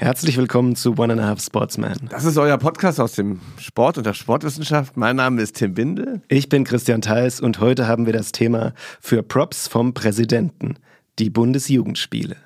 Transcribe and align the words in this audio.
Herzlich 0.00 0.36
willkommen 0.36 0.76
zu 0.76 0.96
One 0.96 1.14
and 1.14 1.20
a 1.20 1.26
Half 1.26 1.42
Sportsman. 1.42 1.98
Das 2.08 2.24
ist 2.24 2.38
euer 2.38 2.56
Podcast 2.56 3.00
aus 3.00 3.14
dem 3.14 3.40
Sport 3.58 3.98
und 3.98 4.06
der 4.06 4.14
Sportwissenschaft. 4.14 4.96
Mein 4.96 5.16
Name 5.16 5.42
ist 5.42 5.56
Tim 5.56 5.74
Binde. 5.74 6.22
Ich 6.28 6.48
bin 6.48 6.62
Christian 6.62 7.00
Theis 7.00 7.40
und 7.40 7.58
heute 7.58 7.88
haben 7.88 8.06
wir 8.06 8.12
das 8.12 8.30
Thema 8.30 8.74
für 9.00 9.24
Props 9.24 9.66
vom 9.66 9.94
Präsidenten, 9.94 10.76
die 11.18 11.30
Bundesjugendspiele. 11.30 12.36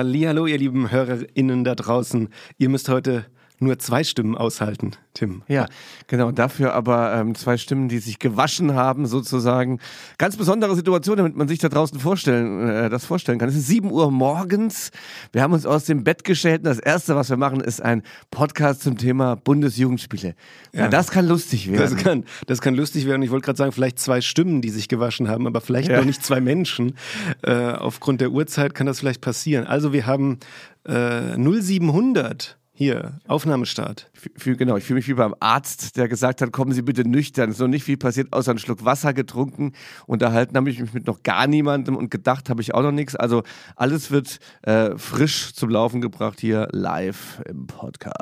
Hallo, 0.00 0.46
ihr 0.46 0.56
lieben 0.56 0.90
HörerInnen 0.90 1.62
da 1.62 1.74
draußen. 1.74 2.30
Ihr 2.56 2.70
müsst 2.70 2.88
heute 2.88 3.26
nur 3.60 3.78
zwei 3.78 4.04
Stimmen 4.04 4.36
aushalten, 4.36 4.92
Tim. 5.12 5.42
Ja, 5.46 5.66
genau. 6.06 6.32
Dafür 6.32 6.74
aber 6.74 7.14
ähm, 7.14 7.34
zwei 7.34 7.58
Stimmen, 7.58 7.88
die 7.88 7.98
sich 7.98 8.18
gewaschen 8.18 8.74
haben, 8.74 9.06
sozusagen. 9.06 9.78
Ganz 10.18 10.36
besondere 10.36 10.74
Situation, 10.74 11.18
damit 11.18 11.36
man 11.36 11.46
sich 11.46 11.58
da 11.58 11.68
draußen 11.68 11.98
vorstellen, 11.98 12.68
äh, 12.68 12.88
das 12.88 13.04
vorstellen 13.04 13.38
kann. 13.38 13.48
Es 13.48 13.56
ist 13.56 13.66
7 13.66 13.90
Uhr 13.90 14.10
morgens. 14.10 14.90
Wir 15.32 15.42
haben 15.42 15.52
uns 15.52 15.66
aus 15.66 15.84
dem 15.84 16.04
Bett 16.04 16.20
und 16.28 16.64
das 16.64 16.78
Erste, 16.78 17.16
was 17.16 17.28
wir 17.28 17.36
machen, 17.36 17.60
ist 17.60 17.82
ein 17.82 18.02
Podcast 18.30 18.82
zum 18.82 18.96
Thema 18.96 19.36
Bundesjugendspiele. 19.36 20.34
Ja, 20.72 20.80
ja 20.82 20.88
das 20.88 21.10
kann 21.10 21.26
lustig 21.26 21.70
werden. 21.70 21.80
Das 21.80 21.96
kann, 21.96 22.24
das 22.46 22.60
kann 22.60 22.74
lustig 22.74 23.06
werden. 23.06 23.22
Ich 23.22 23.30
wollte 23.30 23.44
gerade 23.44 23.58
sagen, 23.58 23.72
vielleicht 23.72 23.98
zwei 23.98 24.20
Stimmen, 24.20 24.62
die 24.62 24.70
sich 24.70 24.88
gewaschen 24.88 25.28
haben, 25.28 25.46
aber 25.46 25.60
vielleicht 25.60 25.88
ja. 25.88 25.98
noch 25.98 26.04
nicht 26.04 26.24
zwei 26.24 26.40
Menschen. 26.40 26.94
Äh, 27.42 27.72
aufgrund 27.72 28.20
der 28.20 28.30
Uhrzeit 28.30 28.74
kann 28.74 28.86
das 28.86 29.00
vielleicht 29.00 29.20
passieren. 29.20 29.66
Also 29.66 29.92
wir 29.92 30.06
haben 30.06 30.38
äh, 30.84 31.36
0700 31.36 32.59
hier, 32.80 33.20
Aufnahmestart. 33.28 34.10
Für, 34.14 34.56
genau, 34.56 34.78
ich 34.78 34.84
fühle 34.84 35.00
mich 35.00 35.08
wie 35.08 35.12
beim 35.12 35.34
Arzt, 35.38 35.98
der 35.98 36.08
gesagt 36.08 36.40
hat, 36.40 36.50
kommen 36.50 36.72
Sie 36.72 36.80
bitte 36.80 37.06
nüchtern. 37.06 37.50
Es 37.50 37.56
ist 37.56 37.60
noch 37.60 37.68
nicht 37.68 37.84
viel 37.84 37.98
passiert, 37.98 38.32
außer 38.32 38.52
einen 38.52 38.58
Schluck 38.58 38.86
Wasser 38.86 39.12
getrunken. 39.12 39.74
Unterhalten 40.06 40.56
habe 40.56 40.70
ich 40.70 40.80
mich 40.80 40.94
mit 40.94 41.06
noch 41.06 41.22
gar 41.22 41.46
niemandem 41.46 41.94
und 41.94 42.10
gedacht 42.10 42.48
habe 42.48 42.62
ich 42.62 42.72
auch 42.72 42.80
noch 42.80 42.90
nichts. 42.90 43.14
Also 43.14 43.42
alles 43.76 44.10
wird 44.10 44.38
äh, 44.62 44.96
frisch 44.96 45.52
zum 45.52 45.68
Laufen 45.68 46.00
gebracht 46.00 46.40
hier 46.40 46.68
live 46.72 47.42
im 47.46 47.66
Podcast. 47.66 48.14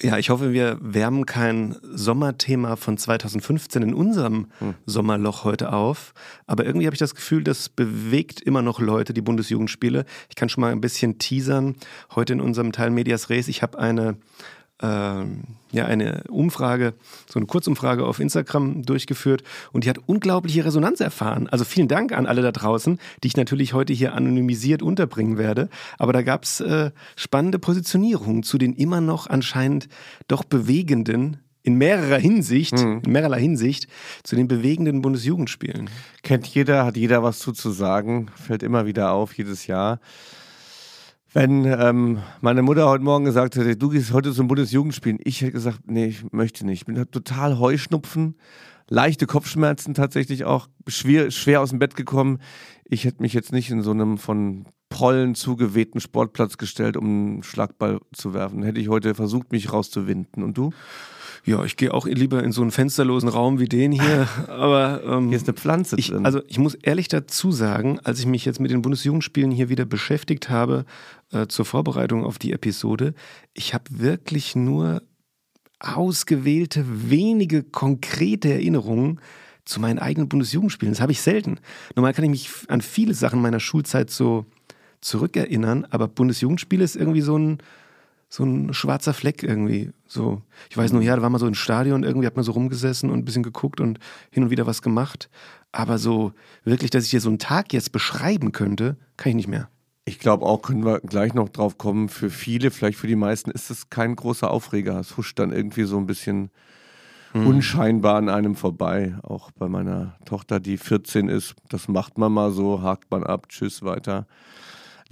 Ja, 0.00 0.18
ich 0.18 0.30
hoffe, 0.30 0.52
wir 0.52 0.76
wärmen 0.80 1.24
kein 1.24 1.76
Sommerthema 1.82 2.74
von 2.74 2.98
2015 2.98 3.82
in 3.82 3.94
unserem 3.94 4.48
hm. 4.58 4.74
Sommerloch 4.86 5.44
heute 5.44 5.72
auf. 5.72 6.14
Aber 6.46 6.66
irgendwie 6.66 6.86
habe 6.86 6.94
ich 6.94 7.00
das 7.00 7.14
Gefühl, 7.14 7.44
das 7.44 7.68
bewegt 7.68 8.40
immer 8.40 8.60
noch 8.60 8.80
Leute, 8.80 9.14
die 9.14 9.22
Bundesjugendspiele. 9.22 10.04
Ich 10.28 10.34
kann 10.34 10.48
schon 10.48 10.62
mal 10.62 10.72
ein 10.72 10.80
bisschen 10.80 11.18
teasern. 11.18 11.76
Heute 12.12 12.32
in 12.32 12.40
unserem 12.40 12.72
Teil 12.72 12.90
Medias 12.90 13.30
Res. 13.30 13.46
Ich 13.46 13.62
habe 13.62 13.78
eine 13.78 14.16
ähm, 14.82 15.44
ja, 15.72 15.86
eine 15.86 16.24
Umfrage, 16.28 16.94
so 17.28 17.38
eine 17.38 17.46
Kurzumfrage 17.46 18.04
auf 18.04 18.20
Instagram 18.20 18.82
durchgeführt 18.82 19.42
und 19.72 19.84
die 19.84 19.90
hat 19.90 19.98
unglaubliche 20.06 20.64
Resonanz 20.64 21.00
erfahren. 21.00 21.48
Also 21.48 21.64
vielen 21.64 21.88
Dank 21.88 22.12
an 22.12 22.26
alle 22.26 22.42
da 22.42 22.52
draußen, 22.52 22.98
die 23.22 23.28
ich 23.28 23.36
natürlich 23.36 23.72
heute 23.72 23.92
hier 23.92 24.14
anonymisiert 24.14 24.82
unterbringen 24.82 25.38
werde. 25.38 25.68
Aber 25.98 26.12
da 26.12 26.22
gab 26.22 26.44
es 26.44 26.60
äh, 26.60 26.90
spannende 27.16 27.58
Positionierungen 27.58 28.42
zu 28.42 28.58
den 28.58 28.74
immer 28.74 29.00
noch 29.00 29.28
anscheinend 29.28 29.88
doch 30.28 30.44
bewegenden 30.44 31.38
in 31.62 31.76
mehrerer 31.76 32.18
Hinsicht, 32.18 32.74
mhm. 32.74 33.00
in 33.04 33.12
mehrerer 33.12 33.36
Hinsicht 33.36 33.88
zu 34.22 34.36
den 34.36 34.48
bewegenden 34.48 35.02
Bundesjugendspielen. 35.02 35.88
Kennt 36.22 36.46
jeder, 36.46 36.84
hat 36.84 36.96
jeder 36.96 37.22
was 37.22 37.38
zu, 37.38 37.52
zu 37.52 37.70
sagen, 37.70 38.30
fällt 38.36 38.62
immer 38.62 38.86
wieder 38.86 39.12
auf, 39.12 39.32
jedes 39.34 39.66
Jahr. 39.66 39.98
Wenn 41.34 41.64
ähm, 41.64 42.20
meine 42.42 42.62
Mutter 42.62 42.88
heute 42.88 43.02
Morgen 43.02 43.24
gesagt 43.24 43.56
hätte, 43.56 43.76
du 43.76 43.88
gehst 43.88 44.12
heute 44.12 44.32
zum 44.32 44.46
Bundesjugendspielen, 44.46 45.18
ich 45.24 45.40
hätte 45.40 45.50
gesagt, 45.50 45.80
nee, 45.86 46.06
ich 46.06 46.24
möchte 46.30 46.64
nicht. 46.64 46.82
Ich 46.82 46.86
bin 46.86 46.94
total 47.10 47.58
Heuschnupfen, 47.58 48.36
leichte 48.88 49.26
Kopfschmerzen 49.26 49.94
tatsächlich 49.94 50.44
auch, 50.44 50.68
schwer, 50.86 51.32
schwer 51.32 51.60
aus 51.60 51.70
dem 51.70 51.80
Bett 51.80 51.96
gekommen. 51.96 52.38
Ich 52.84 53.04
hätte 53.04 53.20
mich 53.20 53.32
jetzt 53.32 53.50
nicht 53.50 53.68
in 53.68 53.82
so 53.82 53.90
einem 53.90 54.16
von 54.16 54.66
Pollen 54.90 55.34
zugewehten 55.34 56.00
Sportplatz 56.00 56.56
gestellt, 56.56 56.96
um 56.96 57.04
einen 57.04 57.42
Schlagball 57.42 57.98
zu 58.12 58.32
werfen. 58.32 58.62
Hätte 58.62 58.78
ich 58.78 58.88
heute 58.88 59.16
versucht, 59.16 59.50
mich 59.50 59.72
rauszuwinden. 59.72 60.44
Und 60.44 60.56
du? 60.56 60.70
Ja, 61.46 61.62
ich 61.64 61.76
gehe 61.76 61.92
auch 61.92 62.06
lieber 62.06 62.42
in 62.42 62.52
so 62.52 62.62
einen 62.62 62.70
fensterlosen 62.70 63.28
Raum 63.28 63.58
wie 63.58 63.68
den 63.68 63.92
hier. 63.92 64.28
Aber 64.48 65.02
ähm, 65.04 65.28
hier 65.28 65.36
ist 65.36 65.46
eine 65.46 65.56
Pflanze 65.56 65.96
ich, 65.98 66.08
drin. 66.08 66.24
Also 66.24 66.40
ich 66.46 66.58
muss 66.58 66.74
ehrlich 66.74 67.08
dazu 67.08 67.52
sagen, 67.52 68.00
als 68.02 68.18
ich 68.18 68.26
mich 68.26 68.44
jetzt 68.44 68.60
mit 68.60 68.70
den 68.70 68.80
Bundesjugendspielen 68.80 69.50
hier 69.50 69.68
wieder 69.68 69.84
beschäftigt 69.84 70.48
habe 70.48 70.86
äh, 71.34 71.48
zur 71.48 71.64
Vorbereitung 71.64 72.24
auf 72.24 72.38
die 72.38 72.52
Episode, 72.52 73.14
ich 73.52 73.74
habe 73.74 73.84
wirklich 73.90 74.54
nur 74.56 75.02
ausgewählte, 75.80 76.84
wenige 77.10 77.62
konkrete 77.62 78.52
Erinnerungen 78.52 79.20
zu 79.64 79.80
meinen 79.80 79.98
eigenen 79.98 80.28
Bundesjugendspielen. 80.28 80.92
Das 80.92 81.00
habe 81.00 81.12
ich 81.12 81.20
selten. 81.20 81.58
Normal 81.94 82.14
kann 82.14 82.24
ich 82.24 82.30
mich 82.30 82.50
an 82.68 82.80
viele 82.80 83.14
Sachen 83.14 83.40
meiner 83.40 83.60
Schulzeit 83.60 84.10
so 84.10 84.46
zurückerinnern, 85.00 85.86
aber 85.90 86.08
Bundesjugendspiele 86.08 86.84
ist 86.84 86.96
irgendwie 86.96 87.20
so 87.20 87.36
ein 87.36 87.58
so 88.34 88.42
ein 88.44 88.74
schwarzer 88.74 89.14
Fleck 89.14 89.44
irgendwie. 89.44 89.92
So, 90.08 90.42
ich 90.68 90.76
weiß 90.76 90.92
nur, 90.92 91.02
ja, 91.02 91.14
da 91.14 91.22
war 91.22 91.30
mal 91.30 91.38
so 91.38 91.46
ein 91.46 91.54
Stadion, 91.54 92.02
irgendwie 92.02 92.26
hat 92.26 92.34
man 92.34 92.44
so 92.44 92.50
rumgesessen 92.52 93.10
und 93.10 93.20
ein 93.20 93.24
bisschen 93.24 93.44
geguckt 93.44 93.80
und 93.80 94.00
hin 94.30 94.42
und 94.42 94.50
wieder 94.50 94.66
was 94.66 94.82
gemacht. 94.82 95.30
Aber 95.70 95.98
so 95.98 96.32
wirklich, 96.64 96.90
dass 96.90 97.04
ich 97.04 97.10
hier 97.10 97.20
so 97.20 97.28
einen 97.28 97.38
Tag 97.38 97.72
jetzt 97.72 97.92
beschreiben 97.92 98.50
könnte, 98.50 98.96
kann 99.16 99.30
ich 99.30 99.36
nicht 99.36 99.48
mehr. 99.48 99.68
Ich 100.06 100.18
glaube 100.18 100.44
auch, 100.44 100.60
können 100.60 100.84
wir 100.84 101.00
gleich 101.00 101.32
noch 101.32 101.48
drauf 101.48 101.78
kommen. 101.78 102.08
Für 102.08 102.28
viele, 102.28 102.70
vielleicht 102.70 102.98
für 102.98 103.06
die 103.06 103.16
meisten, 103.16 103.50
ist 103.50 103.70
es 103.70 103.88
kein 103.88 104.14
großer 104.16 104.50
Aufreger. 104.50 104.98
Es 104.98 105.16
huscht 105.16 105.38
dann 105.38 105.50
irgendwie 105.50 105.84
so 105.84 105.96
ein 105.96 106.06
bisschen 106.06 106.50
hm. 107.32 107.46
unscheinbar 107.46 108.16
an 108.16 108.28
einem 108.28 108.54
vorbei. 108.54 109.16
Auch 109.22 109.50
bei 109.52 109.68
meiner 109.68 110.16
Tochter, 110.26 110.60
die 110.60 110.76
14 110.76 111.28
ist, 111.28 111.54
das 111.70 111.88
macht 111.88 112.18
man 112.18 112.32
mal 112.32 112.52
so, 112.52 112.82
hakt 112.82 113.10
man 113.10 113.24
ab, 113.24 113.48
tschüss, 113.48 113.82
weiter. 113.82 114.26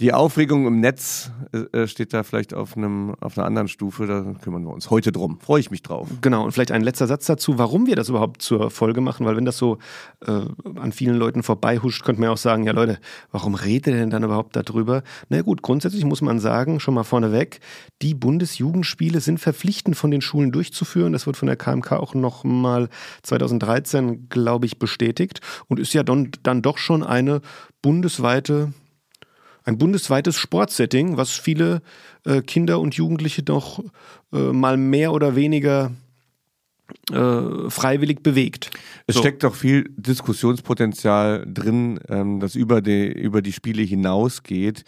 Die 0.01 0.11
Aufregung 0.11 0.65
im 0.65 0.79
Netz 0.79 1.31
äh, 1.53 1.81
äh, 1.81 1.87
steht 1.87 2.13
da 2.13 2.23
vielleicht 2.23 2.55
auf, 2.55 2.75
einem, 2.75 3.13
auf 3.21 3.37
einer 3.37 3.45
anderen 3.45 3.67
Stufe. 3.67 4.07
Da 4.07 4.33
kümmern 4.41 4.63
wir 4.63 4.73
uns 4.73 4.89
heute 4.89 5.11
drum. 5.11 5.39
Freue 5.39 5.59
ich 5.59 5.69
mich 5.69 5.83
drauf. 5.83 6.09
Genau. 6.21 6.43
Und 6.43 6.51
vielleicht 6.51 6.71
ein 6.71 6.81
letzter 6.81 7.05
Satz 7.05 7.27
dazu, 7.27 7.59
warum 7.59 7.85
wir 7.85 7.95
das 7.95 8.09
überhaupt 8.09 8.41
zur 8.41 8.71
Folge 8.71 9.01
machen. 9.01 9.25
Weil 9.25 9.37
wenn 9.37 9.45
das 9.45 9.57
so 9.57 9.77
äh, 10.25 10.31
an 10.75 10.91
vielen 10.91 11.15
Leuten 11.15 11.43
vorbeihuscht, 11.43 12.03
könnte 12.03 12.21
man 12.21 12.29
ja 12.29 12.33
auch 12.33 12.37
sagen, 12.37 12.65
ja 12.65 12.73
Leute, 12.73 12.97
warum 13.31 13.53
redet 13.53 13.93
ihr 13.93 13.99
denn 13.99 14.09
dann 14.09 14.23
überhaupt 14.23 14.55
darüber? 14.55 15.03
Na 15.29 15.41
gut, 15.43 15.61
grundsätzlich 15.61 16.05
muss 16.05 16.21
man 16.21 16.39
sagen, 16.39 16.79
schon 16.79 16.95
mal 16.95 17.03
vorneweg, 17.03 17.59
die 18.01 18.15
Bundesjugendspiele 18.15 19.19
sind 19.19 19.39
verpflichtend 19.39 19.95
von 19.95 20.09
den 20.09 20.21
Schulen 20.21 20.51
durchzuführen. 20.51 21.13
Das 21.13 21.27
wird 21.27 21.37
von 21.37 21.47
der 21.47 21.55
KMK 21.55 21.91
auch 21.93 22.15
nochmal 22.15 22.89
2013, 23.21 24.27
glaube 24.29 24.65
ich, 24.65 24.79
bestätigt. 24.79 25.41
Und 25.67 25.79
ist 25.79 25.93
ja 25.93 26.01
dann, 26.01 26.31
dann 26.41 26.63
doch 26.63 26.79
schon 26.79 27.03
eine 27.03 27.41
bundesweite 27.83 28.73
ein 29.63 29.77
bundesweites 29.77 30.37
Sportsetting, 30.37 31.17
was 31.17 31.31
viele 31.31 31.81
äh, 32.25 32.41
Kinder 32.41 32.79
und 32.79 32.95
Jugendliche 32.95 33.43
doch 33.43 33.83
äh, 34.31 34.37
mal 34.37 34.77
mehr 34.77 35.13
oder 35.13 35.35
weniger 35.35 35.91
äh, 37.11 37.69
freiwillig 37.69 38.23
bewegt. 38.23 38.71
Es 39.07 39.15
so. 39.15 39.21
steckt 39.21 39.43
doch 39.43 39.55
viel 39.55 39.89
Diskussionspotenzial 39.97 41.45
drin, 41.47 41.99
ähm, 42.09 42.39
das 42.39 42.55
über 42.55 42.81
die, 42.81 43.11
über 43.11 43.41
die 43.41 43.53
Spiele 43.53 43.81
hinausgeht. 43.83 44.83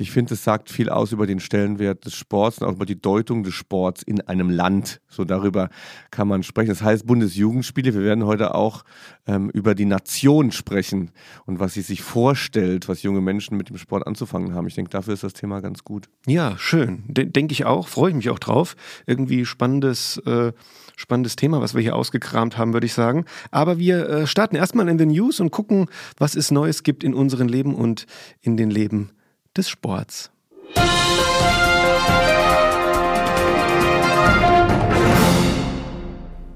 Ich 0.00 0.12
finde, 0.12 0.34
es 0.34 0.44
sagt 0.44 0.70
viel 0.70 0.90
aus 0.90 1.12
über 1.12 1.26
den 1.26 1.40
Stellenwert 1.40 2.04
des 2.04 2.14
Sports 2.14 2.58
und 2.58 2.68
auch 2.68 2.74
über 2.74 2.86
die 2.86 3.00
Deutung 3.00 3.42
des 3.42 3.54
Sports 3.54 4.02
in 4.02 4.20
einem 4.20 4.50
Land. 4.50 5.00
So 5.08 5.24
darüber 5.24 5.70
kann 6.10 6.28
man 6.28 6.42
sprechen. 6.42 6.68
Das 6.68 6.82
heißt 6.82 7.06
Bundesjugendspiele. 7.06 7.94
Wir 7.94 8.02
werden 8.02 8.24
heute 8.24 8.54
auch 8.54 8.84
ähm, 9.26 9.50
über 9.50 9.74
die 9.74 9.86
Nation 9.86 10.52
sprechen 10.52 11.10
und 11.46 11.58
was 11.58 11.74
sie 11.74 11.80
sich 11.82 12.02
vorstellt, 12.02 12.88
was 12.88 13.02
junge 13.02 13.20
Menschen 13.20 13.56
mit 13.56 13.70
dem 13.70 13.78
Sport 13.78 14.06
anzufangen 14.06 14.54
haben. 14.54 14.68
Ich 14.68 14.74
denke, 14.74 14.90
dafür 14.90 15.14
ist 15.14 15.24
das 15.24 15.32
Thema 15.32 15.60
ganz 15.60 15.82
gut. 15.82 16.08
Ja, 16.26 16.56
schön. 16.58 17.02
Denke 17.08 17.52
ich 17.52 17.64
auch. 17.64 17.88
Freue 17.88 18.10
ich 18.10 18.16
mich 18.16 18.30
auch 18.30 18.38
drauf. 18.38 18.76
Irgendwie 19.06 19.46
spannendes. 19.46 20.18
Äh 20.26 20.52
spannendes 20.98 21.36
Thema, 21.36 21.60
was 21.60 21.74
wir 21.74 21.80
hier 21.80 21.94
ausgekramt 21.94 22.58
haben, 22.58 22.72
würde 22.72 22.86
ich 22.86 22.92
sagen. 22.92 23.24
Aber 23.50 23.78
wir 23.78 24.08
äh, 24.08 24.26
starten 24.26 24.56
erstmal 24.56 24.88
in 24.88 24.98
den 24.98 25.10
News 25.10 25.38
und 25.38 25.50
gucken, 25.50 25.86
was 26.18 26.34
es 26.34 26.50
Neues 26.50 26.82
gibt 26.82 27.04
in 27.04 27.14
unserem 27.14 27.46
Leben 27.46 27.74
und 27.74 28.06
in 28.40 28.56
den 28.56 28.70
Leben 28.70 29.10
des 29.56 29.68
Sports. 29.68 30.30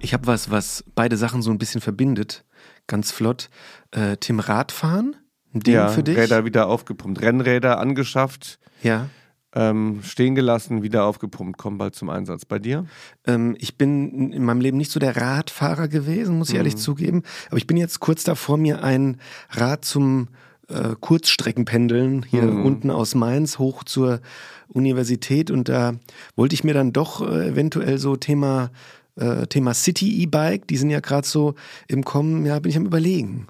Ich 0.00 0.12
habe 0.12 0.26
was, 0.26 0.50
was 0.50 0.84
beide 0.96 1.16
Sachen 1.16 1.42
so 1.42 1.52
ein 1.52 1.58
bisschen 1.58 1.80
verbindet. 1.80 2.44
Ganz 2.88 3.12
flott. 3.12 3.48
Äh, 3.92 4.16
Tim 4.16 4.40
Radfahren, 4.40 5.16
ein 5.54 5.60
Ding 5.60 5.74
ja, 5.74 5.88
für 5.88 6.02
dich. 6.02 6.18
Räder 6.18 6.44
wieder 6.44 6.66
aufgepumpt, 6.66 7.22
Rennräder 7.22 7.78
angeschafft. 7.78 8.58
Ja. 8.82 9.08
Ähm, 9.54 10.00
stehen 10.02 10.34
gelassen, 10.34 10.82
wieder 10.82 11.04
aufgepumpt, 11.04 11.58
kommen 11.58 11.78
bald 11.78 11.94
zum 11.94 12.10
Einsatz. 12.10 12.44
Bei 12.44 12.58
dir? 12.58 12.87
Ähm, 13.26 13.54
ich 13.58 13.76
bin 13.76 14.32
in 14.32 14.44
meinem 14.44 14.60
Leben 14.60 14.78
nicht 14.78 14.90
so 14.90 15.00
der 15.00 15.16
Radfahrer 15.16 15.88
gewesen, 15.88 16.38
muss 16.38 16.50
ich 16.50 16.56
ehrlich 16.56 16.76
zugeben. 16.76 17.22
Aber 17.49 17.58
ich 17.58 17.66
bin 17.66 17.76
jetzt 17.76 18.00
kurz 18.00 18.25
davor, 18.25 18.56
mir 18.56 18.82
ein 18.82 19.19
Rad 19.50 19.84
zum 19.84 20.28
äh, 20.69 20.94
Kurzstreckenpendeln 20.99 22.25
hier 22.28 22.44
unten 22.44 22.90
aus 22.90 23.14
Mainz 23.14 23.58
hoch 23.58 23.84
zur 23.84 24.20
Universität 24.69 25.50
und 25.50 25.69
da 25.69 25.94
wollte 26.34 26.55
ich 26.55 26.64
mir 26.64 26.72
dann 26.72 26.93
doch 26.93 27.20
äh, 27.20 27.48
eventuell 27.48 27.98
so 27.98 28.16
Thema 28.16 28.70
äh, 29.16 29.46
Thema 29.46 29.75
City 29.75 30.22
E-Bike, 30.22 30.66
die 30.66 30.76
sind 30.76 30.90
ja 30.90 31.00
gerade 31.00 31.26
so 31.26 31.55
im 31.88 32.05
Kommen, 32.05 32.46
ja, 32.46 32.58
bin 32.58 32.70
ich 32.70 32.76
am 32.76 32.87
überlegen. 32.87 33.46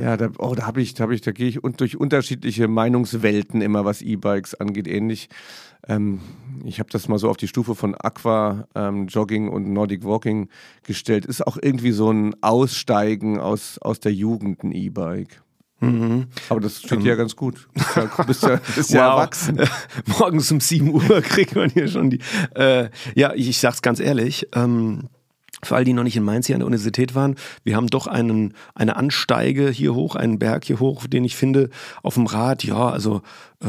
Ja, 0.00 0.16
da, 0.16 0.30
oh, 0.38 0.54
da 0.54 0.66
habe 0.66 0.80
ich, 0.80 0.94
da 0.94 1.02
habe 1.04 1.14
ich, 1.14 1.20
da 1.20 1.32
gehe 1.32 1.48
ich 1.48 1.62
und 1.62 1.80
durch 1.80 1.96
unterschiedliche 1.96 2.68
Meinungswelten 2.68 3.60
immer, 3.60 3.84
was 3.84 4.02
E-Bikes 4.02 4.54
angeht, 4.54 4.88
ähnlich. 4.88 5.28
Ähm, 5.86 6.20
ich 6.64 6.78
habe 6.80 6.88
das 6.90 7.08
mal 7.08 7.18
so 7.18 7.28
auf 7.28 7.36
die 7.36 7.48
Stufe 7.48 7.74
von 7.74 7.94
Aqua 7.94 8.66
ähm, 8.74 9.06
Jogging 9.08 9.48
und 9.48 9.70
Nordic 9.72 10.04
Walking 10.04 10.48
gestellt. 10.84 11.26
Ist 11.26 11.46
auch 11.46 11.58
irgendwie 11.60 11.92
so 11.92 12.10
ein 12.10 12.34
Aussteigen 12.42 13.38
aus, 13.38 13.78
aus 13.78 14.00
der 14.00 14.12
Jugend 14.14 14.62
ein 14.64 14.72
E-Bike. 14.72 15.42
Aber 16.48 16.60
das 16.60 16.78
steht 16.78 17.02
dir 17.02 17.08
ja 17.10 17.14
ganz 17.14 17.36
gut. 17.36 17.68
Du 18.16 18.24
bist 18.24 18.42
ja, 18.42 18.58
bist 18.74 18.90
ja 18.90 19.06
Wow. 19.06 19.18
erwachsen. 19.18 19.60
Morgens 20.18 20.50
um 20.50 20.58
7 20.60 20.88
Uhr 20.94 21.02
kriegt 21.22 21.54
man 21.56 21.68
hier 21.68 21.88
schon 21.88 22.08
die. 22.08 22.20
Äh, 22.54 22.88
ja, 23.14 23.34
ich, 23.34 23.50
ich 23.50 23.58
sag's 23.58 23.82
ganz 23.82 24.00
ehrlich. 24.00 24.48
Ähm, 24.54 25.10
für 25.62 25.76
all 25.76 25.84
die 25.84 25.92
noch 25.92 26.02
nicht 26.02 26.16
in 26.16 26.22
Mainz 26.22 26.46
hier 26.46 26.56
an 26.56 26.60
der 26.60 26.66
Universität 26.66 27.14
waren, 27.14 27.36
wir 27.62 27.76
haben 27.76 27.86
doch 27.88 28.06
einen, 28.06 28.54
eine 28.74 28.96
Ansteige 28.96 29.70
hier 29.70 29.94
hoch, 29.94 30.16
einen 30.16 30.38
Berg 30.38 30.64
hier 30.64 30.80
hoch, 30.80 31.06
den 31.06 31.24
ich 31.24 31.36
finde, 31.36 31.70
auf 32.02 32.14
dem 32.14 32.26
Rad, 32.26 32.64
ja, 32.64 32.88
also 32.88 33.22
äh, 33.60 33.66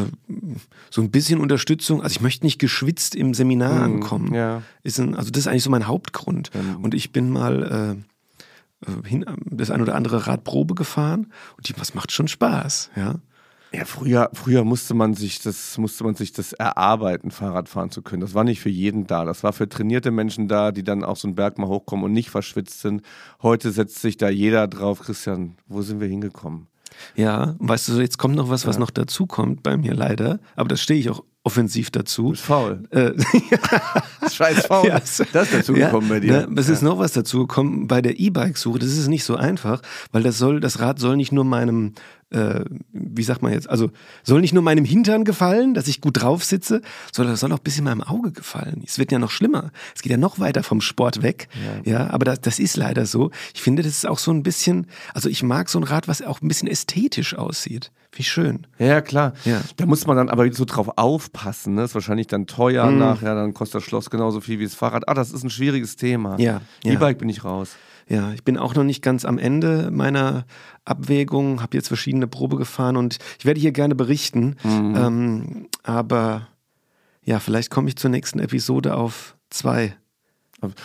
so 0.89 1.01
ein 1.01 1.11
bisschen 1.11 1.39
Unterstützung. 1.39 2.01
Also 2.01 2.13
ich 2.13 2.21
möchte 2.21 2.45
nicht 2.45 2.59
geschwitzt 2.59 3.15
im 3.15 3.33
Seminar 3.33 3.81
ankommen. 3.83 4.33
ja. 4.33 4.61
Ist 4.83 4.99
ein, 4.99 5.15
also 5.15 5.31
das 5.31 5.41
ist 5.41 5.47
eigentlich 5.47 5.63
so 5.63 5.69
mein 5.69 5.87
Hauptgrund. 5.87 6.51
Und 6.81 6.93
ich 6.93 7.11
bin 7.11 7.29
mal 7.29 7.97
äh, 8.81 8.89
äh, 8.89 9.07
hin, 9.07 9.25
das 9.45 9.71
ein 9.71 9.81
oder 9.81 9.95
andere 9.95 10.27
Rad 10.27 10.43
Probe 10.43 10.75
gefahren 10.75 11.27
und 11.57 11.67
die, 11.67 11.73
was 11.77 11.93
macht 11.93 12.11
schon 12.11 12.27
Spaß, 12.27 12.91
ja. 12.95 13.15
Ja, 13.75 13.83
früher, 13.83 14.29
früher 14.31 14.63
musste 14.63 14.93
man 14.93 15.15
sich 15.15 15.41
das, 15.41 15.77
musste 15.77 16.05
man 16.05 16.15
sich 16.15 16.31
das 16.31 16.53
erarbeiten, 16.53 17.29
Fahrrad 17.29 17.67
fahren 17.67 17.91
zu 17.91 18.01
können. 18.01 18.21
Das 18.21 18.33
war 18.33 18.45
nicht 18.45 18.61
für 18.61 18.69
jeden 18.69 19.05
da. 19.05 19.25
Das 19.25 19.43
war 19.43 19.51
für 19.51 19.67
trainierte 19.67 20.11
Menschen 20.11 20.47
da, 20.47 20.71
die 20.71 20.83
dann 20.83 21.03
auch 21.03 21.17
so 21.17 21.27
einen 21.27 21.35
Berg 21.35 21.57
mal 21.57 21.67
hochkommen 21.67 22.05
und 22.05 22.13
nicht 22.13 22.29
verschwitzt 22.29 22.79
sind. 22.79 23.01
Heute 23.41 23.71
setzt 23.71 24.01
sich 24.01 24.15
da 24.15 24.29
jeder 24.29 24.67
drauf. 24.67 25.01
Christian, 25.01 25.55
wo 25.67 25.81
sind 25.81 25.99
wir 25.99 26.07
hingekommen? 26.07 26.67
Ja, 27.15 27.55
weißt 27.59 27.89
du, 27.89 27.99
jetzt 27.99 28.17
kommt 28.17 28.35
noch 28.35 28.49
was, 28.49 28.65
was 28.65 28.77
noch 28.77 28.91
dazu 28.91 29.25
kommt 29.25 29.63
bei 29.63 29.75
mir 29.75 29.93
leider, 29.93 30.39
aber 30.55 30.69
da 30.69 30.77
stehe 30.77 30.99
ich 30.99 31.09
auch 31.09 31.23
offensiv 31.45 31.91
dazu. 31.91 32.23
Du 32.23 32.29
bist 32.31 32.43
faul. 32.43 32.83
Äh, 32.89 33.11
Scheiß 34.31 34.65
faul. 34.65 34.87
Ja, 34.87 34.99
das 34.99 35.19
ist 35.19 35.35
dazugekommen 35.53 36.09
bei 36.09 36.19
dir. 36.19 36.47
Ne, 36.47 36.59
es 36.59 36.69
ist 36.69 36.81
noch 36.81 36.97
was 36.97 37.13
dazu 37.13 37.39
gekommen 37.39 37.87
bei 37.87 38.01
der 38.01 38.19
E-Bike-Suche. 38.19 38.79
Das 38.79 38.89
ist 38.89 39.07
nicht 39.07 39.23
so 39.23 39.35
einfach, 39.35 39.81
weil 40.11 40.23
das 40.23 40.39
soll, 40.39 40.59
das 40.59 40.79
Rad 40.79 40.99
soll 40.99 41.17
nicht 41.17 41.31
nur 41.31 41.45
meinem, 41.45 41.93
äh, 42.35 42.65
wie 42.91 43.23
sagt 43.23 43.41
man 43.41 43.53
jetzt, 43.53 43.69
also 43.69 43.89
soll 44.23 44.41
nicht 44.41 44.53
nur 44.53 44.61
meinem 44.63 44.85
Hintern 44.85 45.23
gefallen, 45.23 45.73
dass 45.73 45.87
ich 45.87 46.01
gut 46.01 46.21
drauf 46.21 46.43
sitze, 46.43 46.81
sondern 47.11 47.33
das 47.33 47.39
soll 47.39 47.51
auch 47.51 47.57
ein 47.59 47.63
bisschen 47.63 47.85
meinem 47.85 48.01
Auge 48.03 48.31
gefallen. 48.31 48.83
Es 48.85 48.99
wird 48.99 49.11
ja 49.11 49.19
noch 49.19 49.31
schlimmer. 49.31 49.71
Es 49.95 50.01
geht 50.01 50.11
ja 50.11 50.17
noch 50.17 50.39
weiter 50.39 50.63
vom 50.63 50.81
Sport 50.81 51.21
weg. 51.23 51.47
Ja, 51.83 52.09
aber 52.11 52.25
das, 52.25 52.41
das 52.41 52.59
ist 52.59 52.77
leider 52.77 53.05
so. 53.05 53.31
Ich 53.53 53.61
finde, 53.61 53.81
das 53.83 53.93
ist 53.93 54.07
auch 54.07 54.19
so 54.19 54.31
ein 54.31 54.43
bisschen, 54.43 54.87
also 55.13 55.29
ich 55.29 55.41
mag 55.43 55.69
so 55.69 55.79
ein 55.79 55.83
Rad, 55.83 56.07
was 56.07 56.21
auch 56.21 56.41
ein 56.41 56.47
bisschen 56.47 56.67
ästhetisch 56.67 57.35
aussieht. 57.35 57.91
Wie 58.11 58.23
schön. 58.23 58.65
Ja, 58.79 59.01
klar. 59.01 59.33
Ja. 59.43 59.61
Da 59.75 59.85
muss 59.85 60.07
man 60.07 60.15
dann 60.15 60.29
aber 60.29 60.51
so 60.53 60.63
drauf 60.63 60.89
aufpassen. 60.97 61.75
Ne? 61.75 61.83
Ist 61.83 61.95
wahrscheinlich 61.95 62.27
dann 62.27 62.47
teuer 62.47 62.85
Mhm. 62.89 62.99
nachher, 62.99 63.35
dann 63.35 63.53
kostet 63.53 63.81
das 63.81 63.83
Schloss 63.83 64.09
genauso 64.09 64.39
viel 64.39 64.59
wie 64.59 64.63
das 64.63 64.73
Fahrrad. 64.75 65.09
Ah, 65.09 65.13
das 65.13 65.31
ist 65.31 65.43
ein 65.43 65.49
schwieriges 65.49 65.97
Thema. 65.97 66.39
Ja, 66.39 66.61
ja. 66.83 66.93
E-Bike 66.93 67.17
bin 67.17 67.27
ich 67.29 67.43
raus. 67.43 67.71
Ja, 68.07 68.31
ich 68.33 68.43
bin 68.43 68.57
auch 68.57 68.75
noch 68.75 68.83
nicht 68.83 69.01
ganz 69.01 69.25
am 69.25 69.37
Ende 69.39 69.89
meiner 69.91 70.45
Abwägung, 70.85 71.61
habe 71.63 71.75
jetzt 71.77 71.87
verschiedene 71.87 72.27
Probe 72.27 72.55
gefahren 72.57 72.97
und 72.97 73.17
ich 73.39 73.45
werde 73.45 73.59
hier 73.59 73.71
gerne 73.71 73.95
berichten. 73.95 74.55
Ähm, 74.63 75.67
aber 75.83 76.47
ja, 77.23 77.39
vielleicht 77.39 77.71
komme 77.71 77.87
ich 77.89 77.95
zur 77.95 78.11
nächsten 78.11 78.37
Episode 78.39 78.95
auf 78.95 79.35
zwei 79.49 79.95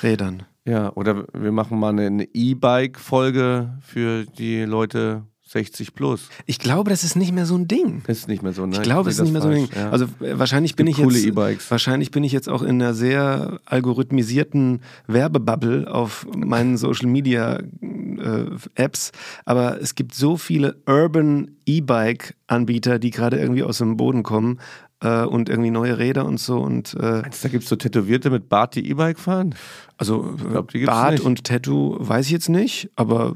Rädern. 0.02 0.44
Ja, 0.64 0.92
oder 0.94 1.24
wir 1.34 1.52
machen 1.52 1.78
mal 1.78 1.90
eine- 1.90 2.06
eine 2.06 2.24
E-Bike-Folge 2.32 3.78
für 3.80 4.24
die 4.24 4.62
Leute 4.62 5.22
60 5.52 5.94
plus. 5.94 6.28
Ich 6.46 6.60
glaube, 6.60 6.90
das 6.90 7.02
ist 7.02 7.16
nicht 7.16 7.32
mehr 7.32 7.44
so 7.44 7.56
ein 7.56 7.66
Ding. 7.66 8.02
Ist 8.06 8.28
nicht 8.28 8.42
mehr 8.42 8.52
so, 8.52 8.66
ne? 8.66 8.76
Ich 8.76 8.82
glaube, 8.82 9.10
es 9.10 9.16
ist 9.16 9.22
nicht 9.22 9.32
mehr 9.32 9.42
das 9.42 9.50
so 9.50 9.56
ein 9.62 9.66
Ding. 9.66 9.68
ja. 9.74 9.90
Also 9.90 10.04
äh, 10.20 10.38
wahrscheinlich 10.38 10.76
bin 10.76 10.86
ich 10.86 10.98
jetzt 10.98 11.24
E-Bikes. 11.24 11.70
wahrscheinlich 11.72 12.12
bin 12.12 12.22
ich 12.22 12.30
jetzt 12.30 12.48
auch 12.48 12.62
in 12.62 12.80
einer 12.80 12.94
sehr 12.94 13.58
algorithmisierten 13.64 14.80
Werbebubble 15.08 15.92
auf 15.92 16.24
meinen 16.36 16.76
Social 16.76 17.08
Media 17.08 17.58
äh, 17.58 18.44
Apps, 18.76 19.10
aber 19.44 19.80
es 19.80 19.96
gibt 19.96 20.14
so 20.14 20.36
viele 20.36 20.76
Urban 20.86 21.50
E-Bike 21.66 22.36
Anbieter, 22.46 23.00
die 23.00 23.10
gerade 23.10 23.38
irgendwie 23.38 23.64
aus 23.64 23.78
dem 23.78 23.96
Boden 23.96 24.22
kommen 24.22 24.60
äh, 25.00 25.24
und 25.24 25.48
irgendwie 25.48 25.70
neue 25.70 25.98
Räder 25.98 26.26
und 26.26 26.38
so 26.38 26.60
und 26.60 26.94
äh, 26.94 27.22
Da 27.22 27.48
gibt 27.48 27.64
es 27.64 27.68
so 27.68 27.74
Tätowierte 27.74 28.30
mit 28.30 28.48
Bart, 28.48 28.76
die 28.76 28.88
E-Bike 28.88 29.18
fahren? 29.18 29.56
also 29.98 30.34
glaub, 30.50 30.72
Bart 30.86 31.12
nicht. 31.12 31.24
und 31.24 31.44
Tattoo 31.44 31.96
weiß 31.98 32.26
ich 32.26 32.32
jetzt 32.32 32.48
nicht, 32.48 32.88
aber 32.96 33.34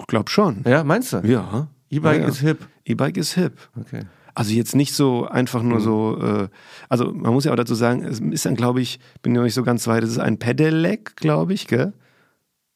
ich 0.00 0.06
glaube 0.06 0.30
schon. 0.30 0.62
Ja, 0.66 0.84
meinst 0.84 1.12
du? 1.12 1.18
Ja. 1.26 1.68
E-Bike 1.90 2.16
ja, 2.18 2.22
ja. 2.22 2.28
ist 2.28 2.40
hip. 2.40 2.58
E-Bike 2.84 3.16
ist 3.16 3.32
hip. 3.34 3.54
Okay. 3.78 4.02
Also 4.34 4.52
jetzt 4.52 4.76
nicht 4.76 4.94
so 4.94 5.26
einfach 5.26 5.62
Mhm. 5.62 5.68
nur 5.68 5.80
so, 5.80 6.18
äh, 6.22 6.48
also 6.88 7.12
man 7.12 7.32
muss 7.32 7.44
ja 7.44 7.52
auch 7.52 7.56
dazu 7.56 7.74
sagen, 7.74 8.02
es 8.04 8.20
ist 8.20 8.46
dann, 8.46 8.54
glaube 8.54 8.80
ich, 8.80 9.00
bin 9.22 9.32
noch 9.32 9.42
nicht 9.42 9.54
so 9.54 9.62
ganz 9.64 9.86
weit, 9.88 10.04
es 10.04 10.10
ist 10.10 10.18
ein 10.18 10.38
Pedelec, 10.38 11.16
glaube 11.16 11.52
ich, 11.52 11.66
gell? 11.66 11.92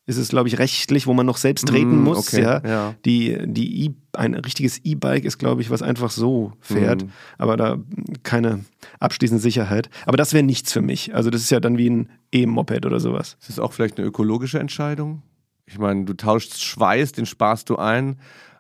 Ist 0.07 0.19
es, 0.19 0.29
glaube 0.29 0.49
ich, 0.49 0.59
rechtlich, 0.59 1.07
wo 1.07 1.15
man 1.15 1.25
noch 1.25 1.39
selbst 1.39 1.67
treten 1.67 2.01
Mm, 2.03 2.05
muss, 2.05 2.19
okay, 2.29 2.43
ja. 2.43 2.61
ja. 2.67 2.95
Die, 3.07 3.39
die 3.47 3.87
e 3.87 3.91
ein 4.13 4.35
richtiges 4.35 4.79
E-Bike 4.85 5.25
ist, 5.25 5.39
glaube 5.39 5.63
ich, 5.63 5.71
was 5.71 5.81
einfach 5.81 6.11
so 6.11 6.53
fährt, 6.61 7.05
Mhm. 7.05 7.11
aber 7.39 7.57
da 7.57 7.79
keine 8.23 8.65
abschließende 9.01 9.41
Sicherheit. 9.41 9.89
Aber 10.07 10.19
das 10.19 10.35
wäre 10.35 10.43
nichts 10.45 10.73
für 10.73 10.83
mich. 10.83 11.15
Also 11.15 11.31
das 11.31 11.41
ist 11.41 11.51
ja 11.51 11.59
dann 11.61 11.79
wie 11.79 11.89
ein 11.89 12.09
E-Moped 12.33 12.85
oder 12.85 13.01
sowas. 13.01 13.37
Ist 13.41 13.49
das 13.49 13.59
auch 13.59 13.73
vielleicht 13.73 13.97
eine 13.99 14.07
ökologische 14.07 14.59
Entscheidung? 14.59 15.23
Ich 15.67 15.79
meine, 15.79 16.05
du 16.05 16.15
tauschst 16.15 16.63
Schweiß, 16.63 17.13
den 17.13 17.27
sparst 17.27 17.71
du 17.71 17.77
ein, 17.77 18.19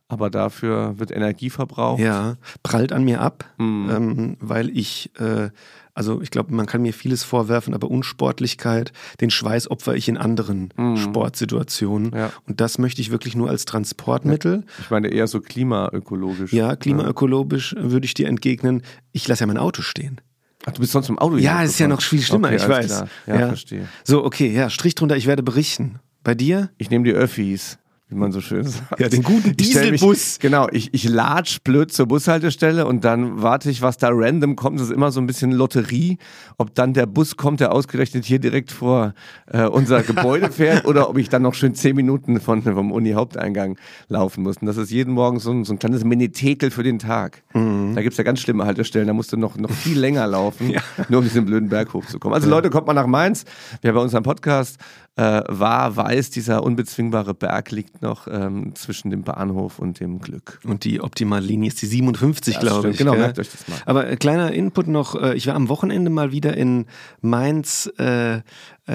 aber 0.08 0.30
dafür 0.30 0.98
wird 0.98 1.10
Energie 1.10 1.50
verbraucht. 1.50 2.00
Ja, 2.00 2.36
prallt 2.62 2.92
an 2.92 3.04
mir 3.04 3.20
ab, 3.20 3.44
Mhm. 3.58 3.90
ähm, 3.90 4.36
weil 4.40 4.70
ich, 4.76 5.10
äh, 5.18 5.50
also 5.94 6.20
ich 6.22 6.30
glaube, 6.30 6.52
man 6.54 6.66
kann 6.66 6.82
mir 6.82 6.92
vieles 6.92 7.24
vorwerfen, 7.24 7.72
aber 7.74 7.90
Unsportlichkeit, 7.90 8.92
den 9.20 9.30
Schweiß 9.30 9.70
opfer 9.70 9.94
ich 9.94 10.08
in 10.08 10.16
anderen 10.16 10.70
Sportsituationen. 10.96 12.08
Mhm. 12.10 12.16
Ja. 12.16 12.30
Und 12.46 12.60
das 12.60 12.78
möchte 12.78 13.00
ich 13.00 13.10
wirklich 13.10 13.36
nur 13.36 13.48
als 13.48 13.64
Transportmittel. 13.64 14.64
Ich 14.80 14.90
meine 14.90 15.08
eher 15.08 15.26
so 15.26 15.40
klimaökologisch. 15.40 16.52
Ja, 16.52 16.76
klimaökologisch 16.76 17.74
würde 17.78 18.06
ich 18.06 18.14
dir 18.14 18.28
entgegnen, 18.28 18.82
ich 19.12 19.26
lasse 19.28 19.40
ja 19.42 19.46
mein 19.46 19.58
Auto 19.58 19.82
stehen. 19.82 20.20
Ach, 20.66 20.72
du 20.72 20.80
bist 20.80 20.92
sonst 20.92 21.08
im 21.10 21.18
Auto 21.18 21.36
Ja, 21.36 21.62
ist 21.62 21.78
ja 21.78 21.88
noch 21.88 22.00
viel 22.00 22.22
schlimmer, 22.22 22.48
okay, 22.48 22.56
ich 22.56 22.68
weiß. 22.68 22.86
Klar. 22.86 23.08
Ja, 23.26 23.48
verstehe. 23.48 23.86
So, 24.02 24.24
okay, 24.24 24.50
ja, 24.50 24.70
Strich 24.70 24.94
drunter, 24.94 25.16
ich 25.16 25.26
werde 25.26 25.42
berichten. 25.42 26.00
Bei 26.24 26.34
dir? 26.34 26.70
Ich 26.78 26.88
nehme 26.88 27.04
die 27.04 27.12
Öffis, 27.12 27.78
wie 28.08 28.14
man 28.14 28.32
so 28.32 28.40
schön 28.40 28.64
sagt. 28.64 28.98
Ja, 28.98 29.10
den 29.10 29.22
guten 29.22 29.54
Dieselbus. 29.56 30.02
Mich, 30.02 30.38
genau, 30.40 30.68
ich, 30.72 30.94
ich 30.94 31.06
latsch 31.06 31.58
blöd 31.62 31.92
zur 31.92 32.06
Bushaltestelle 32.06 32.86
und 32.86 33.04
dann 33.04 33.42
warte 33.42 33.68
ich, 33.68 33.82
was 33.82 33.98
da 33.98 34.08
random 34.10 34.56
kommt. 34.56 34.80
Das 34.80 34.86
ist 34.86 34.92
immer 34.92 35.12
so 35.12 35.20
ein 35.20 35.26
bisschen 35.26 35.52
Lotterie, 35.52 36.16
ob 36.56 36.74
dann 36.74 36.94
der 36.94 37.04
Bus 37.04 37.36
kommt, 37.36 37.60
der 37.60 37.72
ausgerechnet 37.72 38.24
hier 38.24 38.38
direkt 38.38 38.72
vor 38.72 39.12
äh, 39.52 39.66
unser 39.66 40.02
Gebäude 40.02 40.50
fährt 40.50 40.86
oder 40.86 41.10
ob 41.10 41.18
ich 41.18 41.28
dann 41.28 41.42
noch 41.42 41.52
schön 41.52 41.74
zehn 41.74 41.94
Minuten 41.94 42.40
von, 42.40 42.62
vom 42.62 42.90
Uni-Haupteingang 42.90 43.76
laufen 44.08 44.44
muss. 44.44 44.56
Und 44.56 44.66
das 44.66 44.78
ist 44.78 44.90
jeden 44.90 45.12
Morgen 45.12 45.40
so 45.40 45.50
ein, 45.50 45.64
so 45.64 45.74
ein 45.74 45.78
kleines 45.78 46.04
Menetekel 46.04 46.70
für 46.70 46.82
den 46.82 46.98
Tag. 46.98 47.42
Da 47.52 48.00
gibt's 48.02 48.16
ja 48.16 48.24
ganz 48.24 48.40
schlimme 48.40 48.64
Haltestellen, 48.64 49.08
da 49.08 49.12
musst 49.12 49.30
du 49.32 49.36
noch, 49.36 49.56
noch 49.56 49.70
viel 49.70 49.98
länger 49.98 50.26
laufen, 50.26 50.72
nur 51.10 51.18
um 51.18 51.24
diesen 51.24 51.44
blöden 51.44 51.68
Berg 51.68 51.92
hochzukommen. 51.92 52.34
Also 52.34 52.48
Leute, 52.48 52.70
kommt 52.70 52.86
mal 52.86 52.94
nach 52.94 53.06
Mainz. 53.06 53.44
Wer 53.82 53.92
bei 53.92 54.00
unserem 54.00 54.24
Podcast 54.24 54.78
äh, 55.16 55.42
war, 55.46 55.96
weiß, 55.96 56.30
dieser 56.30 56.62
unbezwingbare 56.64 57.34
Berg 57.34 57.70
liegt 57.70 58.02
noch 58.02 58.26
ähm, 58.26 58.74
zwischen 58.74 59.10
dem 59.10 59.22
Bahnhof 59.22 59.78
und 59.78 60.00
dem 60.00 60.18
Glück. 60.18 60.60
Und 60.64 60.84
die 60.84 61.00
optimale 61.00 61.46
Linie 61.46 61.68
ist 61.68 61.80
die 61.82 61.86
57, 61.86 62.54
Das 62.54 62.62
glaube 62.62 62.90
ich. 62.90 62.96
Genau, 62.96 63.12
gell? 63.12 63.20
merkt 63.20 63.38
euch 63.38 63.50
das 63.50 63.68
mal. 63.68 63.78
Aber 63.86 64.08
äh, 64.08 64.16
kleiner 64.16 64.52
Input 64.52 64.88
noch, 64.88 65.14
äh, 65.14 65.34
ich 65.34 65.46
war 65.46 65.54
am 65.54 65.68
Wochenende 65.68 66.10
mal 66.10 66.32
wieder 66.32 66.56
in 66.56 66.86
Mainz 67.20 67.90
äh, 67.98 68.36
äh, 68.36 68.40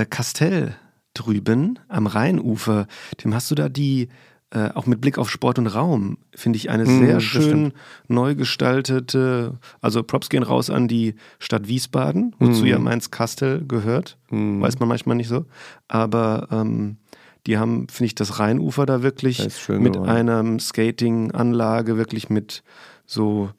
Kastell 0.10 0.76
drüben 1.14 1.80
am 1.88 2.08
Rheinufer. 2.08 2.88
Dem 3.24 3.34
hast 3.34 3.50
du 3.52 3.56
da 3.56 3.70
die, 3.70 4.10
äh, 4.52 4.70
auch 4.74 4.88
mit 4.88 5.00
Blick 5.00 5.18
auf 5.18 5.30
Sport 5.30 5.60
und 5.60 5.68
Raum, 5.68 6.18
finde 6.34 6.58
ich 6.58 6.70
eine 6.70 6.86
Mhm, 6.86 7.00
sehr 7.00 7.14
das 7.16 7.24
schön 7.24 7.74
neu 8.08 8.34
gestaltete, 8.34 9.60
also 9.80 10.02
Props 10.02 10.30
gehen 10.30 10.44
raus 10.44 10.70
an 10.70 10.88
die 10.88 11.16
Stadt 11.38 11.68
Wiesbaden, 11.68 12.36
wozu 12.40 12.66
ja 12.66 12.80
Mainz 12.80 13.12
Kastel 13.12 13.64
gehört. 13.68 14.18
Weiß 14.62 14.80
man 14.80 14.90
manchmal 14.90 15.18
nicht 15.18 15.28
so. 15.28 15.46
Aber 15.88 16.48
ähm, 16.52 16.98
die 17.46 17.58
haben, 17.58 17.88
finde 17.90 18.08
ich, 18.08 18.16
das 18.16 18.40
Rheinufer 18.40 18.86
da 18.86 19.04
wirklich 19.04 19.40
mit 19.68 19.94
geworden. 19.94 20.10
einer 20.10 20.60
Skating-Anlage, 20.60 21.98
wirklich 21.98 22.30
mit 22.30 22.64
so 23.06 23.50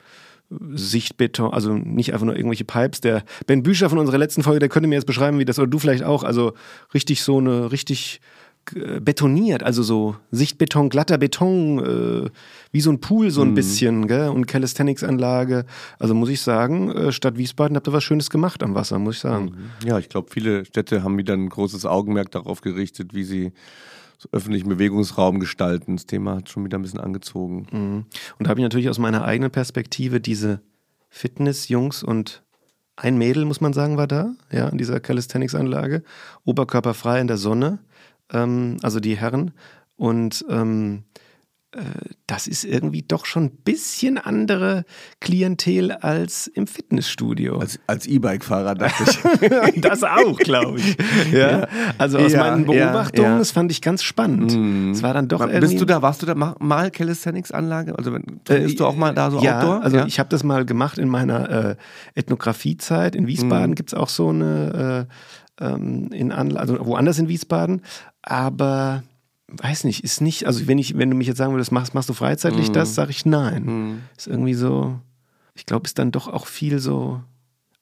Sichtbeton, 0.73 1.52
also 1.52 1.75
nicht 1.75 2.12
einfach 2.12 2.26
nur 2.26 2.35
irgendwelche 2.37 2.64
Pipes. 2.64 3.00
Der 3.00 3.23
Ben 3.47 3.62
Bücher 3.62 3.88
von 3.88 3.99
unserer 3.99 4.18
letzten 4.18 4.42
Folge, 4.42 4.59
der 4.59 4.68
könnte 4.68 4.88
mir 4.88 4.97
jetzt 4.97 5.06
beschreiben, 5.06 5.38
wie 5.38 5.44
das, 5.44 5.59
oder 5.59 5.68
du 5.68 5.78
vielleicht 5.78 6.02
auch, 6.02 6.25
also 6.25 6.54
richtig 6.92 7.23
so 7.23 7.38
eine, 7.38 7.70
richtig 7.70 8.20
betoniert, 9.00 9.62
also 9.62 9.83
so 9.83 10.17
Sichtbeton, 10.31 10.90
glatter 10.90 11.19
Beton, 11.19 11.79
äh, 12.26 12.31
wie 12.71 12.81
so 12.81 12.90
ein 12.90 13.00
Pool 13.00 13.31
so 13.31 13.43
ein 13.43 13.50
mhm. 13.50 13.55
bisschen, 13.55 14.07
gell? 14.07 14.29
Und 14.29 14.47
Calisthenics-Anlage. 14.47 15.64
Also 15.99 16.14
muss 16.14 16.29
ich 16.29 16.40
sagen, 16.40 16.90
äh, 16.90 17.12
Stadt 17.12 17.37
Wiesbaden 17.37 17.76
habt 17.76 17.88
ihr 17.88 17.93
was 17.93 18.05
Schönes 18.05 18.31
gemacht 18.31 18.62
am 18.62 18.75
Wasser, 18.75 18.99
muss 18.99 19.17
ich 19.17 19.21
sagen. 19.21 19.47
Mhm. 19.81 19.88
Ja, 19.88 19.99
ich 19.99 20.09
glaube, 20.09 20.29
viele 20.31 20.64
Städte 20.64 21.02
haben 21.02 21.19
wieder 21.19 21.35
ein 21.35 21.49
großes 21.49 21.85
Augenmerk 21.85 22.31
darauf 22.31 22.61
gerichtet, 22.61 23.12
wie 23.12 23.25
sie 23.25 23.52
so 24.19 24.29
öffentlichen 24.33 24.69
Bewegungsraum 24.69 25.40
gestalten. 25.40 25.97
Das 25.97 26.07
Thema 26.07 26.37
hat 26.37 26.50
schon 26.50 26.64
wieder 26.64 26.79
ein 26.79 26.83
bisschen 26.83 27.00
angezogen. 27.00 27.67
Mhm. 27.73 28.05
Und 28.38 28.47
da 28.47 28.50
habe 28.50 28.61
ich 28.61 28.64
natürlich 28.64 28.88
aus 28.88 28.99
meiner 28.99 29.25
eigenen 29.25 29.50
Perspektive 29.50 30.21
diese 30.21 30.61
Fitness-Jungs 31.09 32.02
und 32.02 32.43
ein 32.97 33.17
Mädel, 33.17 33.47
muss 33.47 33.62
man 33.62 33.73
sagen, 33.73 33.97
war 33.97 34.07
da, 34.07 34.35
ja, 34.52 34.69
in 34.69 34.79
dieser 34.79 35.00
Calisthenics-Anlage. 35.00 36.02
Oberkörperfrei 36.45 37.21
in 37.21 37.26
der 37.26 37.38
Sonne, 37.38 37.79
ähm, 38.32 38.76
also 38.82 39.00
die 39.00 39.16
Herren. 39.16 39.52
Und 39.96 40.44
ähm, 40.49 41.04
äh, 41.72 41.78
das 42.26 42.49
ist 42.49 42.64
irgendwie 42.64 43.02
doch 43.02 43.26
schon 43.26 43.44
ein 43.44 43.50
bisschen 43.50 44.18
andere 44.18 44.84
Klientel 45.20 45.92
als 45.92 46.49
im 46.49 46.66
Fitnessstudio. 46.66 47.58
Als, 47.58 47.78
als 47.87 48.06
E-Bike-Fahrer 48.06 48.75
dachte 48.75 49.04
ich. 49.04 49.80
das 49.80 50.02
auch, 50.02 50.37
glaube 50.38 50.78
ich. 50.78 50.96
Ja? 51.32 51.68
Also 51.99 52.18
aus 52.18 52.32
ja, 52.32 52.40
meinen 52.40 52.66
Beobachtungen, 52.66 53.32
ja, 53.32 53.38
das 53.38 53.52
fand 53.52 53.70
ich 53.70 53.82
ganz 53.82 54.02
spannend. 54.02 54.56
Mhm. 54.56 54.90
Es 54.90 55.02
war 55.02 55.14
dann 55.14 55.28
doch 55.28 55.40
irgendwie. 55.40 55.60
Bist 55.60 55.80
du 55.80 55.84
da, 55.84 56.02
warst 56.02 56.22
du 56.22 56.26
da 56.26 56.34
mal 56.34 56.90
Calisthenics-Anlage? 56.90 57.96
Also 57.96 58.16
trainierst 58.44 58.75
äh, 58.75 58.78
du 58.78 58.87
auch 58.87 58.96
mal 58.96 59.14
da 59.14 59.30
so 59.30 59.40
ja, 59.40 59.58
Outdoor? 59.58 59.82
Also 59.82 60.04
ich 60.06 60.18
habe 60.18 60.28
das 60.28 60.42
mal 60.42 60.64
gemacht 60.64 60.99
in 60.99 61.08
meiner 61.08 61.50
äh, 61.50 61.76
Ethnografiezeit. 62.14 63.14
In 63.14 63.26
Wiesbaden 63.26 63.70
mhm. 63.70 63.75
gibt 63.76 63.90
es 63.90 63.94
auch 63.94 64.08
so 64.08 64.30
eine 64.30 65.06
äh, 65.08 65.14
ähm, 65.61 66.09
in 66.12 66.33
Anla 66.33 66.61
also 66.61 66.85
woanders 66.85 67.19
in 67.19 67.29
Wiesbaden. 67.29 67.83
Aber 68.23 69.02
weiß 69.49 69.85
nicht, 69.85 70.05
ist 70.05 70.21
nicht, 70.21 70.47
also 70.47 70.67
wenn 70.67 70.79
ich, 70.79 70.97
wenn 70.97 71.11
du 71.11 71.17
mich 71.17 71.26
jetzt 71.26 71.38
sagen 71.38 71.52
würdest, 71.52 71.73
machst, 71.73 71.95
machst 71.95 72.09
du 72.09 72.14
freizeitlich 72.14 72.69
mhm. 72.69 72.73
das, 72.73 72.95
sage 72.95 73.11
ich 73.11 73.26
nein. 73.26 73.64
Mhm. 73.64 73.99
Ist 74.17 74.29
irgendwie 74.29 74.55
so, 74.55 74.99
ich 75.55 75.67
glaube, 75.67 75.87
ist 75.87 75.99
dann 75.99 76.12
doch 76.12 76.29
auch 76.29 76.47
viel 76.47 76.79
so, 76.79 77.21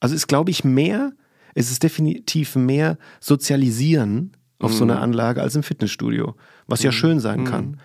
also 0.01 0.15
ist, 0.15 0.27
glaube 0.27 0.51
ich, 0.51 0.65
mehr, 0.65 1.13
es 1.55 1.71
ist 1.71 1.83
definitiv 1.83 2.57
mehr 2.57 2.99
Sozialisieren 3.21 4.33
auf 4.59 4.73
mhm. 4.73 4.77
so 4.77 4.85
einer 4.85 5.03
Anlage 5.03 5.43
als 5.43 5.57
im 5.57 5.63
Fitnessstudio, 5.63 6.35
was 6.67 6.83
ja 6.83 6.91
mhm. 6.91 6.95
schön 6.95 7.21
sein 7.21 7.45
kann. 7.45 7.81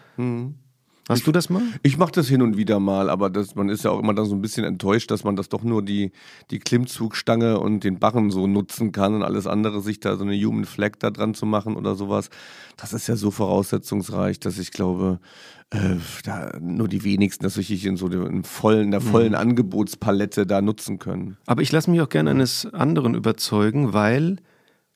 Mhm. 1.03 1.09
Mhm. 1.09 1.13
Hast 1.13 1.19
ich, 1.19 1.25
du 1.25 1.31
das 1.31 1.49
mal? 1.49 1.61
Ich 1.81 1.97
mache 1.97 2.11
das 2.11 2.27
hin 2.27 2.41
und 2.41 2.57
wieder 2.57 2.79
mal, 2.79 3.09
aber 3.09 3.29
das, 3.29 3.55
man 3.55 3.69
ist 3.69 3.83
ja 3.83 3.91
auch 3.91 3.99
immer 3.99 4.13
dann 4.13 4.25
so 4.25 4.35
ein 4.35 4.41
bisschen 4.41 4.63
enttäuscht, 4.63 5.11
dass 5.11 5.23
man 5.23 5.35
das 5.35 5.49
doch 5.49 5.63
nur 5.63 5.83
die, 5.83 6.11
die 6.51 6.59
Klimmzugstange 6.59 7.59
und 7.59 7.83
den 7.83 7.99
Barren 7.99 8.31
so 8.31 8.47
nutzen 8.47 8.91
kann 8.91 9.15
und 9.15 9.23
alles 9.23 9.47
andere, 9.47 9.81
sich 9.81 9.99
da 9.99 10.15
so 10.15 10.23
eine 10.23 10.35
Human 10.35 10.65
Flag 10.65 10.93
da 10.99 11.11
dran 11.11 11.33
zu 11.33 11.45
machen 11.45 11.75
oder 11.75 11.95
sowas. 11.95 12.29
Das 12.77 12.93
ist 12.93 13.07
ja 13.07 13.15
so 13.15 13.31
voraussetzungsreich, 13.31 14.39
dass 14.39 14.57
ich 14.57 14.71
glaube, 14.71 15.19
äh, 15.71 15.95
da 16.23 16.57
nur 16.59 16.87
die 16.87 17.03
wenigsten 17.03 17.43
das 17.43 17.57
wirklich 17.57 17.85
in 17.85 17.97
so 17.97 18.07
dem 18.07 18.43
vollen, 18.43 18.91
der 18.91 19.01
vollen 19.01 19.29
mhm. 19.29 19.39
Angebotspalette 19.39 20.45
da 20.45 20.61
nutzen 20.61 20.99
können. 20.99 21.37
Aber 21.45 21.61
ich 21.61 21.71
lasse 21.71 21.91
mich 21.91 22.01
auch 22.01 22.09
gerne 22.09 22.31
eines 22.31 22.65
anderen 22.73 23.15
überzeugen, 23.15 23.93
weil 23.93 24.37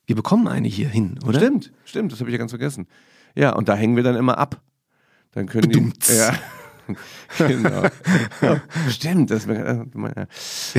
wir 0.05 0.15
bekommen 0.15 0.47
eine 0.47 0.69
hier 0.69 0.87
hin, 0.87 1.19
oder? 1.27 1.39
Stimmt, 1.39 1.73
stimmt, 1.83 2.11
das 2.13 2.21
habe 2.21 2.29
ich 2.29 2.33
ja 2.33 2.37
ganz 2.37 2.51
vergessen. 2.51 2.87
Ja, 3.35 3.53
und 3.53 3.67
da 3.67 3.75
hängen 3.75 3.97
wir 3.97 4.03
dann 4.03 4.15
immer 4.15 4.37
ab. 4.37 4.61
Dann 5.37 5.45
können 5.45 5.69
die. 5.69 6.13
Ja. 6.15 6.33
genau. 7.37 7.83
Ja, 8.41 8.61
stimmt, 8.89 9.29
das, 9.29 9.45
äh, 9.45 9.85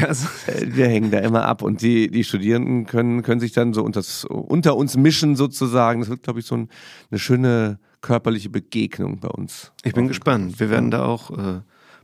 also, 0.05 0.27
wir 0.65 0.89
hängen 0.89 1.13
da 1.13 1.19
immer 1.21 1.45
ab 1.45 1.63
und 1.63 1.81
die, 1.81 2.11
die 2.11 2.25
Studierenden 2.25 2.85
können, 2.87 3.23
können 3.23 3.39
sich 3.39 3.53
dann 3.53 3.73
so 3.73 3.85
unter, 3.85 4.03
unter 4.29 4.77
uns 4.77 4.97
mischen 4.97 5.37
sozusagen. 5.37 6.01
Das 6.01 6.11
wird, 6.11 6.25
glaube 6.25 6.41
ich, 6.41 6.47
so 6.47 6.57
ein, 6.57 6.71
eine 7.13 7.21
schöne 7.21 7.79
körperliche 8.01 8.51
Begegnung 8.51 9.21
bei 9.21 9.29
uns. 9.29 9.71
Ich 9.85 9.93
bin 9.93 10.09
gespannt. 10.09 10.59
Wir 10.59 10.71
werden 10.71 10.91
da 10.91 11.05
auch 11.05 11.31
äh, 11.31 11.61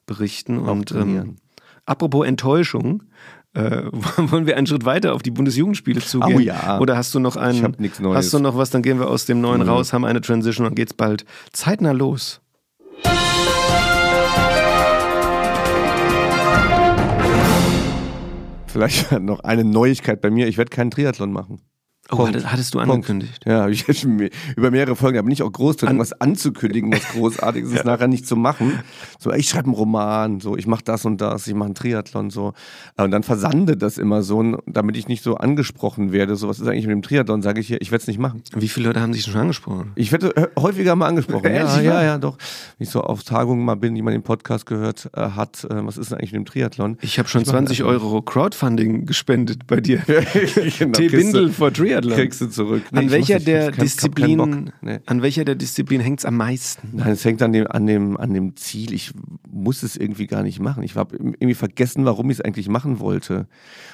berichten 0.07 0.59
und 0.59 0.93
ähm, 0.93 1.39
apropos 1.87 2.25
Enttäuschung. 2.25 3.03
Äh, 3.55 3.85
wollen 4.17 4.47
wir 4.47 4.57
einen 4.57 4.67
Schritt 4.67 4.85
weiter 4.85 5.15
auf 5.15 5.23
die 5.23 5.31
Bundesjugendspiele 5.31 6.01
zugehen? 6.01 6.37
Oh 6.37 6.41
ja. 6.41 6.79
Oder 6.81 6.97
hast 6.97 7.15
du 7.15 7.21
noch 7.21 7.37
einen? 7.37 7.59
Ich 7.59 7.65
hab 7.65 7.81
nichts 7.81 8.01
Neues. 8.01 8.17
Hast 8.17 8.35
du 8.35 8.39
noch 8.39 8.57
was? 8.57 8.71
Dann 8.71 8.83
gehen 8.83 8.99
wir 8.99 9.09
aus 9.09 9.27
dem 9.27 9.41
Neuen 9.41 9.63
mhm. 9.63 9.69
raus, 9.69 9.93
haben 9.93 10.05
eine 10.05 10.21
Transition 10.21 10.67
und 10.67 10.75
geht's 10.75 10.95
bald 10.95 11.25
zeitnah 11.53 11.93
los. 11.93 12.41
Vielleicht 18.67 19.13
noch 19.21 19.41
eine 19.41 19.63
Neuigkeit 19.63 20.21
bei 20.21 20.31
mir. 20.31 20.49
Ich 20.49 20.59
werde 20.59 20.71
keinen 20.71 20.91
Triathlon 20.91 21.33
machen. 21.33 21.61
Oh, 22.11 22.17
Punkt. 22.17 22.45
hattest 22.53 22.75
du 22.75 22.81
angekündigt? 22.81 23.45
Punkt. 23.45 23.47
Ja, 23.47 23.67
ich 23.69 24.05
über 24.57 24.71
mehrere 24.71 24.95
Folgen. 24.95 25.17
Da 25.17 25.23
bin 25.23 25.33
ich 25.33 25.43
auch 25.43 25.51
groß 25.51 25.77
drin, 25.77 25.89
An 25.89 25.99
was 25.99 26.13
anzukündigen, 26.13 26.93
was 26.93 27.09
Großartiges 27.13 27.73
ja. 27.73 27.79
ist, 27.79 27.85
nachher 27.85 28.09
nicht 28.09 28.27
zu 28.27 28.37
machen. 28.37 28.81
So, 29.19 29.33
ich 29.33 29.49
schreibe 29.49 29.67
einen 29.67 29.75
Roman, 29.75 30.41
so, 30.41 30.57
ich 30.57 30.67
mache 30.67 30.85
das 30.85 31.07
und 31.07 31.21
das, 31.21 31.47
ich 31.47 31.55
mache 31.55 31.67
einen 31.67 31.75
Triathlon, 31.75 32.29
so. 32.29 32.53
Und 32.97 33.11
dann 33.11 33.23
versandet 33.23 33.81
das 33.81 33.97
immer 33.97 34.23
so, 34.23 34.59
damit 34.67 34.97
ich 34.97 35.09
nicht 35.09 35.23
so 35.23 35.37
angesprochen 35.37 36.13
werde. 36.13 36.37
So, 36.37 36.49
was 36.49 36.61
ist 36.61 36.69
eigentlich 36.69 36.87
mit 36.87 36.93
dem 36.93 37.03
Triathlon? 37.03 37.41
Sage 37.41 37.61
ich 37.61 37.69
hier, 37.69 37.81
ich 37.81 37.91
werde 37.91 38.03
es 38.03 38.07
nicht 38.07 38.19
machen. 38.19 38.43
Wie 38.55 38.69
viele 38.69 38.89
Leute 38.89 39.01
haben 39.01 39.15
sich 39.15 39.23
schon 39.23 39.41
angesprochen? 39.41 39.93
Ich 39.95 40.13
werde 40.13 40.37
äh, 40.37 40.49
häufiger 40.59 40.97
mal 40.97 41.07
angesprochen. 41.07 41.45
ja, 41.55 41.81
ja, 41.81 42.03
ja, 42.03 42.19
doch. 42.19 42.37
Wenn 42.79 42.85
ich 42.85 42.91
so 42.91 43.01
auf 43.01 43.25
Tagungen 43.25 43.65
mal 43.65 43.77
bin, 43.77 43.95
die 43.95 44.03
man 44.03 44.13
den 44.13 44.23
Podcast 44.23 44.67
gehört 44.67 45.11
äh, 45.15 45.31
hat, 45.31 45.65
äh, 45.65 45.87
was 45.87 45.97
ist 45.97 46.11
denn 46.11 46.19
eigentlich 46.19 46.33
mit 46.33 46.41
dem 46.41 46.47
Triathlon? 46.47 46.99
Ich 47.01 47.19
habe 47.19 47.29
schon 47.29 47.43
ich 47.43 47.49
20 47.49 47.83
Euro 47.83 48.21
Crowdfunding 48.21 49.07
gespendet 49.07 49.67
bei 49.67 49.81
dir. 49.81 50.03
genau, 50.79 50.93
T-Bindel 50.93 51.51
for 51.51 51.73
Triathlon. 51.73 51.95
Triathlon. 52.05 52.25
Kriegst 52.25 52.41
du 52.41 52.47
zurück. 52.49 52.83
Nee, 52.93 52.99
an, 53.01 53.11
welcher 53.11 53.35
nicht, 53.35 53.47
der 53.47 53.71
Disziplin, 53.71 54.73
nee. 54.83 55.01
an 55.07 55.23
welcher 55.23 55.45
der 55.45 55.55
Disziplin 55.55 56.01
hängt 56.01 56.21
es 56.21 56.25
am 56.25 56.37
meisten? 56.37 56.91
Nein, 56.93 57.13
es 57.13 57.25
hängt 57.25 57.43
an 57.43 57.53
dem, 57.53 57.67
an, 57.67 57.87
dem, 57.87 58.17
an 58.17 58.33
dem 58.33 58.57
Ziel. 58.57 58.93
Ich 58.93 59.13
muss 59.51 59.83
es 59.83 59.97
irgendwie 59.97 60.27
gar 60.27 60.43
nicht 60.43 60.61
machen. 60.61 60.83
Ich 60.83 60.97
habe 60.97 61.17
irgendwie 61.17 61.55
vergessen, 61.55 62.05
warum 62.05 62.31
ich 62.31 62.39
es 62.39 62.41
eigentlich 62.41 62.69
machen 62.69 63.01
wollte. 63.01 63.47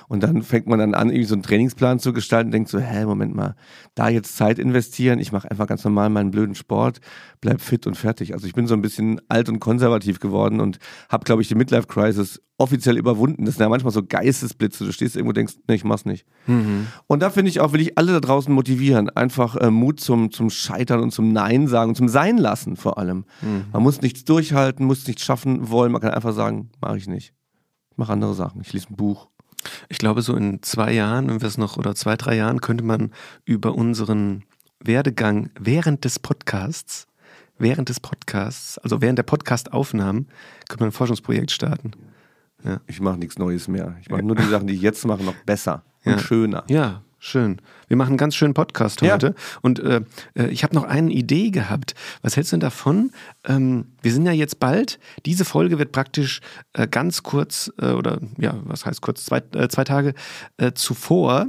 Und 0.08 0.22
dann 0.22 0.42
fängt 0.42 0.66
man 0.66 0.78
dann 0.78 0.94
an, 0.94 1.08
irgendwie 1.08 1.24
so 1.24 1.34
einen 1.34 1.42
Trainingsplan 1.42 1.98
zu 1.98 2.12
gestalten 2.12 2.48
und 2.48 2.52
denkt 2.52 2.68
so, 2.68 2.78
hä, 2.78 3.04
Moment 3.04 3.34
mal, 3.34 3.54
da 3.94 4.08
jetzt 4.08 4.36
Zeit 4.36 4.58
investieren, 4.58 5.18
ich 5.18 5.32
mache 5.32 5.50
einfach 5.50 5.66
ganz 5.66 5.84
normal 5.84 6.10
meinen 6.10 6.30
blöden 6.30 6.54
Sport, 6.54 7.00
bleib 7.40 7.60
fit 7.60 7.86
und 7.86 7.96
fertig. 7.96 8.34
Also 8.34 8.46
ich 8.46 8.54
bin 8.54 8.66
so 8.66 8.74
ein 8.74 8.82
bisschen 8.82 9.20
alt 9.28 9.48
und 9.48 9.60
konservativ 9.60 10.20
geworden 10.20 10.60
und 10.60 10.78
habe, 11.08 11.24
glaube 11.24 11.42
ich, 11.42 11.48
die 11.48 11.54
Midlife-Crisis 11.54 12.40
offiziell 12.60 12.98
überwunden. 12.98 13.46
Das 13.46 13.54
sind 13.54 13.62
ja 13.62 13.68
manchmal 13.68 13.92
so 13.92 14.02
Geistesblitze. 14.02 14.84
Du 14.84 14.92
stehst 14.92 15.16
irgendwo 15.16 15.30
und 15.30 15.36
denkst, 15.36 15.54
nee, 15.66 15.74
ich 15.74 15.84
mach's 15.84 16.04
nicht. 16.04 16.26
Mhm. 16.46 16.86
Und 17.06 17.20
da 17.22 17.30
finde 17.30 17.48
ich 17.48 17.60
auch, 17.60 17.72
will 17.72 17.80
ich 17.80 17.96
alle 17.96 18.12
da 18.12 18.20
draußen 18.20 18.52
motivieren. 18.52 19.08
Einfach 19.10 19.56
äh, 19.56 19.70
Mut 19.70 20.00
zum, 20.00 20.30
zum 20.30 20.50
Scheitern 20.50 21.00
und 21.00 21.10
zum 21.10 21.32
Nein 21.32 21.66
sagen 21.66 21.94
zum 21.94 22.08
Sein 22.08 22.38
lassen 22.38 22.76
vor 22.76 22.98
allem. 22.98 23.24
Mhm. 23.40 23.64
Man 23.72 23.82
muss 23.82 24.02
nichts 24.02 24.24
durchhalten, 24.24 24.86
muss 24.86 25.06
nichts 25.06 25.24
schaffen 25.24 25.70
wollen. 25.70 25.90
Man 25.90 26.00
kann 26.00 26.12
einfach 26.12 26.34
sagen, 26.34 26.70
mache 26.80 26.98
ich 26.98 27.08
nicht. 27.08 27.32
Ich 27.90 27.98
mache 27.98 28.12
andere 28.12 28.34
Sachen. 28.34 28.60
Ich 28.60 28.72
lese 28.72 28.88
ein 28.90 28.96
Buch. 28.96 29.28
Ich 29.88 29.98
glaube, 29.98 30.22
so 30.22 30.34
in 30.36 30.62
zwei 30.62 30.92
Jahren, 30.92 31.28
wenn 31.28 31.40
wir 31.40 31.48
es 31.48 31.58
noch, 31.58 31.76
oder 31.76 31.94
zwei, 31.94 32.16
drei 32.16 32.36
Jahren, 32.36 32.60
könnte 32.60 32.84
man 32.84 33.10
über 33.44 33.74
unseren 33.74 34.44
Werdegang 34.82 35.50
während 35.58 36.04
des 36.04 36.18
Podcasts, 36.18 37.06
während 37.58 37.88
des 37.88 38.00
Podcasts, 38.00 38.78
also 38.78 39.02
während 39.02 39.18
der 39.18 39.24
Podcast-Aufnahmen, 39.24 40.28
könnte 40.68 40.82
man 40.82 40.88
ein 40.88 40.92
Forschungsprojekt 40.92 41.50
starten. 41.50 41.92
Ja. 41.94 42.09
Ich 42.86 43.00
mache 43.00 43.18
nichts 43.18 43.38
Neues 43.38 43.68
mehr. 43.68 43.96
Ich 44.00 44.10
mache 44.10 44.22
nur 44.22 44.36
die 44.36 44.44
Sachen, 44.44 44.66
die 44.66 44.74
ich 44.74 44.82
jetzt 44.82 45.04
mache, 45.06 45.22
noch 45.22 45.34
besser 45.46 45.84
und 46.04 46.12
ja. 46.12 46.18
schöner. 46.18 46.64
Ja, 46.68 47.02
schön. 47.18 47.60
Wir 47.88 47.96
machen 47.96 48.10
einen 48.10 48.18
ganz 48.18 48.34
schönen 48.34 48.54
Podcast 48.54 49.02
heute. 49.02 49.26
Ja. 49.28 49.34
Und 49.62 49.78
äh, 49.80 50.02
äh, 50.34 50.46
ich 50.48 50.62
habe 50.64 50.74
noch 50.74 50.84
eine 50.84 51.12
Idee 51.12 51.50
gehabt. 51.50 51.94
Was 52.22 52.36
hältst 52.36 52.52
du 52.52 52.56
denn 52.56 52.60
davon? 52.60 53.12
Ähm, 53.44 53.86
wir 54.02 54.12
sind 54.12 54.26
ja 54.26 54.32
jetzt 54.32 54.60
bald, 54.60 54.98
diese 55.26 55.44
Folge 55.44 55.78
wird 55.78 55.92
praktisch 55.92 56.40
äh, 56.72 56.88
ganz 56.88 57.22
kurz, 57.22 57.72
äh, 57.80 57.92
oder 57.92 58.20
ja, 58.38 58.58
was 58.64 58.86
heißt 58.86 59.00
kurz, 59.00 59.24
zwei, 59.24 59.42
äh, 59.54 59.68
zwei 59.68 59.84
Tage 59.84 60.14
äh, 60.56 60.72
zuvor 60.72 61.46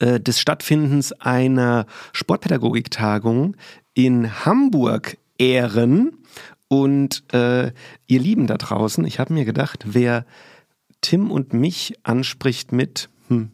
des 0.00 0.38
Stattfindens 0.38 1.10
einer 1.10 1.86
Sportpädagogiktagung 2.12 3.56
in 3.94 4.44
Hamburg 4.44 5.16
ehren. 5.38 6.17
Und 6.68 7.24
äh, 7.32 7.72
ihr 8.06 8.20
Lieben 8.20 8.46
da 8.46 8.58
draußen, 8.58 9.04
ich 9.04 9.18
habe 9.18 9.32
mir 9.32 9.44
gedacht, 9.44 9.84
wer 9.88 10.26
Tim 11.00 11.30
und 11.30 11.52
mich 11.54 11.94
anspricht 12.02 12.72
mit, 12.72 13.08
hm, 13.28 13.50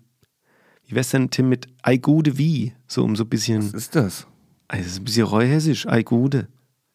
wie 0.87 0.97
wär's 0.97 1.11
denn, 1.11 1.31
Tim, 1.31 1.49
mit 1.49 1.69
Ei 1.83 1.97
Gude 1.97 2.39
wie? 2.39 2.73
So 2.89 3.05
um 3.05 3.15
so 3.17 3.25
ein 3.25 3.29
bisschen. 3.29 3.63
Was 3.63 3.75
ist 3.75 3.95
das? 3.95 4.27
Also, 4.67 4.87
ist 4.87 4.99
ein 4.99 5.05
bisschen 5.05 5.27
reuhessisch, 5.27 5.87
Ei 5.87 6.03
Gude. 6.03 6.49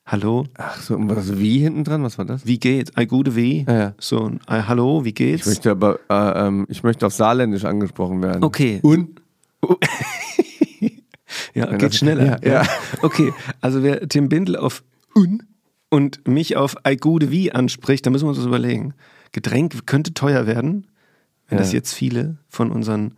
Hallo? 0.05 0.47
Ach 0.55 0.81
so, 0.81 0.97
was 0.99 1.38
wie 1.38 1.59
hinten 1.59 1.83
dran? 1.83 2.01
Was 2.01 2.17
war 2.17 2.25
das? 2.25 2.45
Wie 2.45 2.57
geht's? 2.57 2.91
Ei 2.97 3.05
Gude 3.05 3.35
wie? 3.35 3.63
Ja, 3.67 3.73
ja. 3.73 3.93
So 3.99 4.25
ein 4.25 4.39
Ei, 4.47 4.63
Hallo, 4.63 5.05
wie 5.05 5.13
geht's? 5.13 5.41
Ich 5.41 5.47
möchte 5.47 5.71
aber, 5.71 5.99
äh, 6.09 6.47
ähm, 6.47 6.65
ich 6.67 6.81
möchte 6.81 7.05
auf 7.05 7.13
Saarländisch 7.13 7.63
angesprochen 7.63 8.21
werden. 8.23 8.43
Okay. 8.43 8.79
Und? 8.81 9.21
ja, 11.53 11.77
geht 11.77 11.93
schneller. 11.93 12.43
Ja, 12.43 12.63
ja. 12.63 12.67
Okay, 13.03 13.31
also 13.61 13.83
wer 13.83 14.09
Tim 14.09 14.29
Bindel 14.29 14.55
auf 14.55 14.83
Un 15.15 15.43
und 15.89 16.27
mich 16.27 16.55
auf 16.58 16.75
Aigude 16.86 17.31
wie 17.31 17.51
anspricht, 17.51 18.05
dann 18.05 18.13
müssen 18.13 18.25
wir 18.25 18.29
uns 18.29 18.38
das 18.38 18.48
überlegen. 18.48 18.93
Getränk 19.31 19.86
könnte 19.86 20.13
teuer 20.13 20.48
werden, 20.48 20.88
wenn 21.48 21.58
Ja. 21.58 21.63
das 21.63 21.74
jetzt 21.74 21.93
viele 21.93 22.38
von 22.48 22.72
unseren 22.72 23.15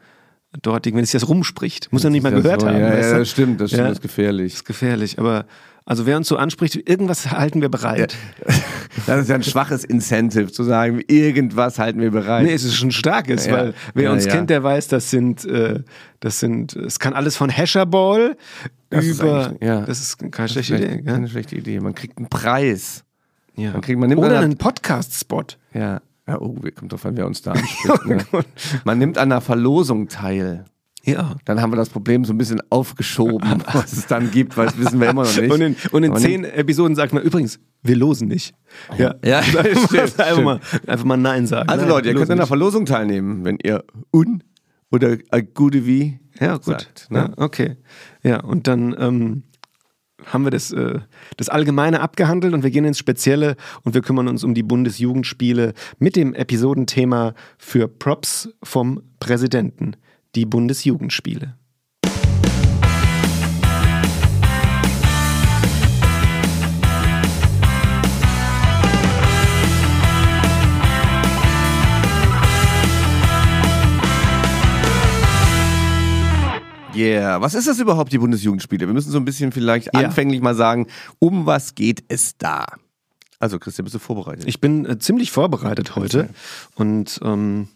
dortigen, 0.61 0.97
wenn 0.97 1.03
es 1.03 1.13
jetzt 1.13 1.27
rumspricht, 1.29 1.91
muss 1.93 2.03
er 2.03 2.09
nicht 2.09 2.23
mal 2.23 2.31
gehört 2.33 2.61
so, 2.61 2.67
haben. 2.67 2.79
Ja, 2.79 2.97
ja, 2.99 3.17
das 3.19 3.29
stimmt, 3.29 3.61
das 3.61 3.69
stimmt, 3.69 3.79
Ja. 3.83 3.87
das 3.87 3.97
ist 3.97 4.01
gefährlich. 4.01 4.53
ist 4.55 4.65
gefährlich, 4.65 5.17
aber 5.19 5.45
also 5.85 6.05
wer 6.05 6.17
uns 6.17 6.27
so 6.27 6.37
anspricht, 6.37 6.75
irgendwas 6.89 7.31
halten 7.31 7.61
wir 7.61 7.69
bereit. 7.69 8.15
Das 9.07 9.21
ist 9.21 9.29
ja 9.29 9.35
ein 9.35 9.43
schwaches 9.43 9.85
Incentive, 9.85 10.51
zu 10.51 10.63
sagen, 10.63 11.01
irgendwas 11.07 11.79
halten 11.79 12.01
wir 12.01 12.11
bereit. 12.11 12.43
Nee, 12.45 12.53
es 12.53 12.65
ist 12.65 12.75
schon 12.75 12.91
starkes, 12.91 13.45
Ja. 13.45 13.53
weil 13.53 13.73
wer 13.93 14.03
Ja, 14.03 14.11
uns 14.11 14.25
ja. 14.25 14.31
kennt, 14.33 14.49
der 14.49 14.63
weiß, 14.63 14.89
das 14.89 15.09
sind, 15.09 15.45
äh, 15.45 15.79
das 16.19 16.41
sind, 16.41 16.75
es 16.75 16.99
kann 16.99 17.13
alles 17.13 17.37
von 17.37 17.49
Hasherball 17.49 18.35
Das 18.89 19.05
ist 19.05 19.21
über, 19.21 19.47
eigentlich- 19.47 19.61
ja. 19.61 19.81
das 19.85 20.01
ist 20.01 20.17
keine 20.19 20.31
Das 20.31 20.57
ist 20.57 20.65
schlechte 20.65 20.75
Idee? 20.85 21.03
Keine 21.03 21.27
schlechte 21.29 21.55
Idee. 21.55 21.79
Man 21.79 21.95
kriegt 21.95 22.17
einen 22.17 22.27
Preis. 22.27 23.05
Ja. 23.55 23.71
Man 23.71 23.79
kriegt- 23.81 23.97
man 23.97 24.09
nimmt 24.09 24.21
Oder 24.21 24.39
einen 24.41 24.57
Podcast-Spot. 24.57 25.45
Ja. 25.73 26.01
ja 26.27 26.41
oh, 26.41 26.53
kommt 26.75 26.91
drauf 26.91 27.05
an, 27.05 27.15
wer 27.15 27.25
uns 27.27 27.41
da 27.41 27.51
anspricht. 27.53 28.05
ne? 28.05 28.25
Man 28.83 28.97
nimmt 28.99 29.17
an 29.17 29.31
einer 29.31 29.39
Verlosung 29.39 30.09
teil. 30.09 30.65
Ja. 31.03 31.35
Dann 31.45 31.61
haben 31.61 31.71
wir 31.71 31.77
das 31.77 31.89
Problem 31.89 32.25
so 32.25 32.33
ein 32.33 32.37
bisschen 32.37 32.61
aufgeschoben, 32.69 33.63
was 33.73 33.93
es 33.93 34.07
dann 34.07 34.29
gibt, 34.31 34.55
weil 34.57 34.67
das 34.67 34.77
wissen 34.77 34.99
wir 35.01 35.09
immer 35.09 35.23
noch 35.23 35.35
nicht. 35.35 35.51
Und 35.51 35.61
in, 35.61 35.75
und 35.91 36.03
in 36.03 36.15
zehn 36.17 36.43
Episoden 36.43 36.95
sagt 36.95 37.13
man 37.13 37.23
übrigens, 37.23 37.59
wir 37.83 37.95
losen 37.95 38.27
nicht. 38.27 38.53
Ja, 38.97 39.15
Ja, 39.25 39.39
einfach, 39.39 39.65
stimmt, 39.65 39.91
mal, 39.91 39.99
einfach, 40.03 40.25
stimmt. 40.31 40.43
mal, 40.45 40.59
einfach 40.87 41.05
mal 41.05 41.17
Nein 41.17 41.47
sagen. 41.47 41.69
Also 41.69 41.81
Nein, 41.85 41.89
Leute, 41.89 42.07
ihr 42.09 42.13
könnt 42.15 42.29
an 42.29 42.37
der 42.37 42.43
nicht. 42.43 42.47
Verlosung 42.47 42.85
teilnehmen, 42.85 43.43
wenn 43.43 43.57
ihr 43.63 43.83
un 44.13 44.43
oder 44.91 45.17
a 45.31 45.39
gute 45.39 45.85
wie 45.87 46.19
Ja, 46.39 46.55
gut. 46.55 46.65
sagt. 46.65 47.07
Ne? 47.09 47.17
Ja, 47.19 47.43
okay. 47.43 47.77
Ja, 48.23 48.41
und 48.41 48.67
dann 48.67 48.95
ähm, 48.99 49.43
haben 50.25 50.43
wir 50.43 50.51
das, 50.51 50.71
äh, 50.71 50.99
das 51.37 51.49
Allgemeine 51.49 52.01
abgehandelt 52.01 52.53
und 52.53 52.61
wir 52.61 52.69
gehen 52.69 52.85
ins 52.85 52.99
Spezielle 52.99 53.55
und 53.83 53.95
wir 53.95 54.01
kümmern 54.01 54.27
uns 54.27 54.43
um 54.43 54.53
die 54.53 54.61
Bundesjugendspiele 54.63 55.73
mit 55.97 56.15
dem 56.15 56.35
Episodenthema 56.35 57.33
für 57.57 57.87
Props 57.87 58.49
vom 58.61 59.01
Präsidenten, 59.19 59.95
die 60.35 60.45
Bundesjugendspiele. 60.45 61.55
Yeah, 76.93 77.39
was 77.39 77.53
ist 77.53 77.67
das 77.69 77.79
überhaupt, 77.79 78.11
die 78.11 78.17
Bundesjugendspiele? 78.17 78.85
Wir 78.85 78.93
müssen 78.93 79.11
so 79.11 79.17
ein 79.17 79.23
bisschen 79.23 79.53
vielleicht 79.53 79.89
Ja. 79.93 80.01
anfänglich 80.01 80.41
mal 80.41 80.55
sagen, 80.55 80.87
um 81.19 81.45
was 81.45 81.73
geht 81.73 82.03
es 82.09 82.37
da? 82.37 82.65
Also 83.41 83.57
Christian, 83.57 83.85
bist 83.85 83.95
du 83.95 83.99
vorbereitet? 83.99 84.45
Ich 84.47 84.61
bin 84.61 84.85
äh, 84.85 84.99
ziemlich 84.99 85.31
vorbereitet 85.31 85.95
heute 85.95 86.29
und 86.75 87.19
ähm, 87.23 87.67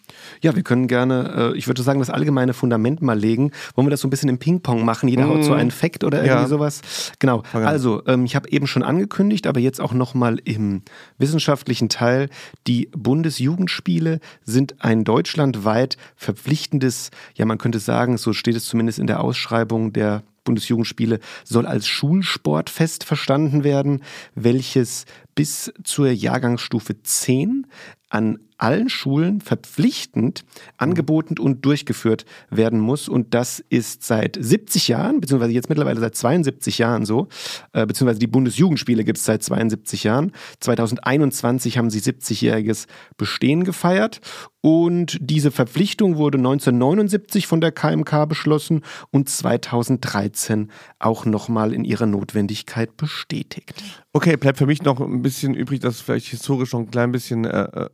ja, 0.41 0.55
wir 0.55 0.63
können 0.63 0.88
gerne, 0.88 1.53
äh, 1.53 1.57
ich 1.57 1.67
würde 1.67 1.81
sagen, 1.81 2.00
das 2.00 2.12
allgemeine 2.12 2.53
Fundament 2.53 3.01
mal 3.01 3.17
legen. 3.17 3.51
Wollen 3.74 3.88
wir 3.88 3.91
das 3.91 4.01
so 4.01 4.07
ein 4.07 4.12
bisschen 4.12 4.29
im 4.29 4.38
Ping-Pong 4.38 4.86
machen? 4.86 5.10
Jeder 5.10 5.27
haut 5.27 5.43
so 5.43 5.53
einen 5.53 5.72
Fact 5.72 6.03
oder 6.03 6.19
irgendwie. 6.19 6.43
Ja. 6.43 6.48
sowas. 6.48 6.81
Genau. 7.17 7.43
Also, 7.53 8.03
ähm, 8.05 8.25
ich 8.25 8.36
habe 8.36 8.50
eben 8.50 8.67
schon 8.67 8.84
angekündigt, 8.84 9.48
aber 9.48 9.60
jetzt 9.60 9.81
auch 9.81 9.93
nochmal 9.93 10.39
im 10.43 10.84
wissenschaftlichen 11.17 11.89
Teil. 11.89 12.29
Die 12.67 12.89
Bundesjugendspiele 12.95 14.19
sind 14.43 14.75
ein 14.79 15.03
deutschlandweit 15.03 15.98
verpflichtendes, 16.15 17.10
ja, 17.34 17.45
man 17.45 17.57
könnte 17.57 17.79
sagen, 17.79 18.17
so 18.17 18.34
steht 18.34 18.55
es 18.55 18.65
zumindest 18.65 19.00
in 19.00 19.07
der 19.07 19.22
Ausschreibung 19.22 19.93
der 19.93 20.24
Bundesjugendspiele 20.45 21.19
soll 21.43 21.65
als 21.65 21.88
Schulsportfest 21.88 23.03
verstanden 23.03 23.65
werden, 23.65 24.01
welches 24.36 25.05
bis 25.36 25.72
zur 25.84 26.10
Jahrgangsstufe 26.10 27.01
10 27.04 27.68
an 28.10 28.39
allen 28.57 28.89
Schulen 28.89 29.41
verpflichtend 29.41 30.45
angeboten 30.77 31.38
und 31.39 31.65
durchgeführt 31.65 32.25
werden 32.50 32.79
muss. 32.79 33.09
Und 33.09 33.33
das 33.33 33.63
ist 33.69 34.03
seit 34.03 34.38
70 34.39 34.88
Jahren, 34.88 35.21
beziehungsweise 35.21 35.53
jetzt 35.53 35.69
mittlerweile 35.69 36.00
seit 36.00 36.15
72 36.15 36.77
Jahren 36.77 37.05
so, 37.05 37.27
äh, 37.74 37.85
beziehungsweise 37.85 38.19
die 38.19 38.27
Bundesjugendspiele 38.27 39.03
gibt 39.03 39.17
es 39.17 39.25
seit 39.25 39.43
72 39.43 40.03
Jahren. 40.03 40.31
2021 40.59 41.77
haben 41.77 41.89
sie 41.89 42.00
70-jähriges 42.00 42.88
Bestehen 43.17 43.63
gefeiert. 43.63 44.21
Und 44.65 45.19
diese 45.21 45.51
Verpflichtung 45.51 46.17
wurde 46.17 46.39
1979 46.39 47.46
von 47.46 47.61
der 47.61 47.72
KMK 47.72 48.25
beschlossen 48.25 48.81
und 49.11 49.29
2013 49.29 50.72
auch 50.98 51.25
nochmal 51.25 51.72
in 51.72 51.85
ihrer 51.85 52.07
Notwendigkeit 52.07 52.98
bestätigt. 52.98 53.83
Okay, 54.11 54.37
bleibt 54.37 54.57
für 54.57 54.65
mich 54.65 54.81
noch 54.81 55.00
ein 55.01 55.22
bisschen 55.22 55.53
übrig, 55.53 55.81
das 55.81 56.01
vielleicht 56.01 56.27
historisch 56.27 56.74
noch 56.74 56.79
ein 56.79 56.89
klein 56.89 57.11
bisschen 57.11 57.46
äh, 57.46 57.63
äh, 57.63 57.89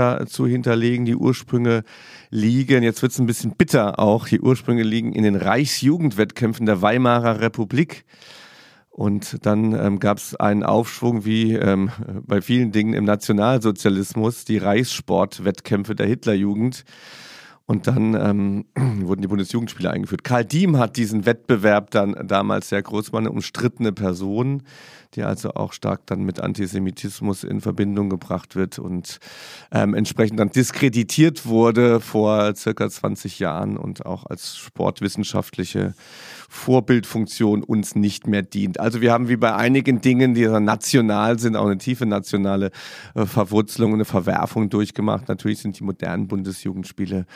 weiter 0.00 0.26
zu 0.26 0.46
hinterlegen. 0.46 1.04
Die 1.04 1.16
Ursprünge 1.16 1.84
liegen, 2.30 2.82
jetzt 2.82 3.02
wird 3.02 3.12
es 3.12 3.18
ein 3.18 3.26
bisschen 3.26 3.52
bitter 3.56 3.98
auch, 3.98 4.28
die 4.28 4.40
Ursprünge 4.40 4.82
liegen 4.82 5.12
in 5.12 5.24
den 5.24 5.36
Reichsjugendwettkämpfen 5.36 6.66
der 6.66 6.82
Weimarer 6.82 7.40
Republik. 7.40 8.04
Und 8.90 9.46
dann 9.46 9.72
ähm, 9.72 9.98
gab 9.98 10.18
es 10.18 10.34
einen 10.34 10.62
Aufschwung 10.62 11.24
wie 11.24 11.54
ähm, 11.54 11.90
bei 12.26 12.42
vielen 12.42 12.72
Dingen 12.72 12.92
im 12.92 13.04
Nationalsozialismus, 13.04 14.44
die 14.44 14.58
Reichssportwettkämpfe 14.58 15.94
der 15.94 16.06
Hitlerjugend. 16.06 16.84
Und 17.70 17.86
dann 17.86 18.14
ähm, 18.14 18.64
wurden 19.06 19.22
die 19.22 19.28
Bundesjugendspiele 19.28 19.88
eingeführt. 19.88 20.24
Karl 20.24 20.44
Diem 20.44 20.76
hat 20.76 20.96
diesen 20.96 21.24
Wettbewerb 21.24 21.92
dann 21.92 22.16
damals 22.26 22.68
sehr 22.68 22.82
groß, 22.82 23.12
war 23.12 23.20
eine 23.20 23.30
umstrittene 23.30 23.92
Person, 23.92 24.64
die 25.14 25.22
also 25.22 25.54
auch 25.54 25.72
stark 25.72 26.04
dann 26.06 26.24
mit 26.24 26.40
Antisemitismus 26.40 27.44
in 27.44 27.60
Verbindung 27.60 28.10
gebracht 28.10 28.56
wird 28.56 28.80
und 28.80 29.20
ähm, 29.70 29.94
entsprechend 29.94 30.40
dann 30.40 30.50
diskreditiert 30.50 31.46
wurde 31.46 32.00
vor 32.00 32.56
circa 32.56 32.90
20 32.90 33.38
Jahren 33.38 33.76
und 33.76 34.04
auch 34.04 34.26
als 34.26 34.56
sportwissenschaftliche 34.56 35.94
Vorbildfunktion 36.48 37.62
uns 37.62 37.94
nicht 37.94 38.26
mehr 38.26 38.42
dient. 38.42 38.80
Also 38.80 39.00
wir 39.00 39.12
haben 39.12 39.28
wie 39.28 39.36
bei 39.36 39.54
einigen 39.54 40.00
Dingen, 40.00 40.34
die 40.34 40.46
national 40.46 41.38
sind, 41.38 41.54
auch 41.54 41.66
eine 41.66 41.78
tiefe 41.78 42.06
nationale 42.06 42.72
äh, 43.14 43.26
Verwurzelung 43.26 43.92
und 43.92 43.98
eine 43.98 44.04
Verwerfung 44.04 44.70
durchgemacht. 44.70 45.28
Natürlich 45.28 45.60
sind 45.60 45.78
die 45.78 45.84
modernen 45.84 46.26
Bundesjugendspiele 46.26 47.26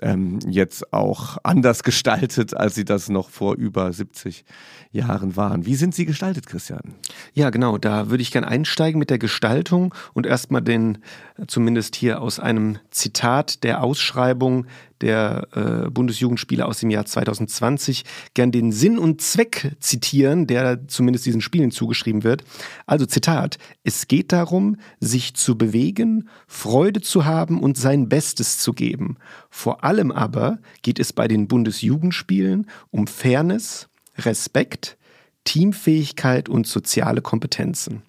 ähm, 0.00 0.38
jetzt 0.46 0.92
auch 0.92 1.38
anders 1.42 1.82
gestaltet, 1.82 2.54
als 2.56 2.74
sie 2.74 2.84
das 2.84 3.08
noch 3.08 3.30
vor 3.30 3.54
über 3.56 3.92
70 3.92 4.44
Jahren 4.90 5.36
waren. 5.36 5.66
Wie 5.66 5.74
sind 5.74 5.94
sie 5.94 6.04
gestaltet, 6.04 6.46
Christian? 6.46 6.94
Ja, 7.34 7.50
genau, 7.50 7.78
da 7.78 8.10
würde 8.10 8.22
ich 8.22 8.30
gern 8.30 8.44
einsteigen 8.44 8.98
mit 8.98 9.10
der 9.10 9.18
Gestaltung 9.18 9.94
und 10.12 10.26
erstmal 10.26 10.62
den, 10.62 10.98
zumindest 11.46 11.96
hier 11.96 12.20
aus 12.20 12.38
einem 12.38 12.78
Zitat 12.90 13.64
der 13.64 13.82
Ausschreibung 13.82 14.66
der 15.02 15.48
äh, 15.52 15.90
Bundesjugendspiele 15.90 16.64
aus 16.64 16.78
dem 16.78 16.90
Jahr 16.90 17.04
2020 17.04 18.04
gern 18.34 18.52
den 18.52 18.72
Sinn 18.72 18.98
und 18.98 19.20
Zweck 19.20 19.76
zitieren, 19.80 20.46
der 20.46 20.86
zumindest 20.88 21.26
diesen 21.26 21.40
Spielen 21.40 21.70
zugeschrieben 21.70 22.24
wird. 22.24 22.44
Also 22.86 23.04
Zitat, 23.04 23.58
es 23.84 24.08
geht 24.08 24.32
darum, 24.32 24.76
sich 25.00 25.34
zu 25.34 25.58
bewegen, 25.58 26.28
Freude 26.46 27.00
zu 27.00 27.24
haben 27.24 27.60
und 27.60 27.76
sein 27.76 28.08
Bestes 28.08 28.58
zu 28.58 28.72
geben. 28.72 29.16
Vor 29.50 29.84
allem 29.84 30.10
aber 30.10 30.58
geht 30.82 30.98
es 30.98 31.12
bei 31.12 31.28
den 31.28 31.48
Bundesjugendspielen 31.48 32.66
um 32.90 33.06
Fairness, 33.06 33.88
Respekt, 34.18 34.96
Teamfähigkeit 35.44 36.48
und 36.48 36.66
soziale 36.66 37.20
Kompetenzen. 37.20 38.02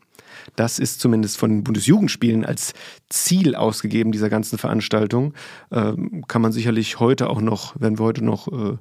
Das 0.56 0.80
ist 0.80 1.00
zumindest 1.00 1.38
von 1.38 1.50
den 1.50 1.64
Bundesjugendspielen 1.64 2.46
als 2.46 2.74
Ziel 3.10 3.56
ausgegeben 3.56 4.12
dieser 4.12 4.30
ganzen 4.30 4.58
Veranstaltung. 4.58 5.34
Ähm, 5.72 6.26
kann 6.28 6.42
man 6.42 6.52
sicherlich 6.52 7.00
heute 7.00 7.30
auch 7.30 7.42
noch, 7.42 7.80
werden 7.80 8.00
wir 8.00 8.06
heute 8.06 8.24
noch 8.24 8.48
äh, 8.48 8.78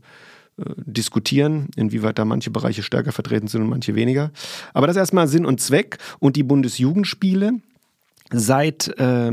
äh, 0.58 0.74
diskutieren, 0.76 1.68
inwieweit 1.76 2.18
da 2.18 2.24
manche 2.24 2.50
Bereiche 2.50 2.82
stärker 2.82 3.12
vertreten 3.12 3.48
sind 3.48 3.62
und 3.62 3.70
manche 3.70 3.94
weniger. 3.94 4.30
Aber 4.74 4.86
das 4.86 4.96
ist 4.96 5.00
erstmal 5.00 5.28
Sinn 5.28 5.46
und 5.46 5.60
Zweck. 5.60 5.98
Und 6.18 6.36
die 6.36 6.42
Bundesjugendspiele 6.42 7.54
seit 8.30 8.88
äh, 8.98 9.32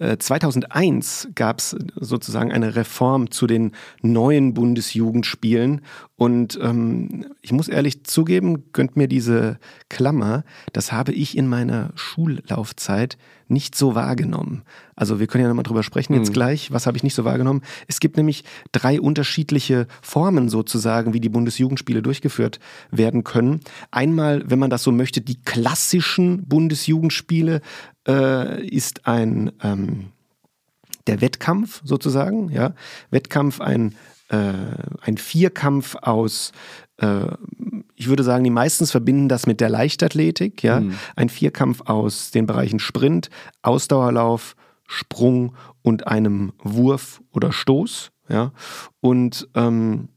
2001 0.00 1.28
gab 1.34 1.58
es 1.58 1.76
sozusagen 1.94 2.52
eine 2.52 2.74
Reform 2.74 3.30
zu 3.30 3.46
den 3.46 3.72
neuen 4.00 4.54
Bundesjugendspielen. 4.54 5.82
Und 6.16 6.58
ähm, 6.62 7.26
ich 7.42 7.52
muss 7.52 7.68
ehrlich 7.68 8.04
zugeben, 8.04 8.72
gönnt 8.72 8.96
mir 8.96 9.08
diese 9.08 9.58
Klammer, 9.90 10.44
das 10.72 10.92
habe 10.92 11.12
ich 11.12 11.36
in 11.36 11.48
meiner 11.48 11.90
Schullaufzeit 11.96 13.18
nicht 13.50 13.74
so 13.74 13.94
wahrgenommen. 13.94 14.62
Also 14.96 15.18
wir 15.18 15.26
können 15.26 15.42
ja 15.42 15.48
nochmal 15.48 15.62
drüber 15.62 15.82
sprechen 15.82 16.14
jetzt 16.14 16.32
gleich. 16.32 16.72
Was 16.72 16.86
habe 16.86 16.96
ich 16.96 17.02
nicht 17.02 17.14
so 17.14 17.24
wahrgenommen? 17.24 17.62
Es 17.88 18.00
gibt 18.00 18.16
nämlich 18.16 18.44
drei 18.72 19.00
unterschiedliche 19.00 19.86
Formen 20.02 20.48
sozusagen, 20.48 21.14
wie 21.14 21.20
die 21.20 21.28
Bundesjugendspiele 21.28 22.02
durchgeführt 22.02 22.60
werden 22.90 23.24
können. 23.24 23.60
Einmal, 23.90 24.42
wenn 24.48 24.58
man 24.58 24.70
das 24.70 24.82
so 24.82 24.92
möchte, 24.92 25.20
die 25.20 25.40
klassischen 25.42 26.46
Bundesjugendspiele 26.46 27.60
äh, 28.06 28.66
ist 28.66 29.06
ein 29.06 29.52
ähm, 29.62 30.12
der 31.06 31.20
Wettkampf 31.20 31.80
sozusagen, 31.84 32.50
ja. 32.50 32.74
Wettkampf 33.10 33.60
ein 33.60 33.94
äh, 34.28 34.52
ein 35.00 35.16
Vierkampf 35.18 35.96
aus 35.96 36.52
ich 37.96 38.08
würde 38.08 38.22
sagen, 38.22 38.44
die 38.44 38.50
meistens 38.50 38.90
verbinden 38.90 39.28
das 39.28 39.46
mit 39.46 39.60
der 39.60 39.68
Leichtathletik, 39.68 40.62
ja. 40.62 40.80
Mhm. 40.80 40.94
Ein 41.16 41.28
Vierkampf 41.28 41.82
aus 41.84 42.30
den 42.30 42.46
Bereichen 42.46 42.78
Sprint, 42.78 43.30
Ausdauerlauf, 43.62 44.56
Sprung 44.86 45.54
und 45.82 46.06
einem 46.06 46.52
Wurf 46.62 47.22
oder 47.32 47.52
Stoß, 47.52 48.10
ja. 48.28 48.52
Und 49.00 49.48
ähm, 49.54 50.08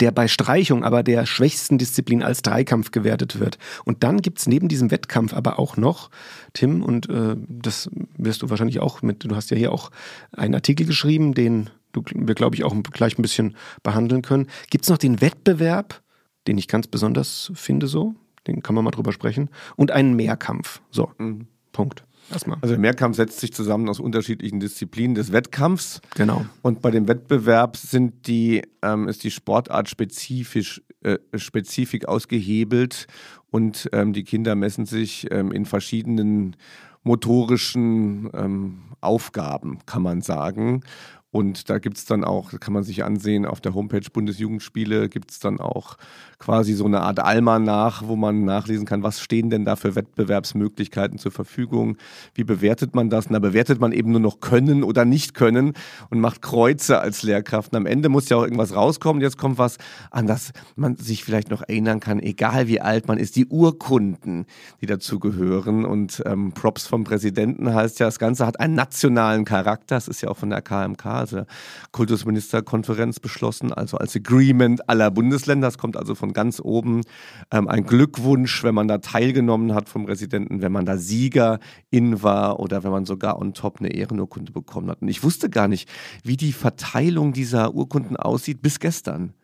der 0.00 0.10
bei 0.10 0.28
Streichung 0.28 0.84
aber 0.84 1.02
der 1.02 1.26
schwächsten 1.26 1.78
Disziplin 1.78 2.22
als 2.22 2.42
Dreikampf 2.42 2.90
gewertet 2.90 3.40
wird. 3.40 3.58
Und 3.84 4.02
dann 4.04 4.20
gibt 4.20 4.38
es 4.38 4.46
neben 4.46 4.68
diesem 4.68 4.90
Wettkampf 4.90 5.32
aber 5.34 5.58
auch 5.58 5.76
noch, 5.76 6.10
Tim, 6.52 6.82
und 6.82 7.08
äh, 7.08 7.36
das 7.48 7.90
wirst 8.16 8.42
du 8.42 8.50
wahrscheinlich 8.50 8.80
auch 8.80 9.02
mit, 9.02 9.24
du 9.24 9.34
hast 9.34 9.50
ja 9.50 9.56
hier 9.56 9.72
auch 9.72 9.90
einen 10.32 10.54
Artikel 10.54 10.86
geschrieben, 10.86 11.34
den 11.34 11.70
wir 11.92 12.34
glaube 12.34 12.56
ich 12.56 12.64
auch 12.64 12.74
gleich 12.92 13.18
ein 13.18 13.22
bisschen 13.22 13.56
behandeln 13.82 14.22
können. 14.22 14.46
Gibt 14.70 14.84
es 14.84 14.90
noch 14.90 14.98
den 14.98 15.20
Wettbewerb, 15.20 16.02
den 16.46 16.58
ich 16.58 16.68
ganz 16.68 16.86
besonders 16.86 17.52
finde 17.54 17.86
so, 17.86 18.14
den 18.46 18.62
kann 18.62 18.74
man 18.74 18.84
mal 18.84 18.90
drüber 18.90 19.12
sprechen, 19.12 19.50
und 19.76 19.90
einen 19.90 20.14
Mehrkampf. 20.14 20.80
So, 20.90 21.12
mhm. 21.18 21.46
Punkt. 21.72 22.04
Erstmal. 22.30 22.58
Also 22.60 22.74
der 22.74 22.80
Mehrkampf 22.80 23.16
setzt 23.16 23.40
sich 23.40 23.52
zusammen 23.52 23.88
aus 23.88 24.00
unterschiedlichen 24.00 24.60
Disziplinen 24.60 25.14
des 25.14 25.32
Wettkampfs. 25.32 26.00
Genau. 26.14 26.44
Und 26.62 26.82
bei 26.82 26.90
dem 26.90 27.08
Wettbewerb 27.08 27.76
sind 27.76 28.26
die, 28.26 28.62
ähm, 28.82 29.08
ist 29.08 29.24
die 29.24 29.30
Sportart 29.30 29.88
spezifisch, 29.88 30.82
äh, 31.02 31.18
spezifisch 31.36 32.06
ausgehebelt 32.06 33.06
und 33.50 33.88
ähm, 33.92 34.12
die 34.12 34.24
Kinder 34.24 34.54
messen 34.54 34.84
sich 34.84 35.26
ähm, 35.30 35.52
in 35.52 35.64
verschiedenen 35.64 36.56
motorischen 37.02 38.28
ähm, 38.34 38.82
Aufgaben, 39.00 39.78
kann 39.86 40.02
man 40.02 40.20
sagen. 40.20 40.82
Und 41.30 41.68
da 41.68 41.78
gibt 41.78 41.98
es 41.98 42.06
dann 42.06 42.24
auch, 42.24 42.58
kann 42.58 42.72
man 42.72 42.84
sich 42.84 43.04
ansehen, 43.04 43.44
auf 43.44 43.60
der 43.60 43.74
Homepage 43.74 44.08
Bundesjugendspiele 44.10 45.10
gibt 45.10 45.30
es 45.30 45.38
dann 45.38 45.60
auch 45.60 45.98
quasi 46.38 46.72
so 46.72 46.86
eine 46.86 47.02
Art 47.02 47.20
Almanach, 47.20 48.02
wo 48.06 48.16
man 48.16 48.46
nachlesen 48.46 48.86
kann, 48.86 49.02
was 49.02 49.20
stehen 49.20 49.50
denn 49.50 49.66
da 49.66 49.76
für 49.76 49.94
Wettbewerbsmöglichkeiten 49.94 51.18
zur 51.18 51.30
Verfügung, 51.30 51.98
wie 52.34 52.44
bewertet 52.44 52.94
man 52.94 53.10
das? 53.10 53.26
Und 53.26 53.34
da 53.34 53.40
bewertet 53.40 53.78
man 53.78 53.92
eben 53.92 54.12
nur 54.12 54.20
noch 54.20 54.40
können 54.40 54.82
oder 54.82 55.04
nicht 55.04 55.34
können 55.34 55.74
und 56.08 56.20
macht 56.20 56.40
Kreuze 56.40 57.00
als 57.00 57.22
Lehrkraft. 57.22 57.72
Und 57.72 57.76
am 57.76 57.86
Ende 57.86 58.08
muss 58.08 58.30
ja 58.30 58.38
auch 58.38 58.44
irgendwas 58.44 58.74
rauskommen. 58.74 59.20
Jetzt 59.20 59.36
kommt 59.36 59.58
was, 59.58 59.76
an 60.10 60.26
das 60.26 60.52
man 60.76 60.96
sich 60.96 61.24
vielleicht 61.24 61.50
noch 61.50 61.60
erinnern 61.60 62.00
kann, 62.00 62.20
egal 62.20 62.68
wie 62.68 62.80
alt 62.80 63.06
man 63.06 63.18
ist, 63.18 63.36
die 63.36 63.46
Urkunden, 63.46 64.46
die 64.80 64.86
dazu 64.86 65.18
gehören. 65.18 65.84
Und 65.84 66.22
ähm, 66.24 66.52
Props 66.52 66.86
vom 66.86 67.04
Präsidenten 67.04 67.74
heißt 67.74 68.00
ja, 68.00 68.06
das 68.06 68.18
Ganze 68.18 68.46
hat 68.46 68.60
einen 68.60 68.74
nationalen 68.74 69.44
Charakter. 69.44 69.96
Das 69.96 70.08
ist 70.08 70.22
ja 70.22 70.30
auch 70.30 70.38
von 70.38 70.48
der 70.48 70.62
KMK 70.62 71.18
also 71.32 71.46
Kultusministerkonferenz 71.92 73.20
beschlossen, 73.20 73.72
also 73.72 73.96
als 73.98 74.16
Agreement 74.16 74.88
aller 74.88 75.10
Bundesländer. 75.10 75.68
Es 75.68 75.78
kommt 75.78 75.96
also 75.96 76.14
von 76.14 76.32
ganz 76.32 76.60
oben 76.60 77.02
ähm, 77.50 77.68
ein 77.68 77.84
Glückwunsch, 77.84 78.62
wenn 78.64 78.74
man 78.74 78.88
da 78.88 78.98
teilgenommen 78.98 79.74
hat 79.74 79.88
vom 79.88 80.06
Präsidenten, 80.06 80.62
wenn 80.62 80.72
man 80.72 80.86
da 80.86 80.96
Sieger 80.96 81.58
in 81.90 82.22
war 82.22 82.60
oder 82.60 82.84
wenn 82.84 82.90
man 82.90 83.04
sogar 83.04 83.38
on 83.38 83.54
top 83.54 83.80
eine 83.80 83.92
Ehrenurkunde 83.92 84.52
bekommen 84.52 84.90
hat. 84.90 85.02
Und 85.02 85.08
ich 85.08 85.22
wusste 85.22 85.50
gar 85.50 85.68
nicht, 85.68 85.88
wie 86.24 86.36
die 86.36 86.52
Verteilung 86.52 87.32
dieser 87.32 87.74
Urkunden 87.74 88.16
aussieht 88.16 88.62
bis 88.62 88.80
gestern. 88.80 89.34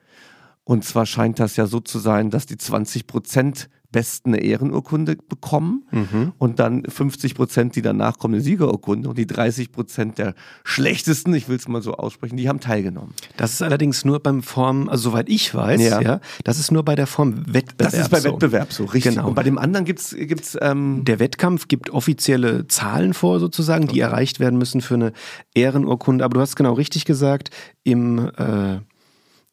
Und 0.64 0.84
zwar 0.84 1.04
scheint 1.04 1.38
das 1.40 1.56
ja 1.56 1.66
so 1.66 1.80
zu 1.80 1.98
sein, 1.98 2.30
dass 2.30 2.46
die 2.46 2.56
20 2.56 3.06
Prozent 3.06 3.68
Besten 3.94 4.34
eine 4.34 4.42
Ehrenurkunde 4.42 5.16
bekommen 5.28 5.84
mhm. 5.92 6.32
und 6.38 6.58
dann 6.58 6.82
50 6.82 7.36
Prozent, 7.36 7.76
die 7.76 7.82
danach 7.82 8.18
kommen, 8.18 8.34
eine 8.34 8.42
Siegerurkunde 8.42 9.08
und 9.08 9.16
die 9.16 9.26
30 9.26 9.70
Prozent 9.70 10.18
der 10.18 10.34
Schlechtesten, 10.64 11.32
ich 11.32 11.48
will 11.48 11.56
es 11.56 11.68
mal 11.68 11.80
so 11.80 11.94
aussprechen, 11.94 12.36
die 12.36 12.48
haben 12.48 12.58
teilgenommen. 12.58 13.14
Das 13.36 13.52
ist 13.52 13.62
allerdings 13.62 14.04
nur 14.04 14.18
beim 14.18 14.42
Form, 14.42 14.88
also 14.88 15.10
soweit 15.10 15.28
ich 15.28 15.54
weiß, 15.54 15.80
ja. 15.80 16.00
ja 16.00 16.20
das 16.42 16.58
ist 16.58 16.72
nur 16.72 16.84
bei 16.84 16.96
der 16.96 17.06
Form 17.06 17.44
Wettbewerb. 17.46 17.92
Das 17.92 17.94
ist 17.94 18.10
bei 18.10 18.18
so. 18.18 18.32
Wettbewerb 18.32 18.72
so, 18.72 18.84
richtig. 18.86 19.14
Genau. 19.14 19.28
Und 19.28 19.34
bei 19.34 19.44
dem 19.44 19.58
anderen 19.58 19.84
gibt 19.84 20.00
es. 20.00 20.10
Gibt's, 20.10 20.58
ähm 20.60 21.04
der 21.04 21.20
Wettkampf 21.20 21.68
gibt 21.68 21.90
offizielle 21.90 22.66
Zahlen 22.66 23.14
vor, 23.14 23.38
sozusagen, 23.38 23.86
die 23.86 24.02
okay. 24.02 24.10
erreicht 24.10 24.40
werden 24.40 24.58
müssen 24.58 24.80
für 24.80 24.94
eine 24.94 25.12
Ehrenurkunde. 25.54 26.24
Aber 26.24 26.34
du 26.34 26.40
hast 26.40 26.56
genau 26.56 26.72
richtig 26.72 27.04
gesagt, 27.04 27.50
im 27.84 28.28
äh, 28.36 28.80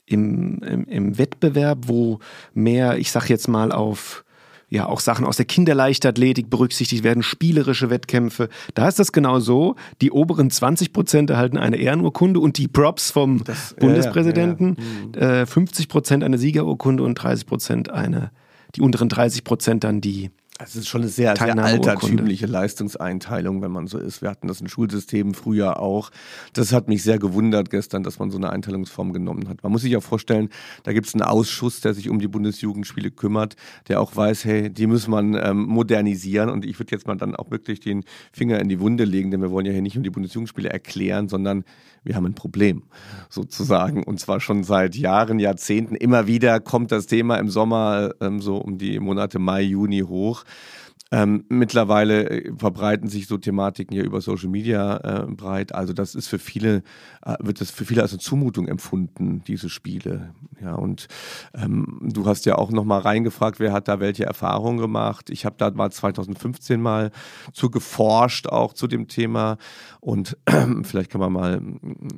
im, 0.06 0.62
im, 0.64 0.86
im, 0.86 1.18
Wettbewerb, 1.18 1.88
wo 1.88 2.20
mehr, 2.54 2.98
ich 2.98 3.12
sag 3.12 3.30
jetzt 3.30 3.48
mal, 3.48 3.72
auf 3.72 4.26
ja 4.72 4.88
auch 4.88 5.02
Sachen 5.02 5.26
aus 5.26 5.38
der 5.38 5.46
Kinderleichtathletik 5.46 6.50
berücksichtigt 6.50 7.04
werden, 7.04 7.22
spielerische 7.22 7.90
Wettkämpfe. 7.90 8.48
Da 8.74 8.88
ist 8.88 8.98
das 8.98 9.12
genau 9.12 9.40
so. 9.40 9.76
Die 10.02 10.12
oberen 10.12 10.50
20 10.50 10.94
Prozent 10.94 11.30
erhalten 11.30 11.58
eine 11.58 11.76
Ehrenurkunde 11.76 12.40
und 12.40 12.58
die 12.58 12.70
Props 12.70 13.12
vom 13.12 13.44
das, 13.44 13.76
Bundespräsidenten. 13.76 14.78
Ja, 15.14 15.22
ja, 15.22 15.36
ja. 15.36 15.42
Äh, 15.42 15.46
50 15.46 15.90
Prozent 15.90 16.24
eine 16.24 16.38
Siegerurkunde 16.38 17.04
und 17.04 17.16
30 17.16 17.46
Prozent 17.46 17.90
eine, 17.92 18.32
die 18.76 18.82
unteren 18.82 19.10
30 19.10 19.44
Prozent 19.44 19.84
dann 19.84 20.00
die 20.00 20.32
es 20.64 20.76
ist 20.76 20.88
schon 20.88 21.02
eine 21.02 21.10
sehr, 21.10 21.36
sehr 21.36 21.58
altertümliche 21.58 22.46
Leistungseinteilung, 22.46 23.62
wenn 23.62 23.72
man 23.72 23.88
so 23.88 23.98
ist. 23.98 24.22
Wir 24.22 24.30
hatten 24.30 24.48
das 24.48 24.62
in 24.62 24.68
Schulsystemen 24.68 25.34
früher 25.34 25.80
auch. 25.80 26.12
Das 26.54 26.72
hat 26.74 26.88
mich 26.88 27.04
sehr 27.04 27.20
gewundert 27.20 27.70
gestern, 27.70 28.04
dass 28.04 28.20
man 28.20 28.32
so 28.32 28.38
eine 28.38 28.52
Einteilungsform 28.52 29.14
genommen 29.14 29.50
hat. 29.50 29.64
Man 29.64 29.72
muss 29.72 29.82
sich 29.82 29.92
ja 29.92 30.02
vorstellen, 30.02 30.50
da 30.84 30.94
gibt 30.94 31.08
es 31.08 31.14
einen 31.14 31.24
Ausschuss, 31.24 31.82
der 31.82 31.94
sich 31.94 32.10
um 32.10 32.20
die 32.20 32.28
Bundesjugendspiele 32.28 33.12
kümmert, 33.12 33.56
der 33.88 34.02
auch 34.02 34.16
weiß, 34.16 34.46
hey, 34.46 34.70
die 34.70 34.88
muss 34.88 35.08
man 35.08 35.34
ähm, 35.34 35.64
modernisieren. 35.64 36.50
Und 36.50 36.66
ich 36.66 36.80
würde 36.80 36.92
jetzt 36.92 37.08
mal 37.08 37.16
dann 37.16 37.36
auch 37.36 37.52
wirklich 37.52 37.80
den 37.80 38.04
Finger 38.32 38.60
in 38.60 38.70
die 38.70 38.80
Wunde 38.80 39.04
legen, 39.04 39.32
denn 39.32 39.42
wir 39.42 39.52
wollen 39.52 39.66
ja 39.66 39.72
hier 39.72 39.82
nicht 39.82 39.98
um 39.98 40.04
die 40.04 40.10
Bundesjugendspiele 40.10 40.70
erklären, 40.70 41.28
sondern 41.28 41.64
wir 42.04 42.16
haben 42.16 42.26
ein 42.26 42.34
Problem 42.34 42.84
sozusagen. 43.30 44.04
Und 44.04 44.20
zwar 44.20 44.40
schon 44.40 44.64
seit 44.64 44.96
Jahren, 44.96 45.40
Jahrzehnten. 45.40 45.96
Immer 45.96 46.28
wieder 46.28 46.60
kommt 46.60 46.92
das 46.92 47.06
Thema 47.06 47.38
im 47.38 47.50
Sommer 47.50 48.12
ähm, 48.22 48.42
so 48.42 48.58
um 48.58 48.78
die 48.78 49.00
Monate 49.00 49.40
Mai, 49.40 49.62
Juni 49.62 50.00
hoch. 50.00 50.44
Ähm, 51.14 51.44
mittlerweile 51.50 52.30
äh, 52.30 52.54
verbreiten 52.58 53.10
sich 53.10 53.28
so 53.28 53.38
Thematiken 53.38 53.94
ja 53.98 54.02
über 54.02 54.22
Social 54.22 54.48
Media 54.48 55.26
äh, 55.26 55.28
breit. 55.28 55.76
Also 55.76 55.92
das 55.92 56.16
ist 56.16 56.30
für 56.30 56.40
viele, 56.40 56.84
äh, 57.26 57.36
wird 57.42 57.60
das 57.60 57.70
für 57.70 57.84
viele 57.84 58.02
als 58.02 58.14
eine 58.14 58.20
Zumutung 58.20 58.70
empfunden, 58.70 59.44
diese 59.46 59.70
Spiele. 59.70 60.34
Ja, 60.62 60.76
und 60.76 61.10
ähm, 61.54 62.00
du 62.02 62.26
hast 62.28 62.46
ja 62.46 62.58
auch 62.58 62.72
nochmal 62.72 63.02
reingefragt, 63.02 63.60
wer 63.60 63.74
hat 63.74 63.90
da 63.90 64.00
welche 64.00 64.24
Erfahrungen 64.24 64.78
gemacht. 64.78 65.30
Ich 65.30 65.44
habe 65.44 65.56
da 65.58 65.70
mal 65.72 65.92
2015 65.92 66.82
mal 66.82 67.12
zu 67.52 67.70
geforscht, 67.70 68.48
auch 68.48 68.72
zu 68.72 68.88
dem 68.88 69.10
Thema. 69.10 69.58
Und 70.00 70.38
äh, 70.46 70.66
vielleicht 70.84 71.12
kann 71.12 71.20
man 71.20 71.34
mal 71.34 71.62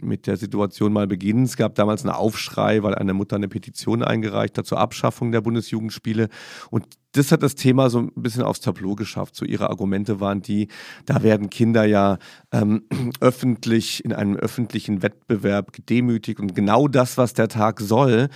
mit 0.04 0.28
der 0.28 0.38
Situation 0.38 0.94
mal 0.94 1.08
beginnen. 1.08 1.46
Es 1.46 1.58
gab 1.58 1.74
damals 1.74 2.04
einen 2.04 2.14
Aufschrei, 2.14 2.84
weil 2.84 2.94
eine 2.94 3.16
Mutter 3.16 3.38
eine 3.38 3.48
Petition 3.48 4.04
eingereicht 4.04 4.56
hat 4.60 4.68
zur 4.68 4.78
Abschaffung 4.78 5.32
der 5.32 5.42
Bundesjugendspiele. 5.42 6.30
Und 6.70 6.86
das 7.14 7.32
hat 7.32 7.44
das 7.44 7.56
Thema 7.56 7.90
so 7.90 8.00
ein 8.00 8.12
bisschen 8.16 8.44
aufs 8.44 8.60
Tableau 8.60 8.96
geschafft. 8.96 9.36
So 9.36 9.46
ihre 9.46 9.70
Argumente 9.70 10.20
waren 10.20 10.42
die, 10.42 10.68
da 11.06 11.24
werden 11.24 11.50
Kinder 11.50 11.86
ja 11.86 12.18
ähm, 12.52 12.84
öffentlich 13.20 14.04
in 14.04 14.14
einem 14.14 14.36
öffentlichen 14.36 15.02
Wettbewerb 15.02 15.74
gedemütigt 15.74 16.40
und 16.40 16.56
genau 16.56 16.88
das, 16.88 17.18
was 17.18 17.34
der 17.34 17.48
Tag 17.48 17.80
soll, 17.80 18.30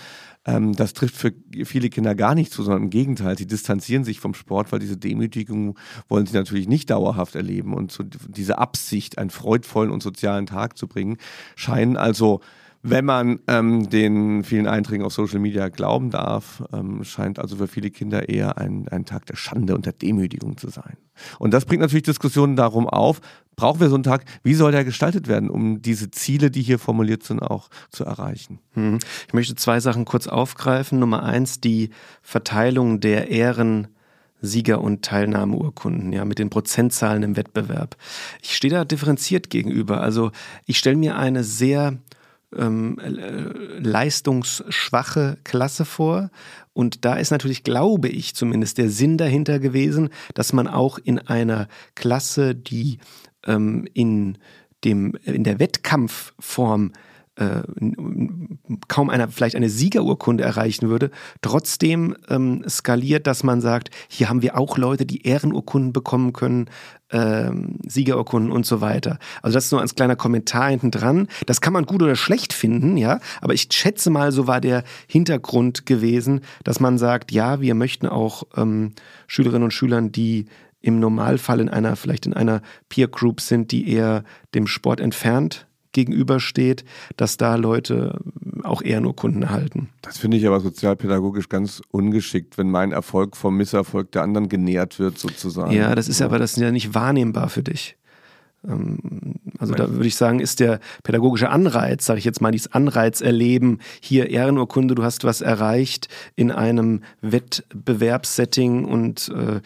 ähm, 0.45 0.73
das 0.73 0.93
trifft 0.93 1.15
für 1.15 1.33
viele 1.65 1.89
Kinder 1.89 2.15
gar 2.15 2.35
nicht 2.35 2.53
zu, 2.53 2.63
sondern 2.63 2.83
im 2.83 2.89
Gegenteil, 2.89 3.37
sie 3.37 3.47
distanzieren 3.47 4.03
sich 4.03 4.19
vom 4.19 4.33
Sport, 4.33 4.71
weil 4.71 4.79
diese 4.79 4.97
Demütigung 4.97 5.77
wollen 6.07 6.25
sie 6.25 6.35
natürlich 6.35 6.67
nicht 6.67 6.89
dauerhaft 6.89 7.35
erleben 7.35 7.73
und 7.73 7.91
so 7.91 8.03
diese 8.03 8.57
Absicht, 8.57 9.17
einen 9.17 9.29
freudvollen 9.31 9.91
und 9.91 10.01
sozialen 10.01 10.45
Tag 10.45 10.77
zu 10.77 10.87
bringen, 10.87 11.17
scheinen 11.55 11.97
also 11.97 12.41
wenn 12.83 13.05
man 13.05 13.39
ähm, 13.47 13.89
den 13.89 14.43
vielen 14.43 14.67
Einträgen 14.67 15.03
auf 15.03 15.13
Social 15.13 15.39
Media 15.39 15.69
glauben 15.69 16.09
darf, 16.09 16.63
ähm, 16.73 17.03
scheint 17.03 17.39
also 17.39 17.57
für 17.57 17.67
viele 17.67 17.91
Kinder 17.91 18.29
eher 18.29 18.57
ein, 18.57 18.87
ein 18.89 19.05
Tag 19.05 19.25
der 19.25 19.35
Schande 19.35 19.75
und 19.75 19.85
der 19.85 19.93
Demütigung 19.93 20.57
zu 20.57 20.69
sein. 20.69 20.97
Und 21.39 21.53
das 21.53 21.65
bringt 21.65 21.81
natürlich 21.81 22.03
Diskussionen 22.03 22.55
darum 22.55 22.87
auf, 22.87 23.21
brauchen 23.55 23.79
wir 23.79 23.89
so 23.89 23.95
einen 23.95 24.03
Tag, 24.03 24.23
wie 24.43 24.53
soll 24.53 24.71
der 24.71 24.85
gestaltet 24.85 25.27
werden, 25.27 25.49
um 25.49 25.81
diese 25.81 26.11
Ziele, 26.11 26.51
die 26.51 26.61
hier 26.61 26.79
formuliert 26.79 27.23
sind, 27.23 27.41
auch 27.41 27.69
zu 27.89 28.05
erreichen? 28.05 28.59
Hm. 28.73 28.99
Ich 29.27 29.33
möchte 29.33 29.55
zwei 29.55 29.79
Sachen 29.79 30.05
kurz 30.05 30.27
aufgreifen. 30.27 30.99
Nummer 30.99 31.23
eins, 31.23 31.59
die 31.59 31.89
Verteilung 32.21 32.99
der 32.99 33.29
Ehren. 33.29 33.87
Sieger- 34.39 34.81
und 34.81 35.03
Teilnahmeurkunden, 35.03 36.13
ja, 36.13 36.23
mit 36.23 36.37
den 36.37 36.51
Prozentzahlen 36.51 37.23
im 37.23 37.35
Wettbewerb. 37.37 37.97
Ich 38.43 38.55
stehe 38.55 38.71
da 38.71 38.85
differenziert 38.85 39.49
gegenüber. 39.49 40.01
Also 40.01 40.31
ich 40.67 40.77
stelle 40.77 40.95
mir 40.95 41.17
eine 41.17 41.43
sehr 41.43 41.97
ähm, 42.55 42.97
äh, 42.99 43.79
leistungsschwache 43.79 45.37
Klasse 45.43 45.85
vor. 45.85 46.29
Und 46.73 47.05
da 47.05 47.15
ist 47.15 47.31
natürlich, 47.31 47.63
glaube 47.63 48.07
ich, 48.07 48.35
zumindest 48.35 48.77
der 48.77 48.89
Sinn 48.89 49.17
dahinter 49.17 49.59
gewesen, 49.59 50.09
dass 50.33 50.53
man 50.53 50.67
auch 50.67 50.97
in 50.97 51.19
einer 51.19 51.67
Klasse, 51.95 52.55
die 52.55 52.99
ähm, 53.45 53.87
in, 53.93 54.37
dem, 54.83 55.13
in 55.23 55.43
der 55.43 55.59
Wettkampfform 55.59 56.93
äh, 57.37 57.61
kaum 58.87 59.09
einer 59.09 59.27
vielleicht 59.27 59.55
eine 59.55 59.69
Siegerurkunde 59.69 60.43
erreichen 60.43 60.89
würde, 60.89 61.11
trotzdem 61.41 62.15
ähm, 62.29 62.63
skaliert, 62.67 63.27
dass 63.27 63.43
man 63.43 63.61
sagt, 63.61 63.91
hier 64.07 64.29
haben 64.29 64.41
wir 64.41 64.57
auch 64.57 64.77
Leute, 64.77 65.05
die 65.05 65.21
Ehrenurkunden 65.21 65.93
bekommen 65.93 66.33
können, 66.33 66.69
ähm, 67.11 67.77
Siegerurkunden 67.87 68.51
und 68.51 68.65
so 68.65 68.81
weiter. 68.81 69.19
Also 69.41 69.55
das 69.55 69.65
ist 69.65 69.71
nur 69.71 69.81
als 69.81 69.95
kleiner 69.95 70.15
Kommentar 70.15 70.69
hinten 70.69 70.91
dran. 70.91 71.27
Das 71.45 71.61
kann 71.61 71.73
man 71.73 71.85
gut 71.85 72.01
oder 72.01 72.15
schlecht 72.15 72.53
finden, 72.53 72.97
ja, 72.97 73.19
aber 73.39 73.53
ich 73.53 73.67
schätze 73.71 74.09
mal, 74.09 74.31
so 74.31 74.47
war 74.47 74.59
der 74.59 74.83
Hintergrund 75.07 75.85
gewesen, 75.85 76.41
dass 76.63 76.79
man 76.79 76.97
sagt, 76.97 77.31
ja, 77.31 77.61
wir 77.61 77.75
möchten 77.75 78.07
auch 78.07 78.43
ähm, 78.55 78.93
Schülerinnen 79.27 79.63
und 79.63 79.71
Schülern, 79.71 80.11
die 80.11 80.45
im 80.81 80.99
Normalfall 80.99 81.59
in 81.59 81.69
einer, 81.69 81.95
vielleicht 81.95 82.25
in 82.25 82.33
einer 82.33 82.61
Peer 82.89 83.07
Group 83.07 83.41
sind, 83.41 83.71
die 83.71 83.89
eher 83.89 84.23
dem 84.53 84.67
Sport 84.67 84.99
entfernt 84.99 85.66
gegenübersteht, 85.97 86.85
dass 87.15 87.37
da 87.37 87.55
Leute 87.55 88.19
auch 88.63 88.83
Ehrenurkunden 88.83 89.41
erhalten. 89.41 89.89
Das 90.03 90.19
finde 90.19 90.37
ich 90.37 90.45
aber 90.45 90.59
sozialpädagogisch 90.59 91.49
ganz 91.49 91.81
ungeschickt, 91.89 92.59
wenn 92.59 92.69
mein 92.69 92.91
Erfolg 92.91 93.35
vom 93.35 93.57
Misserfolg 93.57 94.11
der 94.11 94.21
anderen 94.21 94.47
genährt 94.47 94.99
wird, 94.99 95.17
sozusagen. 95.17 95.71
Ja, 95.71 95.95
das 95.95 96.07
ist 96.07 96.21
aber 96.21 96.37
das 96.37 96.51
ist 96.51 96.61
ja 96.61 96.71
nicht 96.71 96.93
wahrnehmbar 96.93 97.49
für 97.49 97.63
dich. 97.63 97.97
Ähm, 98.67 98.99
also 99.57 99.73
da 99.73 99.91
würde 99.91 100.07
ich 100.07 100.15
sagen, 100.15 100.39
ist 100.39 100.59
der 100.59 100.79
pädagogische 101.01 101.49
Anreiz, 101.49 102.05
sage 102.05 102.19
ich 102.19 102.25
jetzt 102.25 102.41
mal, 102.41 102.51
dieses 102.51 102.71
Anreizerleben, 102.71 103.79
hier 104.01 104.29
Ehrenurkunde, 104.29 104.93
du 104.93 105.03
hast 105.03 105.23
was 105.23 105.41
erreicht 105.41 106.09
in 106.35 106.51
einem 106.51 107.01
Wettbewerbssetting 107.21 108.85
und 108.85 109.29
äh, 109.29 109.61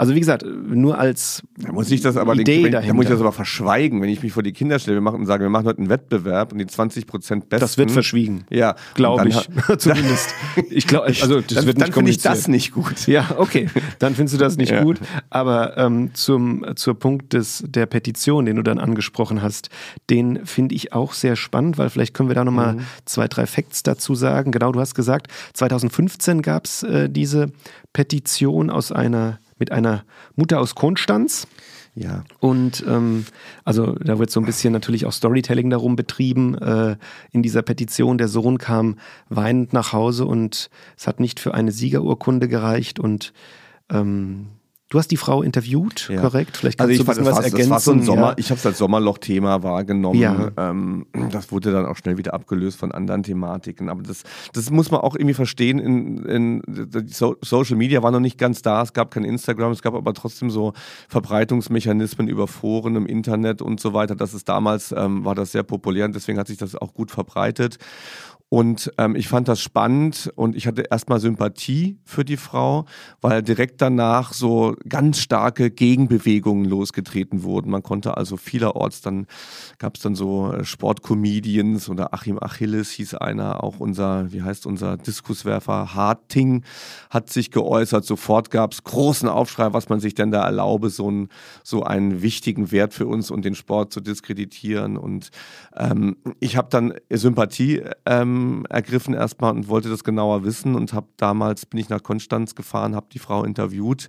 also 0.00 0.14
wie 0.14 0.20
gesagt, 0.20 0.46
nur 0.46 0.98
als 0.98 1.42
da 1.58 1.72
muss 1.72 1.90
ich 1.90 2.00
das 2.00 2.16
aber 2.16 2.34
Idee 2.34 2.62
den, 2.62 2.72
Da 2.72 2.80
muss 2.94 3.04
ich 3.04 3.10
das 3.10 3.20
aber 3.20 3.32
verschweigen, 3.32 4.00
wenn 4.00 4.08
ich 4.08 4.22
mich 4.22 4.32
vor 4.32 4.42
die 4.42 4.54
Kinder 4.54 4.78
stelle 4.78 4.98
und 4.98 5.26
sage, 5.26 5.42
wir 5.42 5.50
machen 5.50 5.66
heute 5.66 5.80
einen 5.80 5.90
Wettbewerb 5.90 6.52
und 6.52 6.58
die 6.58 6.66
20 6.66 7.06
Prozent 7.06 7.50
besten. 7.50 7.60
Das 7.60 7.76
wird 7.76 7.90
verschwiegen. 7.90 8.46
Ja, 8.48 8.76
glaube 8.94 9.28
ich. 9.28 9.36
Zumindest. 9.78 10.34
ich 10.70 10.86
glaube, 10.86 11.08
also 11.08 11.42
das 11.42 11.52
dann, 11.52 11.66
wird 11.66 11.76
nicht 11.76 11.88
Dann 11.88 11.92
finde 11.92 12.10
ich 12.12 12.22
das 12.22 12.48
nicht 12.48 12.72
gut. 12.72 13.06
Ja, 13.08 13.34
okay. 13.36 13.68
Dann 13.98 14.14
findest 14.14 14.36
du 14.36 14.38
das 14.38 14.56
nicht 14.56 14.72
ja. 14.72 14.82
gut. 14.82 14.98
Aber 15.28 15.76
ähm, 15.76 16.14
zum 16.14 16.64
zur 16.76 16.98
Punkt 16.98 17.34
des 17.34 17.62
der 17.66 17.84
Petition, 17.84 18.46
den 18.46 18.56
du 18.56 18.62
dann 18.62 18.78
angesprochen 18.78 19.42
hast, 19.42 19.68
den 20.08 20.46
finde 20.46 20.76
ich 20.76 20.94
auch 20.94 21.12
sehr 21.12 21.36
spannend, 21.36 21.76
weil 21.76 21.90
vielleicht 21.90 22.14
können 22.14 22.30
wir 22.30 22.34
da 22.34 22.46
nochmal 22.46 22.76
mhm. 22.76 22.80
zwei, 23.04 23.28
drei 23.28 23.44
Facts 23.44 23.82
dazu 23.82 24.14
sagen. 24.14 24.50
Genau, 24.50 24.72
du 24.72 24.80
hast 24.80 24.94
gesagt, 24.94 25.26
2015 25.52 26.40
gab 26.40 26.64
es 26.64 26.84
äh, 26.84 27.10
diese 27.10 27.52
Petition 27.92 28.70
aus 28.70 28.92
einer 28.92 29.40
mit 29.60 29.70
einer 29.70 30.04
Mutter 30.34 30.58
aus 30.60 30.74
Konstanz. 30.74 31.46
Ja. 31.94 32.24
Und 32.38 32.84
ähm, 32.88 33.26
also 33.64 33.92
da 33.92 34.18
wird 34.18 34.30
so 34.30 34.40
ein 34.40 34.46
bisschen 34.46 34.72
natürlich 34.72 35.06
auch 35.06 35.12
Storytelling 35.12 35.70
darum 35.70 35.96
betrieben. 35.96 36.56
Äh, 36.56 36.96
in 37.32 37.42
dieser 37.42 37.62
Petition, 37.62 38.18
der 38.18 38.28
Sohn 38.28 38.58
kam 38.58 38.96
weinend 39.28 39.72
nach 39.72 39.92
Hause 39.92 40.24
und 40.24 40.70
es 40.96 41.06
hat 41.06 41.20
nicht 41.20 41.40
für 41.40 41.54
eine 41.54 41.72
Siegerurkunde 41.72 42.48
gereicht 42.48 42.98
und 42.98 43.32
ähm, 43.90 44.46
Du 44.90 44.98
hast 44.98 45.12
die 45.12 45.16
Frau 45.16 45.42
interviewt, 45.42 46.08
ja. 46.12 46.20
korrekt? 46.20 46.56
Vielleicht 46.56 46.76
kannst 46.76 46.90
also 46.90 47.00
ich 47.00 47.06
du 47.06 47.22
fand, 47.22 47.24
was 47.24 47.44
ergänzen. 47.44 47.58
Das 47.58 47.70
war 47.70 47.78
so 47.78 47.92
ein 47.92 48.02
Sommer, 48.02 48.30
ja. 48.30 48.34
ich 48.38 48.50
habe 48.50 48.58
es 48.58 48.66
als 48.66 48.78
Sommerloch-Thema 48.78 49.62
wahrgenommen. 49.62 50.18
Ja. 50.18 50.50
Ähm, 50.56 51.06
das 51.30 51.52
wurde 51.52 51.70
dann 51.70 51.86
auch 51.86 51.96
schnell 51.96 52.18
wieder 52.18 52.34
abgelöst 52.34 52.76
von 52.76 52.90
anderen 52.90 53.22
Thematiken. 53.22 53.88
Aber 53.88 54.02
das, 54.02 54.24
das 54.52 54.68
muss 54.70 54.90
man 54.90 55.00
auch 55.00 55.14
irgendwie 55.14 55.34
verstehen. 55.34 55.78
In, 55.78 56.24
in, 56.24 57.06
so 57.06 57.36
Social 57.40 57.76
Media 57.76 58.02
war 58.02 58.10
noch 58.10 58.18
nicht 58.18 58.36
ganz 58.36 58.62
da. 58.62 58.82
Es 58.82 58.92
gab 58.92 59.12
kein 59.12 59.22
Instagram, 59.22 59.70
es 59.70 59.80
gab 59.80 59.94
aber 59.94 60.12
trotzdem 60.12 60.50
so 60.50 60.72
Verbreitungsmechanismen 61.08 62.26
über 62.26 62.48
Foren 62.48 62.96
im 62.96 63.06
Internet 63.06 63.62
und 63.62 63.78
so 63.78 63.94
weiter. 63.94 64.16
Das 64.16 64.34
ist 64.34 64.48
damals 64.48 64.90
ähm, 64.90 65.24
war 65.24 65.36
das 65.36 65.52
sehr 65.52 65.62
populär 65.62 66.06
und 66.06 66.16
deswegen 66.16 66.36
hat 66.36 66.48
sich 66.48 66.58
das 66.58 66.74
auch 66.74 66.94
gut 66.94 67.12
verbreitet. 67.12 67.78
Und 68.52 68.90
ähm, 68.98 69.14
ich 69.14 69.28
fand 69.28 69.46
das 69.46 69.60
spannend 69.60 70.32
und 70.34 70.56
ich 70.56 70.66
hatte 70.66 70.82
erstmal 70.90 71.20
Sympathie 71.20 72.00
für 72.04 72.24
die 72.24 72.36
Frau, 72.36 72.84
weil 73.20 73.44
direkt 73.44 73.80
danach 73.80 74.32
so 74.32 74.74
ganz 74.88 75.20
starke 75.20 75.70
Gegenbewegungen 75.70 76.64
losgetreten 76.64 77.44
wurden. 77.44 77.70
Man 77.70 77.84
konnte 77.84 78.16
also 78.16 78.36
vielerorts, 78.36 79.02
dann 79.02 79.28
gab 79.78 79.94
es 79.94 80.02
dann 80.02 80.16
so 80.16 80.52
äh, 80.52 80.64
Sportcomedians 80.64 81.88
oder 81.88 82.12
Achim 82.12 82.42
Achilles 82.42 82.90
hieß 82.90 83.14
einer, 83.14 83.62
auch 83.62 83.78
unser, 83.78 84.32
wie 84.32 84.42
heißt 84.42 84.66
unser 84.66 84.96
Diskuswerfer 84.96 85.94
Harting 85.94 86.64
hat 87.08 87.30
sich 87.30 87.52
geäußert. 87.52 88.04
Sofort 88.04 88.50
gab 88.50 88.72
es 88.72 88.82
großen 88.82 89.28
Aufschrei, 89.28 89.72
was 89.74 89.88
man 89.88 90.00
sich 90.00 90.14
denn 90.14 90.32
da 90.32 90.44
erlaube, 90.44 90.90
so, 90.90 91.08
ein, 91.08 91.28
so 91.62 91.84
einen 91.84 92.20
wichtigen 92.20 92.72
Wert 92.72 92.94
für 92.94 93.06
uns 93.06 93.30
und 93.30 93.44
den 93.44 93.54
Sport 93.54 93.92
zu 93.92 94.00
diskreditieren. 94.00 94.96
Und 94.96 95.30
ähm, 95.76 96.16
ich 96.40 96.56
habe 96.56 96.66
dann 96.68 96.94
Sympathie 97.10 97.84
ähm, 98.06 98.39
ergriffen 98.68 99.14
erstmal 99.14 99.52
und 99.52 99.68
wollte 99.68 99.88
das 99.88 100.04
genauer 100.04 100.44
wissen 100.44 100.74
und 100.74 100.92
habe 100.92 101.08
damals 101.16 101.66
bin 101.66 101.80
ich 101.80 101.88
nach 101.88 102.02
Konstanz 102.02 102.54
gefahren, 102.54 102.94
habe 102.94 103.06
die 103.12 103.18
Frau 103.18 103.44
interviewt 103.44 104.08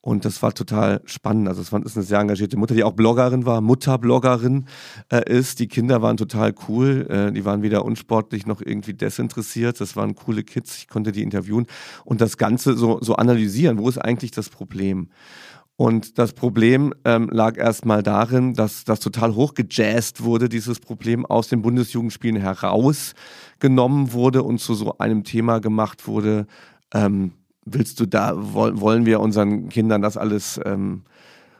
und 0.00 0.24
das 0.24 0.42
war 0.42 0.54
total 0.54 1.02
spannend. 1.06 1.48
Also 1.48 1.60
es 1.60 1.72
ist 1.72 1.96
eine 1.96 2.04
sehr 2.04 2.20
engagierte 2.20 2.56
Mutter, 2.56 2.74
die 2.74 2.84
auch 2.84 2.92
Bloggerin 2.92 3.46
war, 3.46 3.60
Mutterbloggerin 3.60 4.66
äh, 5.12 5.28
ist. 5.30 5.58
Die 5.58 5.66
Kinder 5.66 6.00
waren 6.02 6.16
total 6.16 6.54
cool. 6.68 7.06
Äh, 7.10 7.32
die 7.32 7.44
waren 7.44 7.62
weder 7.62 7.84
unsportlich 7.84 8.46
noch 8.46 8.62
irgendwie 8.62 8.94
desinteressiert. 8.94 9.80
Das 9.80 9.96
waren 9.96 10.14
coole 10.14 10.44
Kids. 10.44 10.78
Ich 10.78 10.88
konnte 10.88 11.10
die 11.10 11.22
interviewen 11.22 11.66
und 12.04 12.20
das 12.20 12.36
Ganze 12.36 12.76
so, 12.76 12.98
so 13.02 13.16
analysieren. 13.16 13.78
Wo 13.78 13.88
ist 13.88 13.98
eigentlich 13.98 14.30
das 14.30 14.48
Problem? 14.50 15.08
Und 15.80 16.18
das 16.18 16.32
Problem 16.32 16.92
ähm, 17.04 17.28
lag 17.30 17.56
erstmal 17.56 18.02
darin, 18.02 18.52
dass 18.54 18.82
das 18.82 18.98
total 18.98 19.36
hochgejazzt 19.36 20.24
wurde, 20.24 20.48
dieses 20.48 20.80
Problem 20.80 21.24
aus 21.24 21.46
den 21.46 21.62
Bundesjugendspielen 21.62 22.34
herausgenommen 22.34 24.12
wurde 24.12 24.42
und 24.42 24.58
zu 24.58 24.74
so 24.74 24.98
einem 24.98 25.22
Thema 25.22 25.60
gemacht 25.60 26.08
wurde. 26.08 26.48
Ähm, 26.92 27.30
willst 27.64 28.00
du 28.00 28.06
da, 28.06 28.32
wollen 28.34 29.06
wir 29.06 29.20
unseren 29.20 29.68
Kindern 29.68 30.02
das 30.02 30.16
alles, 30.16 30.60
ähm, 30.64 31.04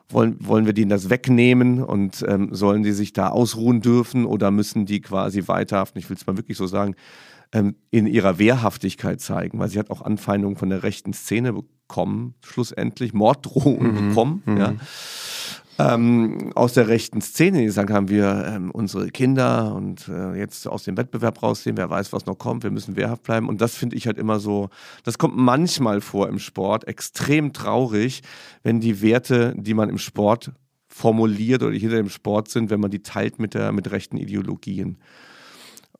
wollen, 0.09 0.37
wollen 0.41 0.67
wir 0.67 0.73
denen 0.73 0.91
das 0.91 1.11
wegnehmen 1.11 1.81
und 1.85 2.25
ähm, 2.27 2.49
sollen 2.53 2.83
die 2.83 2.91
sich 2.91 3.13
da 3.13 3.29
ausruhen 3.29 3.83
dürfen 3.83 4.25
oder 4.25 4.51
müssen 4.51 4.85
die 4.85 5.01
quasi 5.01 5.47
weiterhaften, 5.47 6.01
ich 6.01 6.11
will 6.11 6.17
es 6.17 6.27
mal 6.27 6.37
wirklich 6.37 6.59
so 6.59 6.67
sagen, 6.67 6.97
ähm, 7.53 7.77
in 7.93 8.09
ihrer 8.09 8.41
Wehrhaftigkeit 8.41 9.21
zeigen, 9.21 9.61
weil 9.61 9.69
sie 9.69 9.79
hat 9.79 9.91
auch 9.91 10.03
Anfeindungen 10.03 10.57
von 10.57 10.71
der 10.71 10.83
rechten 10.83 11.13
Szene 11.13 11.53
bekommen, 11.53 11.78
schlussendlich, 12.45 13.13
Morddrohungen 13.13 13.93
mhm. 13.93 14.09
bekommen, 14.09 14.43
mhm. 14.47 14.57
ja. 14.57 14.75
Ähm, 15.81 16.51
aus 16.57 16.73
der 16.73 16.89
rechten 16.89 17.21
Szene, 17.21 17.61
die 17.61 17.69
sagen, 17.69 17.95
haben 17.95 18.09
wir 18.09 18.45
ähm, 18.49 18.73
unsere 18.73 19.11
Kinder 19.11 19.77
und 19.77 20.09
äh, 20.09 20.35
jetzt 20.37 20.67
aus 20.67 20.83
dem 20.83 20.97
Wettbewerb 20.97 21.41
rausziehen, 21.41 21.77
wer 21.77 21.89
weiß, 21.89 22.13
was 22.13 22.27
noch 22.27 22.37
kommt, 22.37 22.65
wir 22.65 22.73
müssen 22.73 22.97
wehrhaft 22.97 23.23
bleiben. 23.23 23.49
Und 23.49 23.61
das 23.61 23.77
finde 23.77 23.95
ich 23.95 24.09
halt 24.09 24.19
immer 24.19 24.41
so, 24.41 24.71
das 25.05 25.19
kommt 25.19 25.37
manchmal 25.37 26.01
vor 26.01 26.29
im 26.29 26.41
Sport, 26.41 26.89
extrem 26.89 27.53
traurig, 27.53 28.23
wenn 28.65 28.81
die 28.81 29.01
Werte, 29.03 29.55
die 29.57 29.75
man 29.75 29.89
im 29.89 29.99
Sport 29.99 30.51
formuliert 30.89 31.63
oder 31.63 31.71
die 31.71 31.79
hinter 31.79 31.97
dem 31.97 32.09
Sport 32.09 32.49
sind, 32.49 32.71
wenn 32.71 32.81
man 32.81 32.91
die 32.91 33.03
teilt 33.03 33.39
mit, 33.39 33.55
der, 33.55 33.71
mit 33.71 33.93
rechten 33.93 34.17
Ideologien. 34.17 34.99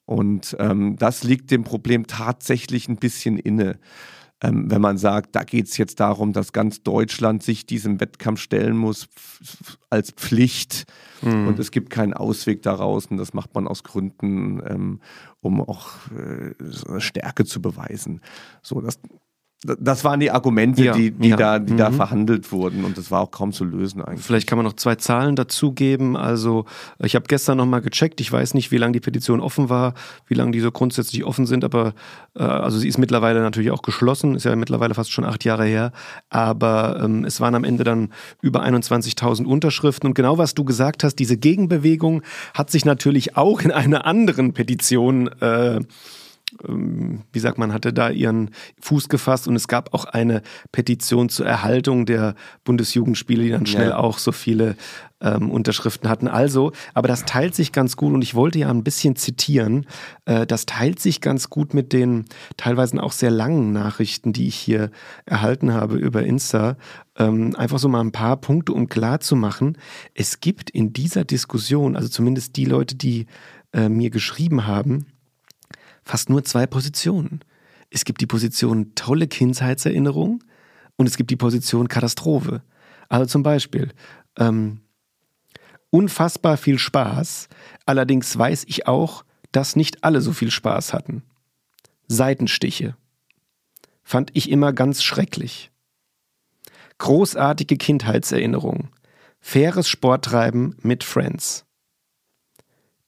Und 0.07 0.57
ähm, 0.59 0.97
das 0.97 1.23
liegt 1.23 1.53
dem 1.53 1.63
Problem 1.63 2.09
tatsächlich 2.09 2.89
ein 2.89 2.97
bisschen 2.97 3.39
inne. 3.39 3.79
Ähm, 4.41 4.71
wenn 4.71 4.81
man 4.81 4.99
sagt, 4.99 5.35
da 5.35 5.43
geht 5.43 5.67
es 5.67 5.77
jetzt 5.79 5.99
darum, 5.99 6.33
dass 6.33 6.53
ganz 6.53 6.83
Deutschland 6.83 7.43
sich 7.43 7.67
diesem 7.67 8.01
Wettkampf 8.01 8.41
stellen 8.41 8.77
muss 8.77 9.09
als 9.91 10.13
Pflicht 10.13 10.87
mhm. 11.23 11.49
und 11.49 11.59
es 11.59 11.73
gibt 11.73 11.91
keinen 11.91 12.15
Ausweg 12.15 12.63
daraus 12.63 13.07
und 13.07 13.17
das 13.17 13.35
macht 13.35 13.55
man 13.55 13.67
aus 13.67 13.83
Gründen, 13.83 14.63
ähm, 14.65 15.01
um 15.41 15.61
auch 15.61 15.89
äh, 16.13 17.01
Stärke 17.01 17.45
zu 17.45 17.61
beweisen. 17.61 18.21
So, 18.63 18.81
das, 18.81 19.01
das 19.65 20.05
waren 20.05 20.21
die 20.21 20.31
Argumente, 20.31 20.85
ja, 20.85 20.93
die, 20.93 21.11
die, 21.11 21.31
ja. 21.31 21.37
da, 21.37 21.59
die 21.59 21.73
mhm. 21.73 21.79
da 21.79 21.91
verhandelt 21.91 22.53
wurden 22.53 22.85
und 22.85 22.97
das 22.97 23.11
war 23.11 23.23
auch 23.23 23.33
kaum 23.33 23.53
zu 23.53 23.65
lösen 23.65 24.01
eigentlich. 24.03 24.25
Vielleicht 24.25 24.47
kann 24.47 24.57
man 24.57 24.65
noch 24.65 24.75
zwei 24.75 24.95
Zahlen 24.95 25.35
dazugeben. 25.35 26.17
Also 26.17 26.65
ich 27.01 27.17
habe 27.17 27.27
gestern 27.27 27.59
nochmal 27.59 27.81
gecheckt, 27.81 28.21
ich 28.21 28.31
weiß 28.31 28.55
nicht, 28.55 28.71
wie 28.71 28.77
lange 28.77 28.93
die 28.93 29.01
Petition 29.01 29.41
offen 29.41 29.69
war, 29.69 29.95
wie 30.29 30.35
lange 30.35 30.53
die 30.53 30.61
so 30.61 30.71
grundsätzlich 30.71 31.25
offen 31.25 31.45
sind, 31.45 31.65
aber 31.65 31.95
äh, 32.37 32.45
also 32.45 32.79
sie 32.79 32.87
ist 32.87 32.99
mittlerweile 32.99 33.41
natürlich 33.41 33.73
auch 33.73 33.83
geschlossen, 33.83 34.37
ist 34.37 34.45
ja 34.45 34.55
mittlerweile 34.55 34.95
fast 34.95 35.11
schon 35.11 35.25
acht 35.25 35.45
Jahre 35.45 35.65
her, 35.65 35.91
aber 36.31 37.01
ähm, 37.03 37.25
es 37.25 37.41
waren 37.41 37.57
am 37.57 37.65
Ende 37.65 37.83
dann 37.83 38.11
über 38.41 38.63
21.000 38.63 39.45
Unterschriften 39.45 40.07
und 40.09 40.15
genau 40.15 40.39
was 40.39 40.55
du 40.55 40.65
gesagt 40.65 41.03
hast, 41.03 41.17
diese 41.17 41.37
Gegenbewegung 41.37 42.23
hat 42.55 42.71
sich 42.71 42.85
natürlich 42.85 43.37
auch 43.37 43.61
in 43.63 43.73
einer 43.73 44.07
anderen 44.07 44.53
Petition 44.53 45.27
äh, 45.41 45.81
wie 46.61 47.39
sagt 47.39 47.59
man, 47.59 47.75
hatte 47.75 47.93
da 47.93 48.09
ihren 48.09 48.51
Fuß 48.81 49.09
gefasst 49.11 49.49
und 49.49 49.57
es 49.57 49.69
gab 49.69 49.93
auch 49.93 50.07
eine 50.07 50.43
Petition 50.73 51.29
zur 51.29 51.47
Erhaltung 51.47 52.07
der 52.07 52.35
Bundesjugendspiele, 52.65 53.43
die 53.43 53.51
dann 53.51 53.67
schnell 53.67 53.91
ja. 53.91 53.99
auch 53.99 54.19
so 54.19 54.33
viele 54.33 54.77
ähm, 55.21 55.51
Unterschriften 55.51 56.09
hatten. 56.09 56.27
Also, 56.27 56.73
aber 56.95 57.07
das 57.07 57.27
teilt 57.27 57.55
sich 57.55 57.73
ganz 57.73 57.97
gut 57.97 58.15
und 58.15 58.23
ich 58.23 58.35
wollte 58.35 58.59
ja 58.61 58.71
ein 58.71 58.83
bisschen 58.83 59.15
zitieren, 59.17 59.87
äh, 60.25 60.47
das 60.47 60.65
teilt 60.65 61.01
sich 61.01 61.21
ganz 61.21 61.51
gut 61.51 61.75
mit 61.75 61.93
den 61.93 62.25
teilweise 62.57 63.03
auch 63.03 63.13
sehr 63.13 63.31
langen 63.31 63.73
Nachrichten, 63.73 64.33
die 64.33 64.49
ich 64.49 64.57
hier 64.57 64.91
erhalten 65.27 65.75
habe 65.75 65.97
über 65.97 66.23
Insta. 66.23 66.77
Ähm, 67.17 67.55
einfach 67.57 67.79
so 67.79 67.89
mal 67.89 68.01
ein 68.01 68.13
paar 68.13 68.39
Punkte, 68.39 68.73
um 68.73 68.89
klar 68.89 69.21
zu 69.21 69.37
machen, 69.37 69.77
es 70.15 70.41
gibt 70.41 70.71
in 70.71 70.95
dieser 70.95 71.25
Diskussion, 71.25 71.95
also 71.95 72.09
zumindest 72.09 72.57
die 72.57 72.65
Leute, 72.65 72.95
die 72.95 73.27
äh, 73.73 73.89
mir 73.91 74.09
geschrieben 74.11 74.67
haben, 74.67 75.07
fast 76.09 76.31
nur 76.31 76.43
zwei 76.43 76.67
Positionen. 76.67 77.41
Es 77.91 78.07
gibt 78.07 78.23
die 78.23 78.27
Position 78.27 78.95
tolle 78.95 79.29
Kindheitserinnerung 79.29 80.43
und 80.97 81.07
es 81.07 81.19
gibt 81.19 81.31
die 81.31 81.37
Position 81.37 81.87
Katastrophe. 81.87 82.63
Also 83.11 83.27
zum 83.27 83.43
Beispiel, 83.43 83.93
ähm, 84.39 84.81
unfassbar 85.91 86.57
viel 86.57 86.79
Spaß, 86.79 87.49
allerdings 87.85 88.37
weiß 88.37 88.65
ich 88.69 88.87
auch, 88.87 89.23
dass 89.53 89.77
nicht 89.77 90.03
alle 90.03 90.23
so 90.23 90.33
viel 90.33 90.51
Spaß 90.51 90.95
hatten. 90.95 91.23
Seitenstiche. 92.07 92.97
Fand 94.03 94.31
ich 94.33 94.51
immer 94.51 94.73
ganz 94.73 95.03
schrecklich. 95.03 95.71
Großartige 96.97 97.77
Kindheitserinnerung. 97.77 98.89
Faires 99.41 99.89
Sporttreiben 99.91 100.75
mit 100.81 101.05
Friends. 101.05 101.67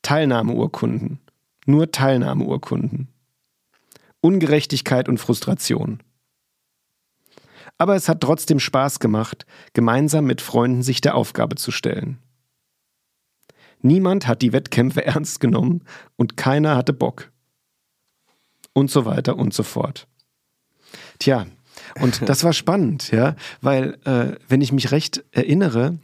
Teilnahmeurkunden. 0.03 1.19
Nur 1.67 1.91
Teilnahmeurkunden. 1.91 3.09
Ungerechtigkeit 4.21 5.09
und 5.09 5.19
Frustration. 5.19 6.03
Aber 7.79 7.97
es 7.97 8.09
hat 8.09 8.21
trotzdem 8.21 8.61
Spaß 8.61 9.01
gemacht, 9.01 9.47
gemeinsam 9.73 10.27
mit 10.27 10.41
Freunden 10.41 10.83
sich 10.83 11.01
der 11.01 11.15
Aufgabe 11.15 11.57
zu 11.57 11.71
stellen. 11.71 12.19
Niemand 13.81 14.27
hat 14.27 14.43
die 14.43 14.53
Wettkämpfe 14.53 15.05
ernst 15.07 15.41
genommen 15.41 15.85
und 16.17 16.37
keiner 16.37 16.77
hatte 16.77 16.93
Bock. 16.93 17.31
Und 18.73 18.91
so 18.91 19.05
weiter 19.05 19.37
und 19.37 19.53
so 19.55 19.63
fort. 19.63 20.07
Tja, 21.19 21.47
und 22.01 22.21
das 22.29 22.45
war 22.45 22.53
spannend, 22.53 23.11
ja, 23.11 23.35
weil, 23.61 23.99
äh, 24.05 24.37
wenn 24.49 24.61
ich 24.61 24.73
mich 24.73 24.93
recht 24.93 25.25
erinnere 25.33 25.99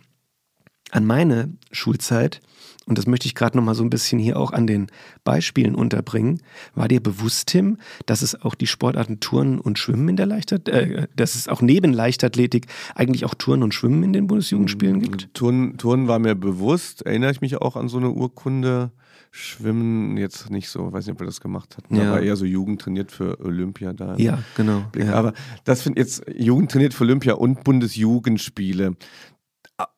an 0.90 1.04
meine 1.04 1.52
Schulzeit, 1.70 2.40
und 2.86 2.98
das 2.98 3.06
möchte 3.06 3.26
ich 3.26 3.34
gerade 3.34 3.56
nochmal 3.56 3.74
so 3.74 3.82
ein 3.82 3.90
bisschen 3.90 4.18
hier 4.18 4.38
auch 4.38 4.52
an 4.52 4.66
den 4.66 4.86
Beispielen 5.24 5.74
unterbringen. 5.74 6.40
War 6.74 6.86
dir 6.86 7.02
bewusst, 7.02 7.48
Tim, 7.48 7.78
dass 8.06 8.22
es 8.22 8.40
auch 8.40 8.54
die 8.54 8.68
Sportarten 8.68 9.18
Turnen 9.18 9.58
und 9.60 9.78
Schwimmen 9.78 10.08
in 10.10 10.16
der 10.16 10.26
Leichtathletik, 10.26 10.96
äh, 10.96 11.08
dass 11.16 11.34
es 11.34 11.48
auch 11.48 11.60
neben 11.60 11.92
Leichtathletik 11.92 12.66
eigentlich 12.94 13.24
auch 13.24 13.34
Turnen 13.34 13.64
und 13.64 13.74
Schwimmen 13.74 14.04
in 14.04 14.12
den 14.12 14.28
Bundesjugendspielen 14.28 15.00
gibt? 15.00 15.34
Turnen, 15.34 15.78
Turnen 15.78 16.06
war 16.06 16.20
mir 16.20 16.36
bewusst, 16.36 17.02
erinnere 17.02 17.32
ich 17.32 17.40
mich 17.40 17.56
auch 17.56 17.74
an 17.76 17.88
so 17.88 17.98
eine 17.98 18.10
Urkunde. 18.10 18.92
Schwimmen 19.32 20.16
jetzt 20.16 20.50
nicht 20.50 20.70
so, 20.70 20.92
weiß 20.92 21.06
nicht, 21.06 21.16
ob 21.16 21.20
er 21.20 21.26
das 21.26 21.42
gemacht 21.42 21.76
hat. 21.76 21.84
Ja. 21.90 22.12
Aber 22.12 22.22
eher 22.22 22.36
so 22.36 22.46
Jugend 22.46 22.80
trainiert 22.80 23.12
für 23.12 23.38
Olympia 23.40 23.92
da. 23.92 24.16
Ja, 24.16 24.38
genau. 24.56 24.84
Ja. 24.96 25.12
Aber 25.12 25.34
das 25.64 25.82
finde 25.82 26.00
jetzt 26.00 26.24
Jugend 26.34 26.70
trainiert 26.70 26.94
für 26.94 27.04
Olympia 27.04 27.34
und 27.34 27.62
Bundesjugendspiele 27.62 28.96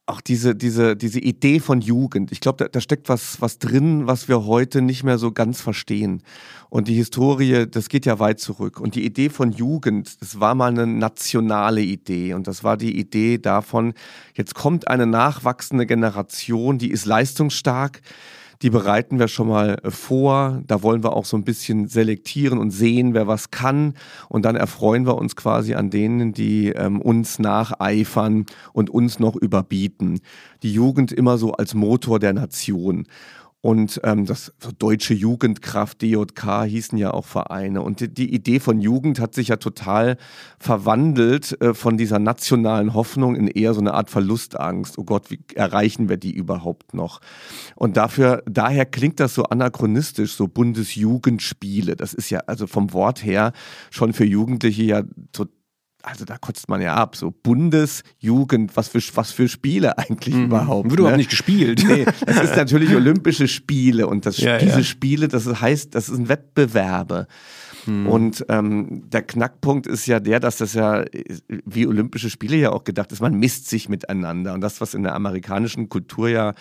auch 0.06 0.20
diese, 0.20 0.54
diese, 0.54 0.96
diese 0.96 1.20
Idee 1.20 1.60
von 1.60 1.80
Jugend. 1.80 2.32
Ich 2.32 2.40
glaube, 2.40 2.64
da, 2.64 2.68
da 2.68 2.80
steckt 2.80 3.08
was, 3.08 3.40
was 3.40 3.58
drin, 3.58 4.06
was 4.06 4.26
wir 4.26 4.46
heute 4.46 4.82
nicht 4.82 5.04
mehr 5.04 5.18
so 5.18 5.30
ganz 5.32 5.60
verstehen. 5.60 6.22
Und 6.70 6.88
die 6.88 6.94
Historie, 6.94 7.66
das 7.70 7.88
geht 7.88 8.06
ja 8.06 8.18
weit 8.18 8.40
zurück. 8.40 8.80
Und 8.80 8.94
die 8.94 9.04
Idee 9.04 9.28
von 9.28 9.52
Jugend, 9.52 10.20
das 10.20 10.40
war 10.40 10.54
mal 10.54 10.70
eine 10.70 10.86
nationale 10.86 11.82
Idee. 11.82 12.34
Und 12.34 12.46
das 12.46 12.64
war 12.64 12.76
die 12.76 12.98
Idee 12.98 13.38
davon, 13.38 13.94
jetzt 14.34 14.54
kommt 14.54 14.88
eine 14.88 15.06
nachwachsende 15.06 15.86
Generation, 15.86 16.78
die 16.78 16.90
ist 16.90 17.04
leistungsstark, 17.04 18.00
die 18.62 18.70
bereiten 18.70 19.18
wir 19.18 19.28
schon 19.28 19.48
mal 19.48 19.78
äh, 19.82 19.90
vor. 19.90 20.62
Da 20.66 20.82
wollen 20.82 21.02
wir 21.02 21.12
auch 21.12 21.24
so 21.24 21.36
ein 21.36 21.44
bisschen 21.44 21.88
selektieren 21.88 22.58
und 22.58 22.70
sehen, 22.70 23.14
wer 23.14 23.26
was 23.26 23.50
kann. 23.50 23.94
Und 24.28 24.44
dann 24.44 24.56
erfreuen 24.56 25.06
wir 25.06 25.16
uns 25.16 25.36
quasi 25.36 25.74
an 25.74 25.90
denen, 25.90 26.32
die 26.32 26.70
ähm, 26.70 27.00
uns 27.00 27.38
nacheifern 27.38 28.46
und 28.72 28.90
uns 28.90 29.18
noch 29.18 29.36
überbieten. 29.36 30.20
Die 30.62 30.72
Jugend 30.72 31.12
immer 31.12 31.38
so 31.38 31.52
als 31.52 31.74
Motor 31.74 32.18
der 32.18 32.32
Nation. 32.32 33.06
Und 33.60 34.00
ähm, 34.04 34.24
das 34.24 34.52
so 34.62 34.70
Deutsche 34.70 35.14
Jugendkraft, 35.14 36.00
DJK, 36.00 36.64
hießen 36.64 36.96
ja 36.96 37.10
auch 37.10 37.24
Vereine. 37.24 37.82
Und 37.82 37.98
die, 37.98 38.08
die 38.08 38.32
Idee 38.32 38.60
von 38.60 38.80
Jugend 38.80 39.18
hat 39.18 39.34
sich 39.34 39.48
ja 39.48 39.56
total 39.56 40.16
verwandelt 40.60 41.60
äh, 41.60 41.74
von 41.74 41.96
dieser 41.96 42.20
nationalen 42.20 42.94
Hoffnung 42.94 43.34
in 43.34 43.48
eher 43.48 43.74
so 43.74 43.80
eine 43.80 43.94
Art 43.94 44.10
Verlustangst. 44.10 44.96
Oh 44.96 45.02
Gott, 45.02 45.32
wie 45.32 45.40
erreichen 45.56 46.08
wir 46.08 46.18
die 46.18 46.32
überhaupt 46.32 46.94
noch? 46.94 47.20
Und 47.74 47.96
dafür, 47.96 48.44
daher 48.46 48.86
klingt 48.86 49.18
das 49.18 49.34
so 49.34 49.42
anachronistisch, 49.42 50.34
so 50.34 50.46
Bundesjugendspiele. 50.46 51.96
Das 51.96 52.14
ist 52.14 52.30
ja 52.30 52.40
also 52.46 52.68
vom 52.68 52.92
Wort 52.92 53.24
her 53.24 53.52
schon 53.90 54.12
für 54.12 54.24
Jugendliche 54.24 54.84
ja 54.84 55.02
total 55.32 55.57
also 56.02 56.24
da 56.24 56.38
kotzt 56.38 56.68
man 56.68 56.80
ja 56.80 56.94
ab, 56.94 57.16
so 57.16 57.30
Bundesjugend, 57.30 58.76
was 58.76 58.88
für, 58.88 59.00
was 59.14 59.32
für 59.32 59.48
Spiele 59.48 59.98
eigentlich 59.98 60.34
mhm. 60.34 60.44
überhaupt. 60.44 60.84
Wird 60.84 60.94
ne? 60.94 61.00
überhaupt 61.00 61.18
nicht 61.18 61.30
gespielt. 61.30 61.84
Nee, 61.86 62.04
das 62.26 62.44
ist 62.44 62.56
natürlich 62.56 62.94
Olympische 62.94 63.48
Spiele 63.48 64.06
und 64.06 64.24
das, 64.24 64.38
ja, 64.38 64.58
diese 64.58 64.78
ja. 64.78 64.84
Spiele, 64.84 65.28
das 65.28 65.46
heißt, 65.46 65.94
das 65.94 66.06
sind 66.06 66.28
Wettbewerbe. 66.28 67.26
Mhm. 67.88 68.06
Und 68.06 68.46
ähm, 68.48 69.08
der 69.10 69.22
Knackpunkt 69.22 69.86
ist 69.86 70.06
ja 70.06 70.20
der, 70.20 70.40
dass 70.40 70.58
das 70.58 70.74
ja 70.74 71.04
wie 71.64 71.86
Olympische 71.86 72.30
Spiele 72.30 72.56
ja 72.56 72.70
auch 72.70 72.84
gedacht 72.84 73.12
ist, 73.12 73.20
man 73.20 73.34
misst 73.34 73.68
sich 73.68 73.88
miteinander. 73.88 74.52
Und 74.54 74.60
das, 74.60 74.80
was 74.80 74.94
in 74.94 75.02
der 75.02 75.14
amerikanischen 75.14 75.88
Kultur 75.88 76.28
ja 76.28 76.54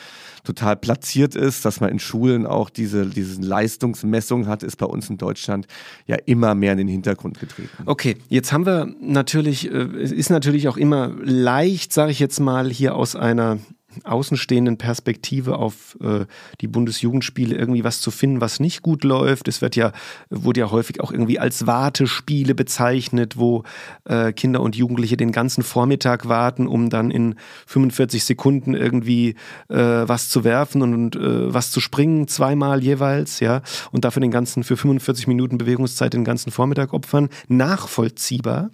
total 0.44 0.78
platziert 0.78 1.36
ist, 1.36 1.66
dass 1.66 1.82
man 1.82 1.90
in 1.90 2.00
Schulen 2.00 2.46
auch 2.46 2.70
diese, 2.70 3.06
diese 3.06 3.42
Leistungsmessung 3.42 4.48
hat, 4.48 4.64
ist 4.64 4.78
bei 4.78 4.86
uns 4.86 5.10
in 5.10 5.18
Deutschland 5.18 5.68
ja 6.06 6.16
immer 6.26 6.56
mehr 6.56 6.72
in 6.72 6.78
den 6.78 6.88
Hintergrund 6.88 7.40
getreten. 7.40 7.70
Okay, 7.86 8.18
jetzt 8.30 8.54
haben 8.54 8.66
wir 8.66 8.88
natürlich, 9.02 9.70
äh, 9.70 9.78
es 9.78 10.12
ist 10.12 10.30
natürlich 10.30 10.68
auch 10.68 10.78
immer 10.78 11.12
leicht, 11.22 11.92
sage 11.92 12.12
ich 12.12 12.20
jetzt 12.20 12.40
mal, 12.40 12.70
hier 12.70 12.96
aus 12.96 13.16
einer 13.16 13.60
außenstehenden 14.06 14.78
Perspektive 14.78 15.58
auf 15.58 15.98
äh, 16.02 16.26
die 16.62 16.68
Bundesjugendspiele 16.68 17.56
irgendwie 17.56 17.84
was 17.84 18.02
zu 18.02 18.12
finden, 18.12 18.42
was 18.42 18.60
nicht 18.60 18.82
gut 18.82 19.04
läuft. 19.04 19.48
Es 19.48 19.62
wird 19.62 19.76
ja, 19.76 19.92
wurde 20.30 20.62
ja 20.62 20.72
häufig 20.72 21.02
auch 21.02 21.12
irgendwie 21.12 21.40
als 21.40 21.68
Wartespiele 21.68 22.56
bezeichnet, 22.56 23.38
wo 23.38 23.64
äh, 24.06 24.34
Kinder 24.34 24.62
und 24.62 24.76
Jugendliche 24.76 25.18
den 25.18 25.32
ganzen 25.32 25.64
Vormittag 25.64 26.28
warten, 26.28 26.68
um 26.68 26.90
dann 26.90 27.12
in 27.12 27.36
45 27.66 28.24
Sekunden 28.24 28.74
irgendwie 28.74 29.36
äh, 29.70 29.78
was 29.78 30.30
zu 30.30 30.44
werfen 30.44 30.82
und, 30.82 31.16
äh, 31.16 31.54
was 31.54 31.72
zu 31.72 31.80
springen, 31.80 32.28
zweimal 32.28 32.84
jeweils, 32.84 33.40
ja, 33.40 33.62
und 33.92 34.06
dafür 34.06 34.22
den 34.22 34.32
ganzen, 34.32 34.64
für 34.64 34.78
45 34.78 35.28
Minuten 35.28 35.58
Bewegungszeit 35.58 36.14
den 36.14 36.24
ganzen 36.24 36.52
Vormittag 36.52 36.94
opfern. 36.94 37.30
Nachvollziehbar. 37.48 38.72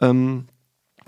Ähm, 0.00 0.46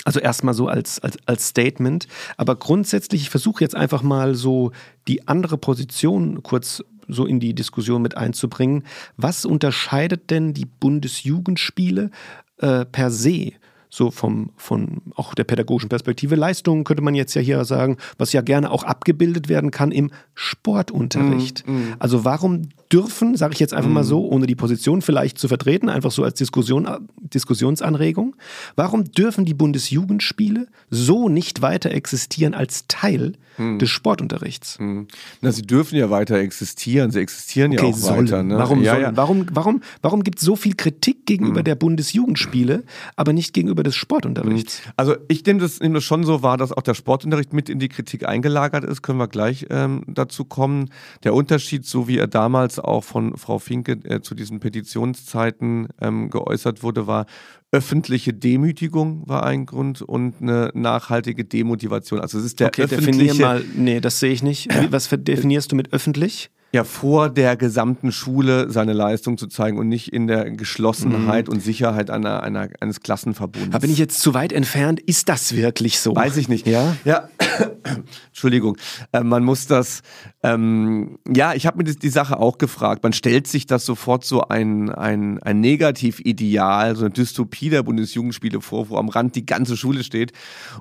also 0.04 0.20
erstmal 0.20 0.54
so 0.54 0.68
als, 0.68 1.00
als, 1.00 1.16
als 1.26 1.48
Statement. 1.48 2.06
Aber 2.36 2.56
grundsätzlich, 2.56 3.22
ich 3.22 3.30
versuche 3.30 3.64
jetzt 3.64 3.74
einfach 3.74 4.02
mal 4.02 4.34
so 4.34 4.72
die 5.08 5.26
andere 5.26 5.58
Position 5.58 6.42
kurz 6.42 6.82
so 7.08 7.26
in 7.26 7.40
die 7.40 7.54
Diskussion 7.54 8.02
mit 8.02 8.16
einzubringen. 8.16 8.84
Was 9.16 9.44
unterscheidet 9.44 10.30
denn 10.30 10.54
die 10.54 10.66
Bundesjugendspiele 10.66 12.10
äh, 12.58 12.84
per 12.84 13.10
se 13.10 13.52
so 13.94 14.10
vom, 14.10 14.50
von 14.56 15.02
auch 15.14 15.34
der 15.34 15.44
pädagogischen 15.44 15.88
Perspektive. 15.88 16.34
Leistungen 16.34 16.82
könnte 16.82 17.02
man 17.02 17.14
jetzt 17.14 17.34
ja 17.34 17.40
hier 17.40 17.64
sagen, 17.64 17.96
was 18.18 18.32
ja 18.32 18.40
gerne 18.40 18.72
auch 18.72 18.82
abgebildet 18.82 19.48
werden 19.48 19.70
kann 19.70 19.92
im 19.92 20.10
Sportunterricht. 20.34 21.64
Mm, 21.64 21.72
mm. 21.72 21.94
Also 22.00 22.24
warum 22.24 22.70
dürfen, 22.94 23.37
sage 23.37 23.54
ich 23.54 23.61
jetzt 23.61 23.74
einfach 23.74 23.90
mal 23.90 24.04
so, 24.04 24.24
ohne 24.28 24.46
die 24.46 24.54
Position 24.54 25.02
vielleicht 25.02 25.37
zu 25.38 25.48
vertreten, 25.48 25.88
einfach 25.88 26.12
so 26.12 26.22
als 26.22 26.35
Diskussion, 26.35 26.87
Diskussionsanregung, 27.20 28.37
warum 28.76 29.04
dürfen 29.04 29.44
die 29.44 29.54
Bundesjugendspiele 29.54 30.68
so 30.90 31.28
nicht 31.28 31.61
weiter 31.61 31.90
existieren 31.90 32.54
als 32.54 32.87
Teil 32.87 33.33
hm. 33.57 33.78
des 33.78 33.90
Sportunterrichts. 33.90 34.78
Hm. 34.78 35.07
Na, 35.40 35.52
sie 35.52 35.62
dürfen 35.62 35.96
ja 35.96 36.11
weiter 36.11 36.37
existieren, 36.37 37.11
sie 37.11 37.20
existieren 37.20 37.72
okay, 37.72 37.87
ja 37.87 37.90
auch 37.90 37.96
sollen. 37.96 38.26
weiter. 38.26 38.42
Ne? 38.42 38.59
Warum, 38.59 38.83
ja, 38.83 38.98
ja. 38.98 39.16
warum, 39.16 39.46
warum, 39.52 39.83
warum 40.02 40.22
gibt 40.22 40.38
es 40.38 40.44
so 40.44 40.57
viel 40.57 40.74
Kritik 40.74 41.26
gegenüber 41.26 41.59
hm. 41.59 41.64
der 41.64 41.74
Bundesjugendspiele, 41.74 42.85
aber 43.16 43.33
nicht 43.33 43.54
gegenüber 43.54 43.83
des 43.83 43.96
Sportunterrichts? 43.96 44.85
Hm. 44.85 44.92
Also 44.96 45.16
ich 45.28 45.44
nehme 45.44 45.61
das, 45.61 45.80
nehm 45.80 45.94
das 45.94 46.04
schon 46.04 46.24
so 46.24 46.42
wahr, 46.42 46.57
dass 46.57 46.72
auch 46.72 46.83
der 46.83 46.94
Sportunterricht 46.94 47.52
mit 47.52 47.68
in 47.68 47.78
die 47.78 47.88
Kritik 47.88 48.26
eingelagert 48.26 48.85
ist, 48.85 49.02
können 49.02 49.18
wir 49.18 49.28
gleich 49.28 49.66
ähm, 49.70 50.02
dazu 50.07 50.44
kommen. 50.44 50.90
Der 51.22 51.35
Unterschied, 51.35 51.87
so 51.87 52.09
wie 52.09 52.18
er 52.18 52.26
damals 52.26 52.78
auch 52.88 53.04
von 53.04 53.36
Frau 53.36 53.58
Finke 53.58 53.92
äh, 54.04 54.20
zu 54.20 54.34
diesen 54.34 54.60
Petitionszeiten 54.60 55.88
ähm, 56.00 56.30
geäußert 56.30 56.82
wurde, 56.82 57.06
war, 57.06 57.26
öffentliche 57.72 58.32
Demütigung 58.32 59.26
war 59.26 59.44
ein 59.44 59.66
Grund 59.66 60.00
und 60.00 60.40
eine 60.40 60.70
nachhaltige 60.74 61.44
Demotivation. 61.44 62.20
Also 62.20 62.38
es 62.38 62.44
ist 62.44 62.60
der 62.60 62.68
okay, 62.68 62.82
öffentliche... 62.82 63.42
Mal, 63.42 63.64
nee, 63.74 64.00
das 64.00 64.20
sehe 64.20 64.32
ich 64.32 64.42
nicht. 64.42 64.68
Was 64.90 65.08
definierst 65.10 65.72
du 65.72 65.76
mit 65.76 65.92
öffentlich? 65.92 66.50
Ja 66.74 66.84
vor 66.84 67.30
der 67.30 67.56
gesamten 67.56 68.12
Schule 68.12 68.70
seine 68.70 68.92
Leistung 68.92 69.38
zu 69.38 69.46
zeigen 69.46 69.78
und 69.78 69.88
nicht 69.88 70.12
in 70.12 70.26
der 70.26 70.50
Geschlossenheit 70.50 71.46
mhm. 71.46 71.54
und 71.54 71.60
Sicherheit 71.60 72.10
einer, 72.10 72.42
einer, 72.42 72.68
eines 72.80 73.00
Klassenverbunds. 73.00 73.68
Aber 73.68 73.80
bin 73.80 73.90
ich 73.90 73.98
jetzt 73.98 74.20
zu 74.20 74.34
weit 74.34 74.52
entfernt? 74.52 75.00
Ist 75.00 75.28
das 75.28 75.56
wirklich 75.56 75.98
so? 75.98 76.14
Weiß 76.14 76.37
ich 76.37 76.48
nicht. 76.48 76.66
Ja? 76.66 76.96
Ja. 77.04 77.28
Entschuldigung. 78.28 78.76
Äh, 79.12 79.22
man 79.22 79.44
muss 79.44 79.66
das, 79.66 80.02
ähm, 80.42 81.18
ja, 81.34 81.54
ich 81.54 81.66
habe 81.66 81.78
mir 81.78 81.84
das, 81.84 81.96
die 81.96 82.08
Sache 82.08 82.38
auch 82.38 82.58
gefragt. 82.58 83.02
Man 83.02 83.12
stellt 83.12 83.46
sich 83.46 83.66
das 83.66 83.87
sofort 83.87 84.24
so 84.24 84.42
ein, 84.42 84.90
ein, 84.90 85.42
ein 85.42 85.60
Negativideal, 85.60 86.96
so 86.96 87.04
eine 87.04 87.14
Dystopie 87.14 87.70
der 87.70 87.83
Bundesjugendspiele 87.83 88.60
vor, 88.60 88.90
wo 88.90 88.96
am 88.96 89.08
Rand 89.08 89.37
die 89.37 89.46
ganze 89.46 89.77
Schule 89.77 90.04
steht. 90.04 90.33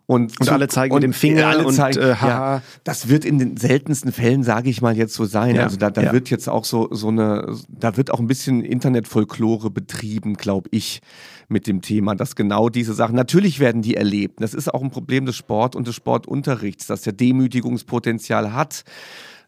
Und, 0.08 0.40
und 0.40 0.46
zu, 0.48 0.52
alle 0.52 0.68
zeigen 0.68 0.94
und 0.94 1.02
mit 1.02 1.04
dem 1.04 1.14
Finger 1.14 1.48
alle 1.48 1.66
und 1.66 1.74
zeigen, 1.74 2.00
äh, 2.00 2.10
ja, 2.10 2.62
das 2.84 3.08
wird 3.10 3.26
in 3.26 3.38
den 3.38 3.58
seltensten 3.58 4.12
Fällen, 4.12 4.44
sage 4.44 4.70
ich 4.70 4.82
mal 4.82 4.98
jetzt 4.98 5.14
so 5.14 5.26
sein. 5.26 5.56
Ja. 5.56 5.64
Also 5.64 5.78
da, 5.84 5.90
da 5.90 6.02
ja. 6.02 6.14
wird 6.14 6.30
jetzt 6.30 6.48
auch 6.48 6.64
so, 6.64 6.88
so 6.92 7.10
eine, 7.10 7.58
da 7.68 7.98
wird 7.98 8.12
auch 8.12 8.20
ein 8.20 8.28
bisschen 8.28 8.62
Internetfolklore 8.62 9.70
betrieben, 9.70 10.36
glaube 10.36 10.70
ich, 10.72 11.02
mit 11.50 11.68
dem 11.68 11.82
Thema, 11.82 12.16
dass 12.16 12.36
genau 12.36 12.70
diese 12.70 12.94
Sachen, 12.94 13.16
natürlich 13.16 13.60
werden 13.60 13.82
die 13.82 13.96
erlebt. 13.96 14.42
Das 14.42 14.54
ist 14.54 14.74
auch 14.74 14.82
ein 14.82 14.92
Problem 14.92 15.26
des 15.26 15.36
Sport 15.36 15.76
und 15.76 15.86
des 15.86 15.96
Sportunterrichts, 15.96 16.88
dass 16.88 17.02
der 17.02 17.12
Demütigungspotenzial 17.12 18.54
hat. 18.54 18.84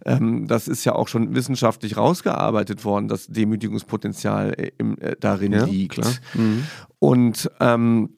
Ähm, 0.06 0.48
das 0.48 0.68
ist 0.68 0.84
ja 0.84 0.94
auch 0.94 1.08
schon 1.08 1.36
wissenschaftlich 1.36 1.96
rausgearbeitet 1.96 2.84
worden, 2.84 3.08
dass 3.08 3.28
Demütigungspotenzial 3.28 4.54
äh, 4.58 4.72
im, 4.78 4.98
äh, 5.00 5.16
darin 5.18 5.54
ja, 5.54 5.64
liegt. 5.64 6.02
Mhm. 6.34 6.66
Und 7.00 7.50
ähm, 7.62 8.10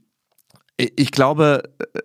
ich 0.78 1.12
glaube, 1.12 1.64
äh, 1.94 2.00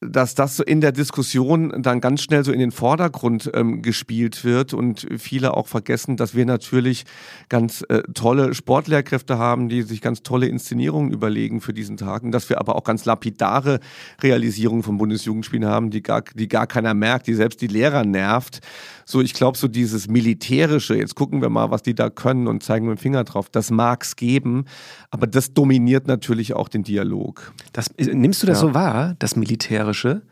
dass 0.00 0.34
das 0.34 0.56
so 0.56 0.62
in 0.62 0.82
der 0.82 0.92
Diskussion 0.92 1.82
dann 1.82 2.02
ganz 2.02 2.22
schnell 2.22 2.44
so 2.44 2.52
in 2.52 2.58
den 2.58 2.70
Vordergrund 2.70 3.50
ähm, 3.54 3.80
gespielt 3.80 4.44
wird 4.44 4.74
und 4.74 5.06
viele 5.16 5.56
auch 5.56 5.68
vergessen, 5.68 6.18
dass 6.18 6.34
wir 6.34 6.44
natürlich 6.44 7.04
ganz 7.48 7.82
äh, 7.88 8.02
tolle 8.12 8.54
Sportlehrkräfte 8.54 9.38
haben, 9.38 9.70
die 9.70 9.82
sich 9.82 10.02
ganz 10.02 10.22
tolle 10.22 10.48
Inszenierungen 10.48 11.12
überlegen 11.12 11.62
für 11.62 11.72
diesen 11.72 11.96
Tag 11.96 12.24
und 12.24 12.32
dass 12.32 12.50
wir 12.50 12.58
aber 12.58 12.76
auch 12.76 12.84
ganz 12.84 13.06
lapidare 13.06 13.80
Realisierungen 14.22 14.82
von 14.82 14.98
Bundesjugendspielen 14.98 15.66
haben, 15.66 15.90
die 15.90 16.02
gar, 16.02 16.22
die 16.34 16.48
gar 16.48 16.66
keiner 16.66 16.92
merkt, 16.92 17.26
die 17.26 17.34
selbst 17.34 17.62
die 17.62 17.66
Lehrer 17.66 18.04
nervt. 18.04 18.60
So, 19.08 19.20
ich 19.20 19.34
glaube, 19.34 19.56
so 19.56 19.68
dieses 19.68 20.08
Militärische, 20.08 20.96
jetzt 20.96 21.14
gucken 21.14 21.40
wir 21.40 21.48
mal, 21.48 21.70
was 21.70 21.82
die 21.82 21.94
da 21.94 22.10
können 22.10 22.48
und 22.48 22.64
zeigen 22.64 22.88
mit 22.88 22.98
dem 22.98 23.00
Finger 23.00 23.22
drauf, 23.22 23.48
das 23.48 23.70
mag 23.70 24.02
es 24.02 24.16
geben, 24.16 24.64
aber 25.12 25.28
das 25.28 25.54
dominiert 25.54 26.08
natürlich 26.08 26.54
auch 26.54 26.68
den 26.68 26.82
Dialog. 26.82 27.52
Das, 27.72 27.86
äh, 27.98 28.12
nimmst 28.12 28.42
du 28.42 28.48
das 28.48 28.60
ja. 28.60 28.66
so 28.66 28.74
wahr, 28.74 29.14
das 29.20 29.36
Militärische? 29.36 30.22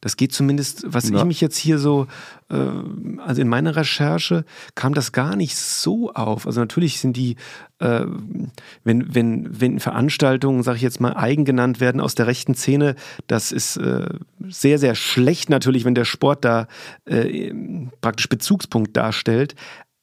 Das 0.00 0.16
geht 0.16 0.32
zumindest, 0.32 0.84
was 0.86 1.08
ja. 1.08 1.18
ich 1.18 1.24
mich 1.24 1.40
jetzt 1.40 1.56
hier 1.56 1.78
so, 1.78 2.06
äh, 2.50 2.56
also 3.18 3.40
in 3.40 3.48
meiner 3.48 3.76
Recherche 3.76 4.44
kam 4.74 4.94
das 4.94 5.12
gar 5.12 5.36
nicht 5.36 5.56
so 5.56 6.12
auf. 6.12 6.46
Also 6.46 6.60
natürlich 6.60 7.00
sind 7.00 7.16
die, 7.16 7.36
äh, 7.78 8.04
wenn, 8.84 9.14
wenn, 9.14 9.60
wenn 9.60 9.80
Veranstaltungen, 9.80 10.62
sage 10.62 10.76
ich 10.76 10.82
jetzt 10.82 11.00
mal, 11.00 11.14
eigen 11.16 11.44
genannt 11.44 11.80
werden 11.80 12.00
aus 12.00 12.14
der 12.14 12.26
rechten 12.26 12.54
Szene, 12.54 12.94
das 13.26 13.52
ist 13.52 13.76
äh, 13.76 14.08
sehr, 14.48 14.78
sehr 14.78 14.94
schlecht 14.94 15.50
natürlich, 15.50 15.84
wenn 15.84 15.94
der 15.94 16.04
Sport 16.04 16.44
da 16.44 16.66
äh, 17.04 17.52
praktisch 18.00 18.28
Bezugspunkt 18.28 18.96
darstellt. 18.96 19.54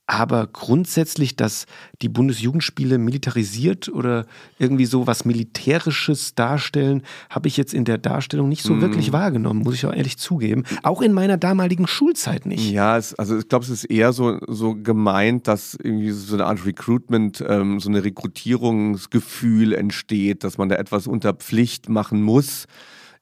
Aber 0.08 0.48
grundsätzlich, 0.48 1.38
dass 1.38 1.68
die 2.02 2.10
Bundesjugendspiele 2.10 2.98
militarisiert 2.98 3.88
oder 3.88 4.26
irgendwie 4.60 4.86
so 4.86 5.08
was 5.08 5.24
Militärisches 5.24 6.36
darstellen, 6.36 7.04
habe 7.30 7.48
ich 7.48 7.56
jetzt 7.56 7.74
in 7.74 7.86
der 7.86 7.98
Darstellung 7.98 8.50
nicht 8.50 8.64
so 8.64 8.74
mm. 8.74 8.82
wirklich 8.82 9.14
wahrgenommen, 9.14 9.62
muss 9.62 9.76
ich 9.76 9.86
auch 9.86 9.94
ehrlich 9.94 10.18
zugeben. 10.18 10.64
Auch 10.84 11.02
in 11.02 11.14
meiner 11.14 11.38
damaligen 11.38 11.88
Schulzeit 11.88 12.46
nicht. 12.46 12.70
Ja, 12.72 12.98
es, 12.98 13.14
also 13.16 13.38
ich 13.38 13.48
glaube, 13.48 13.64
es 13.64 13.72
ist 13.72 13.86
eher 13.86 14.12
so, 14.12 14.38
so 14.48 14.76
gemeint, 14.76 15.48
dass 15.48 15.76
irgendwie 15.76 16.12
so 16.12 16.36
eine 16.36 16.46
Art 16.46 16.66
Recruitment, 16.66 17.42
ähm, 17.48 17.80
so 17.80 17.90
ein 17.90 17.96
Rekrutierungsgefühl 17.96 19.74
entsteht, 19.74 20.44
dass 20.44 20.58
man 20.58 20.68
da 20.68 20.76
etwas 20.76 21.08
unter 21.08 21.34
Pflicht 21.34 21.88
machen 21.88 22.22
muss 22.22 22.66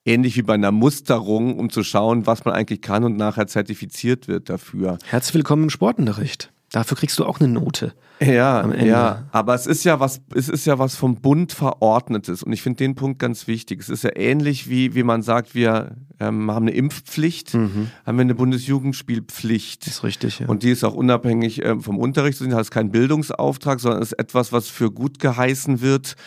ähnlich 0.06 0.38
wie 0.38 0.42
bei 0.42 0.56
einer 0.56 0.72
Musterung, 0.72 1.60
um 1.60 1.70
zu 1.70 1.84
schauen, 1.84 2.26
was 2.26 2.46
man 2.46 2.56
eigentlich 2.56 2.82
kann 2.82 3.04
und 3.04 3.18
nachher 3.18 3.46
zertifiziert 3.46 4.28
wird 4.28 4.50
dafür. 4.50 4.98
Herzlich 5.06 5.36
willkommen 5.36 5.64
im 5.64 5.70
Sportunterricht. 5.70 6.52
Dafür 6.72 6.98
kriegst 6.98 7.18
du 7.18 7.26
auch 7.26 7.40
eine 7.40 7.50
Note. 7.50 7.94
Ja, 8.22 8.70
ja, 8.76 9.24
aber 9.32 9.56
es 9.56 9.66
ist 9.66 9.86
ja 9.86 10.02
was, 10.02 10.22
es 10.36 10.50
ist 10.50 10.66
ja 10.66 10.78
was 10.78 10.96
vom 10.96 11.16
Bund 11.22 11.54
verordnetes 11.54 12.44
und 12.44 12.52
ich 12.52 12.62
finde 12.62 12.78
den 12.78 12.96
Punkt 12.96 13.18
ganz 13.18 13.48
wichtig. 13.48 13.80
Es 13.80 13.88
ist 13.88 14.04
ja 14.04 14.12
ähnlich 14.14 14.70
wie, 14.70 14.94
wie 14.94 15.04
man 15.04 15.22
sagt, 15.22 15.56
wir 15.56 15.96
ähm, 16.20 16.52
haben 16.52 16.68
eine 16.68 16.76
Impfpflicht, 16.76 17.54
mhm. 17.54 17.92
haben 18.06 18.18
wir 18.18 18.24
eine 18.24 18.36
Bundesjugendspielpflicht. 18.36 19.88
Das 19.88 19.94
ist 19.96 20.04
richtig, 20.04 20.40
ja. 20.40 20.48
Und 20.48 20.64
die 20.64 20.72
ist 20.72 20.84
auch 20.84 20.96
unabhängig 20.96 21.64
ähm, 21.64 21.82
vom 21.82 21.98
Unterricht, 21.98 22.42
das 22.42 22.48
ist 22.48 22.72
kein 22.72 22.92
Bildungsauftrag, 22.92 23.80
sondern 23.80 24.02
ist 24.02 24.20
etwas, 24.20 24.52
was 24.52 24.68
für 24.68 24.92
gut 24.92 25.20
geheißen 25.20 25.80
wird 25.80 26.18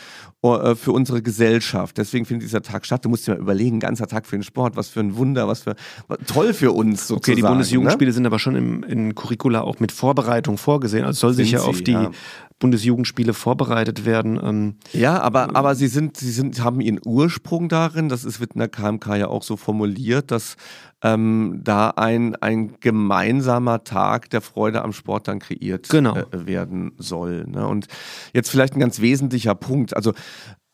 für 0.43 0.91
unsere 0.91 1.23
Gesellschaft. 1.23 1.97
Deswegen 1.99 2.25
findet 2.25 2.49
dieser 2.49 2.63
Tag 2.63 2.85
statt. 2.85 3.05
Du 3.05 3.09
musst 3.09 3.29
dir 3.29 3.35
mal 3.35 3.41
überlegen, 3.41 3.79
ganzer 3.79 4.09
Tag 4.09 4.27
für 4.27 4.37
den 4.37 4.43
Sport, 4.43 4.75
was 4.75 4.89
für 4.89 4.99
ein 4.99 5.17
Wunder, 5.17 5.47
was 5.47 5.63
für 5.63 5.77
was, 6.09 6.19
toll 6.27 6.53
für 6.53 6.73
uns 6.73 7.07
sozusagen. 7.07 7.33
Okay, 7.33 7.35
die 7.37 7.43
Bundesjugendspiele 7.43 8.11
ne? 8.11 8.13
sind 8.13 8.27
aber 8.27 8.41
schon 8.41 8.57
im, 8.57 8.83
in 8.83 9.15
Curricula 9.15 9.61
auch 9.61 9.79
mit 9.79 9.93
Vorbereitung 9.93 10.59
vorgesehen. 10.59 11.05
Also 11.05 11.21
soll 11.21 11.35
sind 11.35 11.45
sich 11.45 11.53
ja 11.53 11.61
auf 11.61 11.81
die 11.81 11.93
ja. 11.93 12.11
Bundesjugendspiele 12.59 13.35
vorbereitet 13.35 14.05
werden. 14.05 14.41
Ähm, 14.43 14.75
ja, 14.93 15.21
aber, 15.21 15.55
aber 15.55 15.77
sie 15.77 15.87
sind, 15.89 16.17
sie 16.17 16.33
sind, 16.33 16.63
haben 16.63 16.81
ihren 16.81 17.01
Ursprung 17.05 17.69
darin, 17.69 18.09
das 18.09 18.25
ist 18.25 18.41
mit 18.41 18.57
einer 18.57 18.69
KMK 18.69 19.17
ja 19.17 19.29
auch 19.29 19.45
so 19.45 19.57
formuliert, 19.57 20.33
dass 20.33 20.57
ähm, 21.03 21.61
da 21.63 21.91
ein, 21.91 22.37
ein 22.37 22.77
gemeinsamer 22.81 23.85
Tag 23.85 24.31
der 24.31 24.41
Freude 24.41 24.83
am 24.83 24.93
Sport 24.93 25.29
dann 25.29 25.41
kreiert 25.41 25.89
genau. 25.89 26.17
äh, 26.17 26.47
werden 26.47 26.93
soll. 26.99 27.45
Ne? 27.47 27.67
Und 27.67 27.87
jetzt 28.33 28.51
vielleicht 28.51 28.75
ein 28.75 28.81
ganz 28.81 29.01
wesentlicher 29.01 29.55
Punkt. 29.55 29.97
Also 29.97 30.13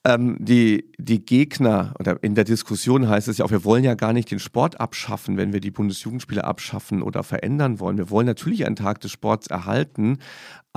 ähm, 0.05 0.37
die, 0.39 0.91
die 0.99 1.24
Gegner, 1.24 1.95
oder 1.99 2.22
in 2.22 2.35
der 2.35 2.45
Diskussion 2.45 3.09
heißt 3.09 3.29
es 3.29 3.39
ja 3.39 3.45
auch, 3.45 3.51
wir 3.51 3.64
wollen 3.64 3.85
ja 3.85 3.95
gar 3.95 4.12
nicht 4.12 4.31
den 4.31 4.39
Sport 4.39 4.81
abschaffen, 4.81 5.37
wenn 5.37 5.53
wir 5.53 5.61
die 5.61 5.70
Bundesjugendspiele 5.70 6.45
abschaffen 6.45 7.03
oder 7.03 7.22
verändern 7.22 7.81
wollen. 7.81 7.99
Wir 7.99 8.11
wollen 8.11 8.26
natürlich 8.26 8.64
einen 8.64 8.76
Tag 8.76 9.01
des 9.01 9.11
Sports 9.11 9.49
erhalten, 9.49 10.18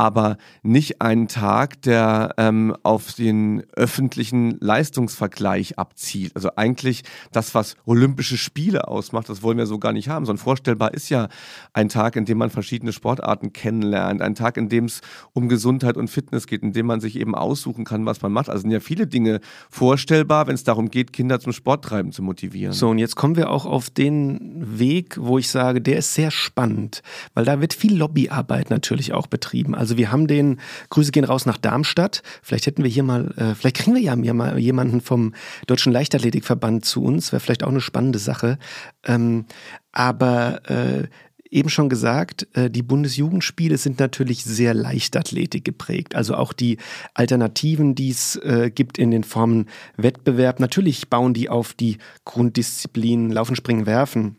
aber 0.01 0.37
nicht 0.63 0.99
einen 0.99 1.27
Tag, 1.27 1.83
der 1.83 2.33
ähm, 2.37 2.75
auf 2.81 3.13
den 3.13 3.61
öffentlichen 3.75 4.57
Leistungsvergleich 4.59 5.77
abzielt. 5.77 6.35
Also 6.35 6.49
eigentlich 6.55 7.03
das, 7.31 7.53
was 7.53 7.75
Olympische 7.85 8.35
Spiele 8.35 8.87
ausmacht, 8.87 9.29
das 9.29 9.43
wollen 9.43 9.59
wir 9.59 9.67
so 9.67 9.77
gar 9.77 9.93
nicht 9.93 10.09
haben. 10.09 10.25
Sondern 10.25 10.43
vorstellbar 10.43 10.95
ist 10.95 11.09
ja 11.09 11.29
ein 11.73 11.87
Tag, 11.87 12.15
in 12.15 12.25
dem 12.25 12.39
man 12.39 12.49
verschiedene 12.49 12.93
Sportarten 12.93 13.53
kennenlernt, 13.53 14.23
ein 14.23 14.33
Tag, 14.33 14.57
in 14.57 14.69
dem 14.69 14.85
es 14.85 15.01
um 15.33 15.47
Gesundheit 15.47 15.97
und 15.97 16.07
Fitness 16.07 16.47
geht, 16.47 16.63
in 16.63 16.73
dem 16.73 16.87
man 16.87 16.99
sich 16.99 17.15
eben 17.15 17.35
aussuchen 17.35 17.85
kann, 17.85 18.07
was 18.07 18.23
man 18.23 18.31
macht. 18.31 18.49
Also 18.49 18.61
sind 18.61 18.71
ja 18.71 18.79
viele 18.79 19.05
Dinge 19.05 19.39
vorstellbar, 19.69 20.47
wenn 20.47 20.55
es 20.55 20.63
darum 20.63 20.89
geht, 20.89 21.13
Kinder 21.13 21.39
zum 21.39 21.53
Sporttreiben 21.53 22.11
zu 22.11 22.23
motivieren. 22.23 22.73
So, 22.73 22.89
und 22.89 22.97
jetzt 22.97 23.15
kommen 23.15 23.35
wir 23.35 23.51
auch 23.51 23.67
auf 23.67 23.91
den 23.91 24.79
Weg, 24.79 25.17
wo 25.19 25.37
ich 25.37 25.51
sage, 25.51 25.79
der 25.79 25.97
ist 25.97 26.15
sehr 26.15 26.31
spannend, 26.31 27.03
weil 27.35 27.45
da 27.45 27.61
wird 27.61 27.75
viel 27.75 27.95
Lobbyarbeit 27.95 28.71
natürlich 28.71 29.13
auch 29.13 29.27
betrieben. 29.27 29.75
Also 29.75 29.90
wir 29.97 30.11
haben 30.11 30.27
den, 30.27 30.59
Grüße 30.89 31.11
gehen 31.11 31.25
raus 31.25 31.45
nach 31.45 31.57
Darmstadt. 31.57 32.23
Vielleicht 32.41 32.65
hätten 32.65 32.83
wir 32.83 32.89
hier 32.89 33.03
mal, 33.03 33.31
äh, 33.37 33.55
vielleicht 33.55 33.77
kriegen 33.77 33.95
wir 33.95 34.01
ja 34.01 34.15
mal 34.15 34.57
jemanden 34.59 35.01
vom 35.01 35.33
Deutschen 35.67 35.91
Leichtathletikverband 35.91 36.85
zu 36.85 37.03
uns. 37.03 37.31
Wäre 37.31 37.39
vielleicht 37.39 37.63
auch 37.63 37.69
eine 37.69 37.81
spannende 37.81 38.19
Sache. 38.19 38.57
Ähm, 39.05 39.45
aber 39.91 40.69
äh, 40.69 41.07
eben 41.51 41.69
schon 41.69 41.89
gesagt, 41.89 42.47
äh, 42.53 42.69
die 42.69 42.81
Bundesjugendspiele 42.81 43.77
sind 43.77 43.99
natürlich 43.99 44.43
sehr 44.43 44.73
Leichtathletik 44.73 45.65
geprägt. 45.65 46.15
Also 46.15 46.35
auch 46.35 46.53
die 46.53 46.77
Alternativen, 47.13 47.93
die 47.93 48.09
es 48.09 48.37
äh, 48.37 48.71
gibt 48.73 48.97
in 48.97 49.11
den 49.11 49.23
Formen 49.23 49.67
Wettbewerb. 49.97 50.59
Natürlich 50.59 51.09
bauen 51.09 51.33
die 51.33 51.49
auf 51.49 51.73
die 51.73 51.97
Grunddisziplinen 52.25 53.31
Laufen, 53.31 53.55
Springen, 53.55 53.85
Werfen 53.85 54.37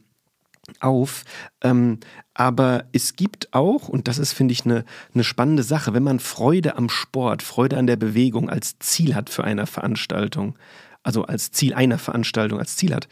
auf. 0.80 1.24
Ähm, 1.62 1.98
aber 2.34 2.84
es 2.92 3.16
gibt 3.16 3.52
auch, 3.52 3.88
und 3.88 4.08
das 4.08 4.18
ist, 4.18 4.32
finde 4.32 4.52
ich, 4.52 4.64
eine, 4.64 4.84
eine 5.14 5.24
spannende 5.24 5.62
Sache, 5.62 5.94
wenn 5.94 6.02
man 6.02 6.18
Freude 6.18 6.76
am 6.76 6.88
Sport, 6.88 7.42
Freude 7.42 7.76
an 7.76 7.86
der 7.86 7.96
Bewegung 7.96 8.48
als 8.48 8.78
Ziel 8.78 9.14
hat 9.14 9.30
für 9.30 9.44
eine 9.44 9.66
Veranstaltung, 9.66 10.58
also 11.02 11.24
als 11.24 11.50
Ziel 11.50 11.74
einer 11.74 11.98
Veranstaltung, 11.98 12.58
als 12.58 12.76
Ziel 12.76 12.94
hat, 12.94 13.08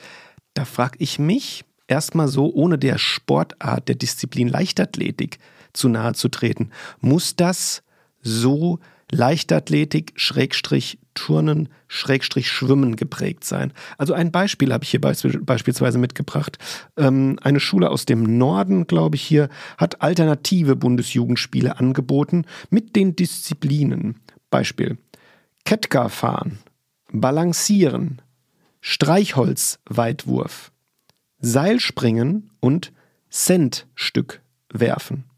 da 0.54 0.64
frage 0.64 0.96
ich 0.98 1.18
mich 1.18 1.64
erstmal 1.86 2.28
so, 2.28 2.52
ohne 2.52 2.78
der 2.78 2.98
Sportart, 2.98 3.88
der 3.88 3.96
Disziplin 3.96 4.48
Leichtathletik 4.48 5.38
zu 5.72 5.88
nahe 5.88 6.14
zu 6.14 6.28
treten, 6.28 6.70
muss 7.00 7.36
das 7.36 7.82
so 8.22 8.78
Leichtathletik, 9.10 10.12
Schrägstrich, 10.16 10.98
Turnen, 11.14 11.68
Schrägstrich, 11.88 12.50
Schwimmen 12.50 12.96
geprägt 12.96 13.44
sein. 13.44 13.72
Also 13.98 14.14
ein 14.14 14.30
Beispiel 14.30 14.72
habe 14.72 14.84
ich 14.84 14.90
hier 14.90 15.00
beispielsweise 15.00 15.98
mitgebracht. 15.98 16.58
Ähm, 16.96 17.38
eine 17.42 17.60
Schule 17.60 17.90
aus 17.90 18.06
dem 18.06 18.38
Norden, 18.38 18.86
glaube 18.86 19.16
ich 19.16 19.22
hier, 19.22 19.48
hat 19.76 20.02
alternative 20.02 20.76
Bundesjugendspiele 20.76 21.78
angeboten 21.78 22.44
mit 22.70 22.94
den 22.96 23.16
Disziplinen. 23.16 24.20
Beispiel 24.50 24.98
Ketka 25.64 26.08
fahren, 26.08 26.58
Balancieren, 27.12 28.22
Streichholzweitwurf, 28.80 30.72
Seilspringen 31.40 32.50
und 32.60 32.92
Centstück 33.28 34.42
werfen. 34.72 35.29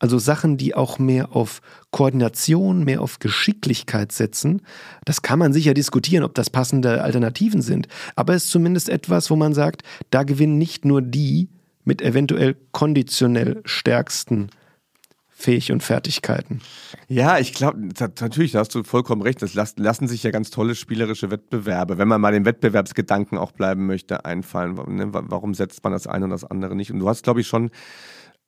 Also 0.00 0.18
Sachen, 0.18 0.56
die 0.56 0.74
auch 0.74 0.98
mehr 0.98 1.36
auf 1.36 1.60
Koordination, 1.90 2.84
mehr 2.84 3.02
auf 3.02 3.18
Geschicklichkeit 3.18 4.12
setzen. 4.12 4.62
Das 5.04 5.22
kann 5.22 5.38
man 5.38 5.52
sicher 5.52 5.74
diskutieren, 5.74 6.24
ob 6.24 6.34
das 6.34 6.50
passende 6.50 7.02
Alternativen 7.02 7.62
sind. 7.62 7.86
Aber 8.16 8.34
es 8.34 8.46
ist 8.46 8.50
zumindest 8.50 8.88
etwas, 8.88 9.30
wo 9.30 9.36
man 9.36 9.52
sagt, 9.54 9.82
da 10.10 10.22
gewinnen 10.22 10.58
nicht 10.58 10.84
nur 10.86 11.02
die 11.02 11.50
mit 11.84 12.02
eventuell 12.02 12.56
konditionell 12.72 13.60
stärksten 13.64 14.48
Fähig 15.28 15.72
und 15.72 15.82
Fertigkeiten. 15.82 16.60
Ja, 17.08 17.38
ich 17.38 17.54
glaube, 17.54 17.78
natürlich, 17.98 18.52
da 18.52 18.58
hast 18.60 18.74
du 18.74 18.82
vollkommen 18.84 19.22
recht. 19.22 19.40
Das 19.40 19.54
lassen 19.54 20.06
sich 20.06 20.22
ja 20.22 20.30
ganz 20.30 20.50
tolle 20.50 20.74
spielerische 20.74 21.30
Wettbewerbe, 21.30 21.96
wenn 21.96 22.08
man 22.08 22.20
mal 22.20 22.32
den 22.32 22.44
Wettbewerbsgedanken 22.44 23.38
auch 23.38 23.52
bleiben 23.52 23.86
möchte, 23.86 24.24
einfallen. 24.26 24.74
Ne, 24.74 25.08
warum 25.10 25.54
setzt 25.54 25.82
man 25.82 25.92
das 25.92 26.06
eine 26.06 26.24
und 26.24 26.30
das 26.30 26.44
andere 26.44 26.76
nicht? 26.76 26.92
Und 26.92 26.98
du 26.98 27.08
hast, 27.08 27.22
glaube 27.22 27.40
ich, 27.40 27.46
schon 27.46 27.70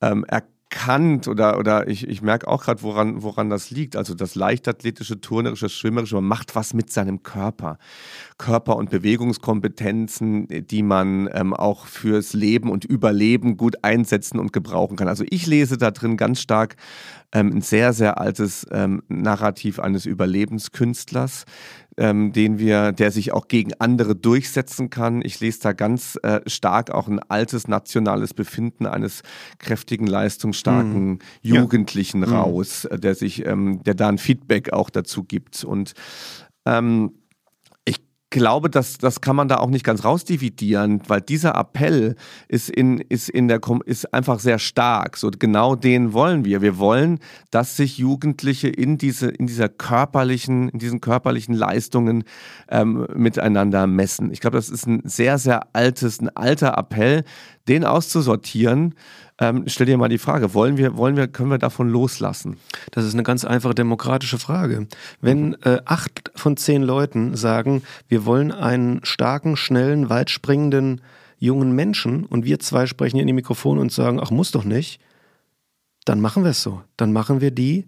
ähm, 0.01 0.23
erkannt, 0.25 0.52
erkannt 0.73 1.27
oder, 1.27 1.57
oder 1.59 1.87
ich, 1.87 2.07
ich 2.07 2.21
merke 2.21 2.47
auch 2.47 2.63
gerade, 2.63 2.81
woran, 2.81 3.21
woran 3.21 3.49
das 3.49 3.71
liegt. 3.71 3.95
Also 3.95 4.15
das 4.15 4.35
leichtathletische, 4.35 5.21
turnerische, 5.21 5.69
schwimmerische, 5.69 6.15
man 6.15 6.25
macht 6.25 6.55
was 6.55 6.73
mit 6.73 6.91
seinem 6.91 7.23
Körper. 7.23 7.77
Körper- 8.37 8.75
und 8.75 8.89
Bewegungskompetenzen, 8.89 10.47
die 10.67 10.83
man 10.83 11.29
ähm, 11.33 11.53
auch 11.53 11.85
fürs 11.85 12.33
Leben 12.33 12.69
und 12.69 12.85
Überleben 12.85 13.57
gut 13.57 13.83
einsetzen 13.83 14.39
und 14.39 14.51
gebrauchen 14.51 14.97
kann. 14.97 15.07
Also 15.07 15.23
ich 15.29 15.45
lese 15.45 15.77
da 15.77 15.91
drin 15.91 16.17
ganz 16.17 16.41
stark 16.41 16.75
ähm, 17.31 17.51
ein 17.55 17.61
sehr, 17.61 17.93
sehr 17.93 18.19
altes 18.19 18.65
ähm, 18.71 19.03
Narrativ 19.07 19.79
eines 19.79 20.05
Überlebenskünstlers, 20.05 21.45
ähm, 21.97 22.33
den 22.33 22.59
wir, 22.59 22.91
der 22.91 23.11
sich 23.11 23.31
auch 23.31 23.47
gegen 23.47 23.73
andere 23.79 24.15
durchsetzen 24.15 24.89
kann. 24.89 25.21
Ich 25.23 25.39
lese 25.39 25.59
da 25.61 25.73
ganz 25.73 26.17
äh, 26.23 26.41
stark 26.47 26.91
auch 26.91 27.07
ein 27.07 27.19
altes 27.19 27.67
nationales 27.67 28.33
Befinden 28.33 28.85
eines 28.85 29.21
kräftigen, 29.59 30.07
leistungsstarken 30.07 31.13
mm. 31.13 31.19
Jugendlichen 31.41 32.21
ja. 32.21 32.27
Mhm. 32.27 32.33
raus, 32.33 32.87
mm. 32.89 32.99
der 32.99 33.15
sich, 33.15 33.45
ähm, 33.45 33.81
der 33.83 33.95
da 33.95 34.09
ein 34.09 34.17
Feedback 34.17 34.73
auch 34.73 34.89
dazu 34.89 35.23
gibt. 35.23 35.63
Und 35.63 35.93
ähm, 36.65 37.11
glaube, 38.33 38.69
dass 38.69 38.97
das 38.97 39.21
kann 39.21 39.35
man 39.35 39.47
da 39.47 39.57
auch 39.57 39.69
nicht 39.69 39.85
ganz 39.85 40.03
rausdividieren, 40.03 41.01
weil 41.07 41.21
dieser 41.21 41.55
Appell 41.55 42.15
ist 42.49 42.69
in 42.69 42.97
ist 42.97 43.29
in 43.29 43.47
der 43.47 43.61
ist 43.85 44.13
einfach 44.13 44.39
sehr 44.39 44.59
stark. 44.59 45.15
So 45.17 45.31
genau 45.31 45.75
den 45.75 46.11
wollen 46.13 46.43
wir. 46.43 46.61
Wir 46.61 46.77
wollen, 46.77 47.19
dass 47.51 47.77
sich 47.77 47.97
Jugendliche 47.97 48.67
in 48.67 48.97
diese 48.97 49.29
in 49.29 49.47
dieser 49.47 49.69
körperlichen 49.69 50.69
in 50.69 50.79
diesen 50.79 50.99
körperlichen 50.99 51.53
Leistungen 51.53 52.23
ähm, 52.69 53.07
miteinander 53.15 53.87
messen. 53.87 54.31
Ich 54.31 54.41
glaube, 54.41 54.57
das 54.57 54.69
ist 54.69 54.87
ein 54.87 55.03
sehr 55.05 55.37
sehr 55.37 55.67
altes 55.73 56.19
ein 56.19 56.35
alter 56.35 56.77
Appell, 56.77 57.23
den 57.67 57.85
auszusortieren 57.85 58.95
ähm, 59.43 59.63
stell 59.67 59.85
dir 59.85 59.97
mal 59.97 60.09
die 60.09 60.17
Frage, 60.17 60.53
wollen 60.53 60.77
wir, 60.77 60.95
wollen 60.95 61.17
wir, 61.17 61.27
können 61.27 61.49
wir 61.49 61.57
davon 61.57 61.89
loslassen? 61.89 62.57
Das 62.91 63.05
ist 63.05 63.13
eine 63.13 63.23
ganz 63.23 63.43
einfache 63.43 63.75
demokratische 63.75 64.39
Frage. 64.39 64.87
Wenn 65.21 65.49
mhm. 65.49 65.55
äh, 65.63 65.79
acht 65.85 66.31
von 66.35 66.55
zehn 66.55 66.81
Leuten 66.81 67.35
sagen, 67.35 67.83
wir 68.07 68.25
wollen 68.25 68.51
einen 68.51 69.03
starken, 69.03 69.57
schnellen, 69.57 70.09
weitspringenden 70.09 71.01
jungen 71.39 71.73
Menschen 71.73 72.25
und 72.25 72.45
wir 72.45 72.59
zwei 72.59 72.85
sprechen 72.85 73.19
in 73.19 73.27
die 73.27 73.33
Mikrofon 73.33 73.77
und 73.77 73.91
sagen, 73.91 74.19
ach, 74.21 74.31
muss 74.31 74.51
doch 74.51 74.63
nicht, 74.63 75.01
dann 76.05 76.21
machen 76.21 76.43
wir 76.43 76.51
es 76.51 76.63
so. 76.63 76.81
Dann 76.95 77.11
machen 77.11 77.41
wir 77.41 77.51
die, 77.51 77.87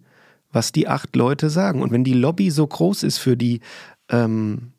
was 0.51 0.71
die 0.71 0.87
acht 0.87 1.15
Leute 1.15 1.49
sagen. 1.49 1.81
Und 1.81 1.91
wenn 1.91 2.03
die 2.03 2.13
Lobby 2.13 2.49
so 2.49 2.67
groß 2.67 3.03
ist 3.03 3.17
für 3.17 3.37
die 3.37 3.61
ähm, 4.09 4.73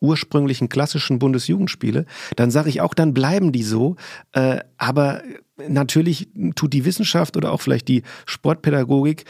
ursprünglichen 0.00 0.68
klassischen 0.68 1.18
Bundesjugendspiele, 1.18 2.06
dann 2.36 2.50
sage 2.50 2.68
ich 2.68 2.80
auch, 2.80 2.94
dann 2.94 3.14
bleiben 3.14 3.52
die 3.52 3.62
so. 3.62 3.96
Äh, 4.32 4.58
aber 4.76 5.22
natürlich 5.68 6.28
tut 6.54 6.72
die 6.72 6.84
Wissenschaft 6.84 7.36
oder 7.36 7.52
auch 7.52 7.60
vielleicht 7.60 7.88
die 7.88 8.02
Sportpädagogik 8.26 9.24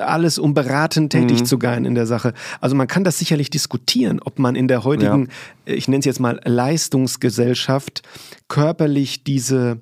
alles, 0.00 0.38
um 0.38 0.54
beratend 0.54 1.12
tätig 1.12 1.40
mhm. 1.40 1.44
zu 1.46 1.58
sein 1.60 1.84
in 1.84 1.94
der 1.94 2.06
Sache. 2.06 2.34
Also 2.60 2.76
man 2.76 2.86
kann 2.86 3.04
das 3.04 3.18
sicherlich 3.18 3.50
diskutieren, 3.50 4.20
ob 4.22 4.38
man 4.38 4.56
in 4.56 4.68
der 4.68 4.84
heutigen, 4.84 5.28
ja. 5.66 5.74
ich 5.74 5.88
nenne 5.88 6.00
es 6.00 6.04
jetzt 6.04 6.20
mal 6.20 6.40
Leistungsgesellschaft, 6.44 8.02
körperlich 8.48 9.24
diese 9.24 9.78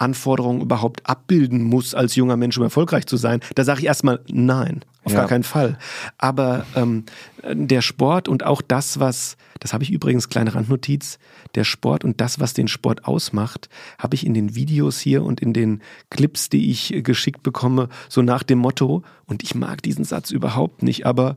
Anforderungen 0.00 0.60
überhaupt 0.60 1.08
abbilden 1.08 1.62
muss, 1.62 1.94
als 1.94 2.14
junger 2.14 2.36
Mensch, 2.36 2.56
um 2.56 2.64
erfolgreich 2.64 3.06
zu 3.06 3.16
sein. 3.16 3.40
Da 3.54 3.64
sage 3.64 3.80
ich 3.80 3.86
erstmal 3.86 4.20
nein, 4.28 4.84
auf 5.04 5.12
ja. 5.12 5.20
gar 5.20 5.28
keinen 5.28 5.42
Fall. 5.42 5.78
Aber 6.18 6.66
ähm, 6.76 7.04
der 7.52 7.82
Sport 7.82 8.28
und 8.28 8.44
auch 8.44 8.62
das, 8.62 9.00
was, 9.00 9.36
das 9.60 9.72
habe 9.72 9.84
ich 9.84 9.90
übrigens, 9.90 10.28
kleine 10.28 10.54
Randnotiz, 10.54 11.18
der 11.54 11.64
Sport 11.64 12.04
und 12.04 12.20
das, 12.20 12.40
was 12.40 12.54
den 12.54 12.68
Sport 12.68 13.04
ausmacht, 13.06 13.68
habe 13.98 14.14
ich 14.14 14.24
in 14.24 14.34
den 14.34 14.54
Videos 14.54 15.00
hier 15.00 15.24
und 15.24 15.40
in 15.40 15.52
den 15.52 15.82
Clips, 16.10 16.48
die 16.48 16.70
ich 16.70 16.94
geschickt 17.02 17.42
bekomme, 17.42 17.88
so 18.08 18.22
nach 18.22 18.42
dem 18.42 18.58
Motto, 18.58 19.02
und 19.26 19.42
ich 19.42 19.54
mag 19.54 19.82
diesen 19.82 20.04
Satz 20.04 20.30
überhaupt 20.30 20.82
nicht, 20.82 21.06
aber 21.06 21.36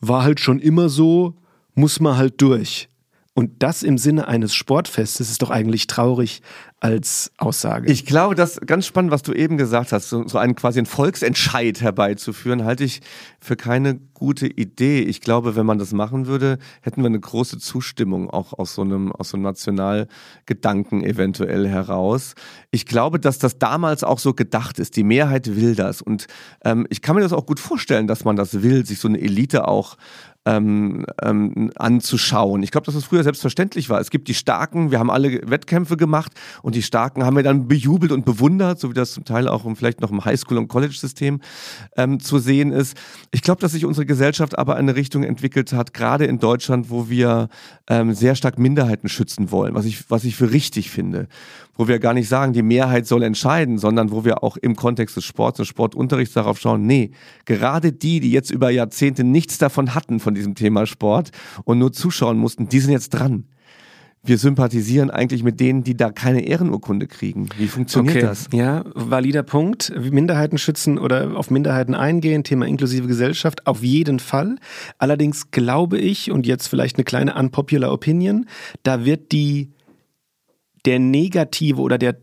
war 0.00 0.24
halt 0.24 0.40
schon 0.40 0.58
immer 0.58 0.88
so, 0.88 1.34
muss 1.74 2.00
man 2.00 2.16
halt 2.16 2.40
durch. 2.40 2.88
Und 3.34 3.62
das 3.62 3.82
im 3.82 3.96
Sinne 3.96 4.28
eines 4.28 4.54
Sportfestes 4.54 5.30
ist 5.30 5.40
doch 5.40 5.50
eigentlich 5.50 5.86
traurig 5.86 6.42
als 6.82 7.30
Aussage. 7.38 7.92
Ich 7.92 8.06
glaube, 8.06 8.34
das 8.34 8.58
ganz 8.66 8.86
spannend, 8.86 9.12
was 9.12 9.22
du 9.22 9.32
eben 9.32 9.56
gesagt 9.56 9.92
hast, 9.92 10.08
so, 10.08 10.26
so 10.26 10.36
einen 10.38 10.56
quasi 10.56 10.80
einen 10.80 10.86
Volksentscheid 10.86 11.80
herbeizuführen, 11.80 12.64
halte 12.64 12.82
ich 12.82 13.02
für 13.40 13.54
keine 13.54 14.00
gute 14.14 14.48
Idee. 14.48 14.98
Ich 14.98 15.20
glaube, 15.20 15.54
wenn 15.54 15.64
man 15.64 15.78
das 15.78 15.92
machen 15.92 16.26
würde, 16.26 16.58
hätten 16.80 17.02
wir 17.02 17.06
eine 17.06 17.20
große 17.20 17.58
Zustimmung 17.58 18.30
auch 18.30 18.52
aus 18.58 18.74
so 18.74 18.82
einem, 18.82 19.12
aus 19.12 19.28
so 19.28 19.36
einem 19.36 19.44
Nationalgedanken 19.44 21.04
eventuell 21.04 21.68
heraus. 21.68 22.34
Ich 22.72 22.84
glaube, 22.84 23.20
dass 23.20 23.38
das 23.38 23.60
damals 23.60 24.02
auch 24.02 24.18
so 24.18 24.34
gedacht 24.34 24.80
ist. 24.80 24.96
Die 24.96 25.04
Mehrheit 25.04 25.54
will 25.54 25.76
das. 25.76 26.02
Und 26.02 26.26
ähm, 26.64 26.88
ich 26.90 27.00
kann 27.00 27.14
mir 27.14 27.22
das 27.22 27.32
auch 27.32 27.46
gut 27.46 27.60
vorstellen, 27.60 28.08
dass 28.08 28.24
man 28.24 28.34
das 28.34 28.60
will, 28.60 28.84
sich 28.84 28.98
so 28.98 29.06
eine 29.06 29.20
Elite 29.20 29.68
auch 29.68 29.96
ähm, 30.44 31.06
ähm, 31.22 31.70
anzuschauen. 31.76 32.62
Ich 32.62 32.70
glaube, 32.70 32.84
dass 32.84 32.94
das 32.94 33.04
früher 33.04 33.22
selbstverständlich 33.22 33.88
war. 33.88 34.00
Es 34.00 34.10
gibt 34.10 34.28
die 34.28 34.34
Starken, 34.34 34.90
wir 34.90 34.98
haben 34.98 35.10
alle 35.10 35.40
Wettkämpfe 35.48 35.96
gemacht 35.96 36.32
und 36.62 36.74
die 36.74 36.82
Starken 36.82 37.24
haben 37.24 37.36
wir 37.36 37.42
dann 37.42 37.68
bejubelt 37.68 38.10
und 38.10 38.24
bewundert, 38.24 38.80
so 38.80 38.90
wie 38.90 38.94
das 38.94 39.12
zum 39.12 39.24
Teil 39.24 39.46
auch 39.46 39.64
vielleicht 39.76 40.00
noch 40.00 40.10
im 40.10 40.24
Highschool- 40.24 40.58
und 40.58 40.68
College-System 40.68 41.40
ähm, 41.96 42.18
zu 42.18 42.38
sehen 42.38 42.72
ist. 42.72 42.96
Ich 43.30 43.42
glaube, 43.42 43.60
dass 43.60 43.72
sich 43.72 43.84
unsere 43.84 44.06
Gesellschaft 44.06 44.58
aber 44.58 44.74
in 44.74 44.88
eine 44.88 44.96
Richtung 44.96 45.22
entwickelt 45.22 45.72
hat, 45.72 45.94
gerade 45.94 46.24
in 46.24 46.38
Deutschland, 46.38 46.90
wo 46.90 47.08
wir 47.08 47.48
ähm, 47.88 48.12
sehr 48.12 48.34
stark 48.34 48.58
Minderheiten 48.58 49.08
schützen 49.08 49.50
wollen, 49.50 49.74
was 49.74 49.84
ich, 49.84 50.10
was 50.10 50.24
ich 50.24 50.34
für 50.34 50.50
richtig 50.50 50.90
finde 50.90 51.28
wo 51.74 51.88
wir 51.88 51.98
gar 51.98 52.12
nicht 52.12 52.28
sagen, 52.28 52.52
die 52.52 52.62
Mehrheit 52.62 53.06
soll 53.06 53.22
entscheiden, 53.22 53.78
sondern 53.78 54.10
wo 54.10 54.24
wir 54.24 54.42
auch 54.42 54.56
im 54.56 54.76
Kontext 54.76 55.16
des 55.16 55.24
Sports 55.24 55.58
und 55.58 55.66
Sportunterrichts 55.66 56.34
darauf 56.34 56.60
schauen, 56.60 56.86
nee, 56.86 57.12
gerade 57.46 57.92
die, 57.92 58.20
die 58.20 58.30
jetzt 58.30 58.50
über 58.50 58.70
Jahrzehnte 58.70 59.24
nichts 59.24 59.58
davon 59.58 59.94
hatten 59.94 60.20
von 60.20 60.31
diesem 60.34 60.54
Thema 60.54 60.86
Sport 60.86 61.30
und 61.64 61.78
nur 61.78 61.92
zuschauen 61.92 62.38
mussten, 62.38 62.68
die 62.68 62.80
sind 62.80 62.92
jetzt 62.92 63.10
dran 63.10 63.46
wir 64.24 64.38
sympathisieren 64.38 65.10
eigentlich 65.10 65.42
mit 65.42 65.58
denen, 65.58 65.82
die 65.82 65.96
da 65.96 66.10
keine 66.10 66.46
Ehrenurkunde 66.46 67.08
kriegen. 67.08 67.48
Wie 67.58 67.66
funktioniert 67.66 68.16
okay. 68.16 68.26
das? 68.26 68.48
Ja, 68.52 68.84
valider 68.94 69.42
Punkt. 69.42 69.92
Minderheiten 69.98 70.58
schützen 70.58 70.98
oder 70.98 71.36
auf 71.36 71.50
Minderheiten 71.50 71.94
eingehen, 71.94 72.44
Thema 72.44 72.66
inklusive 72.66 73.08
Gesellschaft, 73.08 73.66
auf 73.66 73.82
jeden 73.82 74.20
Fall. 74.20 74.56
Allerdings 74.98 75.50
glaube 75.50 75.98
ich, 75.98 76.30
und 76.30 76.46
jetzt 76.46 76.68
vielleicht 76.68 76.96
eine 76.96 77.04
kleine 77.04 77.34
unpopular 77.34 77.92
Opinion, 77.92 78.46
da 78.84 79.04
wird 79.04 79.32
die 79.32 79.72
der 80.84 80.98
negative 80.98 81.80
oder 81.80 81.96
der, 81.96 82.16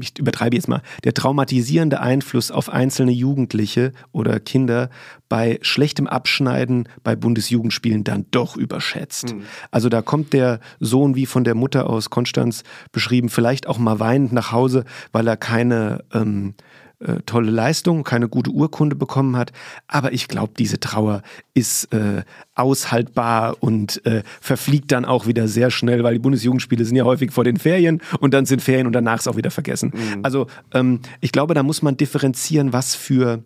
ich 0.00 0.18
übertreibe 0.18 0.56
jetzt 0.56 0.68
mal, 0.68 0.82
der 1.04 1.14
traumatisierende 1.14 2.00
Einfluss 2.00 2.50
auf 2.50 2.68
einzelne 2.68 3.12
Jugendliche 3.12 3.92
oder 4.12 4.40
Kinder 4.40 4.90
bei 5.28 5.58
schlechtem 5.62 6.06
Abschneiden 6.06 6.88
bei 7.04 7.14
Bundesjugendspielen 7.14 8.02
dann 8.02 8.26
doch 8.30 8.56
überschätzt. 8.56 9.34
Mhm. 9.34 9.42
Also 9.70 9.88
da 9.88 10.02
kommt 10.02 10.32
der 10.32 10.60
Sohn 10.80 11.14
wie 11.14 11.26
von 11.26 11.44
der 11.44 11.54
Mutter 11.54 11.88
aus 11.88 12.10
Konstanz 12.10 12.64
beschrieben, 12.90 13.28
vielleicht 13.28 13.68
auch 13.68 13.78
mal 13.78 14.00
weinend 14.00 14.32
nach 14.32 14.50
Hause, 14.50 14.84
weil 15.12 15.28
er 15.28 15.36
keine 15.36 16.04
ähm, 16.12 16.54
äh, 17.00 17.20
tolle 17.24 17.50
Leistung, 17.50 18.04
keine 18.04 18.28
gute 18.28 18.50
Urkunde 18.50 18.94
bekommen 18.94 19.36
hat. 19.36 19.52
Aber 19.86 20.12
ich 20.12 20.28
glaube, 20.28 20.52
diese 20.58 20.80
Trauer 20.80 21.22
ist 21.54 21.92
äh, 21.94 22.24
aushaltbar 22.54 23.56
und 23.60 24.04
äh, 24.04 24.22
verfliegt 24.40 24.92
dann 24.92 25.04
auch 25.04 25.26
wieder 25.26 25.48
sehr 25.48 25.70
schnell, 25.70 26.04
weil 26.04 26.14
die 26.14 26.20
Bundesjugendspiele 26.20 26.84
sind 26.84 26.96
ja 26.96 27.04
häufig 27.04 27.32
vor 27.32 27.44
den 27.44 27.56
Ferien 27.56 28.02
und 28.20 28.34
dann 28.34 28.44
sind 28.44 28.60
Ferien 28.60 28.86
und 28.86 28.92
danach 28.92 29.18
ist 29.18 29.28
auch 29.28 29.36
wieder 29.36 29.50
vergessen. 29.50 29.92
Mhm. 29.94 30.20
Also 30.24 30.46
ähm, 30.72 31.00
ich 31.20 31.32
glaube, 31.32 31.54
da 31.54 31.62
muss 31.62 31.82
man 31.82 31.96
differenzieren, 31.96 32.72
was 32.72 32.94
für 32.94 33.42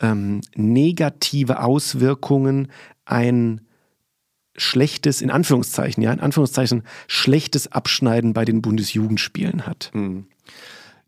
ähm, 0.00 0.40
negative 0.56 1.62
Auswirkungen 1.62 2.68
ein 3.04 3.60
schlechtes, 4.56 5.22
in 5.22 5.30
Anführungszeichen, 5.30 6.02
ja, 6.02 6.12
in 6.12 6.20
Anführungszeichen, 6.20 6.82
schlechtes 7.06 7.70
Abschneiden 7.70 8.32
bei 8.32 8.44
den 8.44 8.62
Bundesjugendspielen 8.62 9.66
hat. 9.66 9.90
Mhm. 9.94 10.26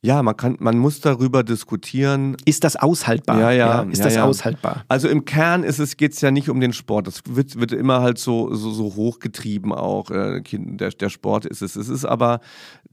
Ja, 0.04 0.22
man 0.22 0.36
kann, 0.36 0.56
man 0.60 0.76
muss 0.76 1.00
darüber 1.00 1.42
diskutieren. 1.42 2.36
Ist 2.44 2.62
das 2.62 2.76
aushaltbar? 2.76 3.40
Ja, 3.40 3.50
ja. 3.52 3.82
ja 3.82 3.90
ist 3.90 4.00
ja, 4.00 4.04
das 4.04 4.14
ja. 4.16 4.24
aushaltbar? 4.24 4.84
Also 4.86 5.08
im 5.08 5.24
Kern 5.24 5.64
ist 5.64 5.78
es, 5.78 5.96
geht's 5.96 6.20
ja 6.20 6.30
nicht 6.30 6.50
um 6.50 6.60
den 6.60 6.74
Sport. 6.74 7.06
Das 7.06 7.22
wird, 7.26 7.58
wird 7.58 7.72
immer 7.72 8.02
halt 8.02 8.18
so, 8.18 8.54
so, 8.54 8.70
so 8.70 8.96
hochgetrieben 8.96 9.72
auch. 9.72 10.10
Äh, 10.10 10.42
der, 10.42 10.90
der 10.90 11.08
Sport 11.08 11.46
ist 11.46 11.62
es. 11.62 11.74
Es 11.76 11.88
ist 11.88 12.04
aber 12.04 12.40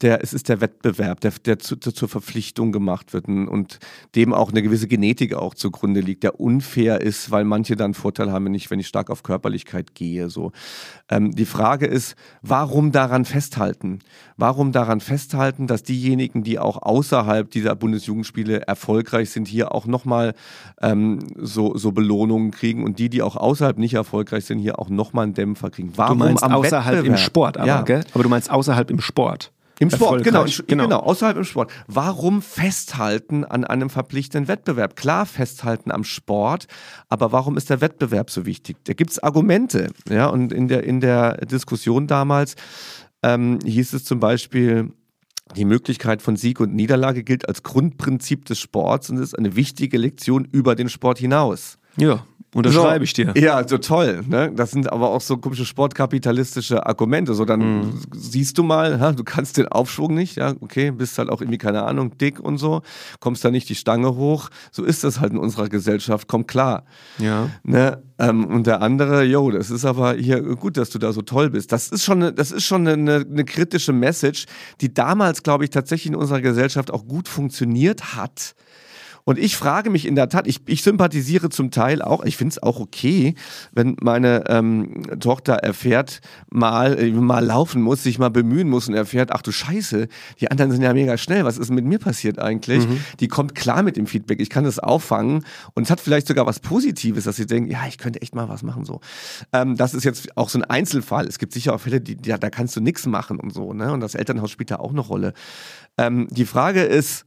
der, 0.01 0.23
es 0.23 0.33
ist 0.33 0.47
der 0.47 0.61
Wettbewerb, 0.61 1.19
der, 1.19 1.33
der 1.43 1.59
zu, 1.59 1.75
zur 1.75 2.07
Verpflichtung 2.07 2.71
gemacht 2.71 3.11
wird 3.11 3.27
und 3.27 3.79
dem 4.15 4.33
auch 4.33 4.51
eine 4.51 4.61
gewisse 4.61 4.87
Genetik 4.87 5.33
auch 5.33 5.53
zugrunde 5.53 5.99
liegt, 5.99 6.23
der 6.23 6.39
unfair 6.39 7.01
ist, 7.01 7.29
weil 7.29 7.43
manche 7.43 7.75
dann 7.75 7.93
Vorteil 7.93 8.31
haben, 8.31 8.45
wenn 8.45 8.53
ich, 8.53 8.71
wenn 8.71 8.79
ich 8.79 8.87
stark 8.87 9.09
auf 9.09 9.21
Körperlichkeit 9.21 9.95
gehe. 9.95 10.29
So. 10.29 10.53
Ähm, 11.09 11.31
die 11.31 11.45
Frage 11.45 11.87
ist, 11.87 12.15
warum 12.41 12.93
daran 12.93 13.25
festhalten? 13.25 13.99
Warum 14.37 14.71
daran 14.71 15.01
festhalten, 15.01 15.67
dass 15.67 15.83
diejenigen, 15.83 16.43
die 16.43 16.57
auch 16.57 16.81
außerhalb 17.01 17.49
dieser 17.49 17.75
Bundesjugendspiele 17.75 18.61
erfolgreich 18.67 19.31
sind, 19.31 19.47
hier 19.47 19.73
auch 19.73 19.87
nochmal 19.87 20.35
ähm, 20.81 21.19
so, 21.35 21.75
so 21.75 21.91
Belohnungen 21.91 22.51
kriegen 22.51 22.83
und 22.83 22.99
die, 22.99 23.09
die 23.09 23.23
auch 23.23 23.35
außerhalb 23.35 23.79
nicht 23.79 23.95
erfolgreich 23.95 24.45
sind, 24.45 24.59
hier 24.59 24.77
auch 24.77 24.89
nochmal 24.89 25.23
einen 25.23 25.33
Dämpfer 25.33 25.71
kriegen? 25.71 25.93
Warum 25.95 26.19
du 26.19 26.25
meinst 26.25 26.43
außerhalb 26.43 26.97
Wettbewerb? 26.97 27.05
im 27.05 27.17
Sport, 27.17 27.57
aber, 27.57 27.67
ja. 27.67 27.81
gell? 27.81 28.03
aber 28.13 28.23
du 28.23 28.29
meinst 28.29 28.51
außerhalb 28.51 28.91
im 28.91 29.01
Sport. 29.01 29.51
Im 29.79 29.89
Sport, 29.89 30.23
genau, 30.23 30.45
genau, 30.67 30.83
genau, 30.83 30.99
außerhalb 30.99 31.37
im 31.37 31.43
Sport. 31.43 31.71
Warum 31.87 32.43
festhalten 32.43 33.43
an 33.43 33.63
einem 33.63 33.89
verpflichtenden 33.89 34.47
Wettbewerb? 34.47 34.95
Klar, 34.95 35.25
festhalten 35.25 35.89
am 35.89 36.03
Sport, 36.03 36.67
aber 37.09 37.31
warum 37.31 37.57
ist 37.57 37.71
der 37.71 37.81
Wettbewerb 37.81 38.29
so 38.29 38.45
wichtig? 38.45 38.77
Da 38.83 38.93
gibt 38.93 39.09
es 39.09 39.17
Argumente, 39.17 39.87
ja, 40.07 40.27
und 40.27 40.53
in 40.53 40.67
der, 40.67 40.83
in 40.83 41.01
der 41.01 41.37
Diskussion 41.47 42.05
damals 42.05 42.55
ähm, 43.23 43.57
hieß 43.65 43.93
es 43.93 44.03
zum 44.03 44.19
Beispiel, 44.19 44.91
die 45.55 45.65
Möglichkeit 45.65 46.21
von 46.21 46.35
Sieg 46.35 46.59
und 46.59 46.73
Niederlage 46.73 47.23
gilt 47.23 47.47
als 47.47 47.63
Grundprinzip 47.63 48.45
des 48.45 48.59
Sports 48.59 49.09
und 49.09 49.17
ist 49.17 49.37
eine 49.37 49.55
wichtige 49.55 49.97
Lektion 49.97 50.47
über 50.51 50.75
den 50.75 50.89
Sport 50.89 51.19
hinaus. 51.19 51.77
Ja, 51.97 52.23
Unterschreibe 52.53 53.05
ich 53.05 53.13
dir. 53.13 53.33
Ja, 53.37 53.65
so 53.65 53.77
toll. 53.77 54.23
Ne? 54.27 54.51
Das 54.53 54.71
sind 54.71 54.91
aber 54.91 55.09
auch 55.11 55.21
so 55.21 55.37
komische 55.37 55.65
sportkapitalistische 55.65 56.85
Argumente. 56.85 57.33
So, 57.33 57.45
dann 57.45 57.61
mhm. 57.61 58.01
siehst 58.13 58.57
du 58.57 58.63
mal, 58.63 58.99
ha, 58.99 59.13
du 59.13 59.23
kannst 59.23 59.55
den 59.55 59.69
Aufschwung 59.69 60.13
nicht, 60.13 60.35
ja, 60.35 60.53
okay, 60.59 60.91
bist 60.91 61.17
halt 61.17 61.29
auch 61.29 61.39
irgendwie, 61.39 61.57
keine 61.57 61.83
Ahnung, 61.83 62.17
dick 62.17 62.41
und 62.41 62.57
so, 62.57 62.81
kommst 63.21 63.45
da 63.45 63.51
nicht 63.51 63.69
die 63.69 63.75
Stange 63.75 64.15
hoch. 64.15 64.49
So 64.71 64.83
ist 64.83 65.05
das 65.05 65.21
halt 65.21 65.31
in 65.31 65.37
unserer 65.37 65.69
Gesellschaft, 65.69 66.27
komm 66.27 66.45
klar. 66.45 66.83
Ja. 67.19 67.49
Ne? 67.63 68.03
Ähm, 68.19 68.45
und 68.45 68.67
der 68.67 68.81
andere, 68.81 69.23
yo, 69.23 69.49
das 69.49 69.71
ist 69.71 69.85
aber 69.85 70.15
hier 70.15 70.41
gut, 70.41 70.75
dass 70.75 70.89
du 70.89 70.99
da 70.99 71.13
so 71.13 71.21
toll 71.21 71.51
bist. 71.51 71.71
Das 71.71 71.87
ist 71.87 72.03
schon 72.03 72.21
eine, 72.21 72.33
das 72.33 72.51
ist 72.51 72.65
schon 72.65 72.85
eine, 72.85 73.25
eine 73.25 73.45
kritische 73.45 73.93
Message, 73.93 74.45
die 74.81 74.93
damals, 74.93 75.43
glaube 75.43 75.63
ich, 75.63 75.69
tatsächlich 75.69 76.07
in 76.07 76.15
unserer 76.17 76.41
Gesellschaft 76.41 76.91
auch 76.91 77.07
gut 77.07 77.29
funktioniert 77.29 78.17
hat. 78.17 78.55
Und 79.25 79.37
ich 79.37 79.57
frage 79.57 79.89
mich 79.89 80.05
in 80.05 80.15
der 80.15 80.29
Tat, 80.29 80.47
ich, 80.47 80.61
ich 80.67 80.83
sympathisiere 80.83 81.49
zum 81.49 81.71
Teil 81.71 82.01
auch, 82.01 82.23
ich 82.23 82.37
finde 82.37 82.51
es 82.51 82.63
auch 82.63 82.79
okay, 82.79 83.35
wenn 83.71 83.95
meine 84.01 84.43
ähm, 84.47 85.03
Tochter 85.19 85.55
erfährt, 85.55 86.21
mal, 86.49 86.97
äh, 86.99 87.11
mal 87.11 87.43
laufen 87.43 87.81
muss, 87.81 88.03
sich 88.03 88.19
mal 88.19 88.29
bemühen 88.29 88.69
muss 88.69 88.87
und 88.87 88.93
erfährt, 88.93 89.31
ach 89.31 89.41
du 89.41 89.51
Scheiße, 89.51 90.07
die 90.39 90.51
anderen 90.51 90.71
sind 90.71 90.81
ja 90.81 90.93
mega 90.93 91.17
schnell, 91.17 91.45
was 91.45 91.57
ist 91.57 91.71
mit 91.71 91.85
mir 91.85 91.99
passiert 91.99 92.39
eigentlich? 92.39 92.87
Mhm. 92.87 92.99
Die 93.19 93.27
kommt 93.27 93.55
klar 93.55 93.83
mit 93.83 93.97
dem 93.97 94.07
Feedback, 94.07 94.39
ich 94.41 94.49
kann 94.49 94.63
das 94.63 94.79
auffangen 94.79 95.45
und 95.73 95.83
es 95.83 95.91
hat 95.91 95.99
vielleicht 95.99 96.27
sogar 96.27 96.45
was 96.45 96.59
Positives, 96.59 97.25
dass 97.25 97.35
sie 97.35 97.45
denkt, 97.45 97.71
ja, 97.71 97.85
ich 97.87 97.97
könnte 97.97 98.21
echt 98.21 98.35
mal 98.35 98.49
was 98.49 98.63
machen 98.63 98.85
so. 98.85 99.01
Ähm, 99.53 99.75
das 99.75 99.93
ist 99.93 100.03
jetzt 100.03 100.37
auch 100.37 100.49
so 100.49 100.59
ein 100.59 100.63
Einzelfall. 100.63 101.27
Es 101.27 101.39
gibt 101.39 101.53
sicher 101.53 101.73
auch 101.73 101.81
Fälle, 101.81 102.01
die, 102.01 102.17
ja, 102.25 102.37
da 102.37 102.49
kannst 102.49 102.75
du 102.75 102.81
nichts 102.81 103.05
machen 103.05 103.39
und 103.39 103.53
so, 103.53 103.73
ne? 103.73 103.91
Und 103.91 104.01
das 104.01 104.15
Elternhaus 104.15 104.51
spielt 104.51 104.71
da 104.71 104.77
auch 104.77 104.91
eine 104.91 105.01
Rolle. 105.01 105.33
Ähm, 105.97 106.27
die 106.31 106.45
Frage 106.45 106.81
ist, 106.81 107.25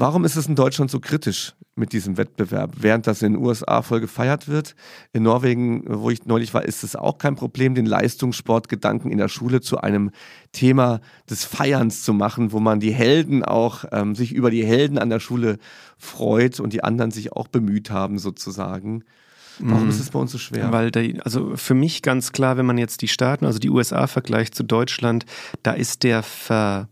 Warum 0.00 0.24
ist 0.24 0.36
es 0.36 0.46
in 0.46 0.54
Deutschland 0.54 0.92
so 0.92 1.00
kritisch 1.00 1.54
mit 1.74 1.92
diesem 1.92 2.16
Wettbewerb, 2.16 2.76
während 2.78 3.08
das 3.08 3.20
in 3.20 3.32
den 3.32 3.42
USA 3.44 3.82
voll 3.82 3.98
gefeiert 3.98 4.46
wird? 4.46 4.76
In 5.12 5.24
Norwegen, 5.24 5.82
wo 5.88 6.08
ich 6.10 6.24
neulich 6.24 6.54
war, 6.54 6.64
ist 6.64 6.84
es 6.84 6.94
auch 6.94 7.18
kein 7.18 7.34
Problem, 7.34 7.74
den 7.74 7.84
Leistungssportgedanken 7.84 9.10
in 9.10 9.18
der 9.18 9.26
Schule 9.26 9.60
zu 9.60 9.78
einem 9.78 10.12
Thema 10.52 11.00
des 11.28 11.44
Feierns 11.44 12.04
zu 12.04 12.12
machen, 12.12 12.52
wo 12.52 12.60
man 12.60 12.78
die 12.78 12.92
Helden 12.92 13.44
auch 13.44 13.86
ähm, 13.90 14.14
sich 14.14 14.32
über 14.32 14.52
die 14.52 14.64
Helden 14.64 14.98
an 14.98 15.10
der 15.10 15.18
Schule 15.18 15.58
freut 15.96 16.60
und 16.60 16.72
die 16.72 16.84
anderen 16.84 17.10
sich 17.10 17.32
auch 17.32 17.48
bemüht 17.48 17.90
haben, 17.90 18.20
sozusagen. 18.20 19.02
Warum 19.58 19.84
mhm. 19.84 19.90
ist 19.90 19.98
es 19.98 20.10
bei 20.10 20.20
uns 20.20 20.30
so 20.30 20.38
schwer? 20.38 20.70
Weil, 20.70 20.92
der, 20.92 21.24
also 21.24 21.56
für 21.56 21.74
mich 21.74 22.02
ganz 22.02 22.30
klar, 22.30 22.56
wenn 22.56 22.66
man 22.66 22.78
jetzt 22.78 23.02
die 23.02 23.08
Staaten, 23.08 23.44
also 23.44 23.58
die 23.58 23.70
USA 23.70 24.06
vergleicht 24.06 24.54
zu 24.54 24.62
Deutschland, 24.62 25.24
da 25.64 25.72
ist 25.72 26.04
der 26.04 26.22
Ver 26.22 26.88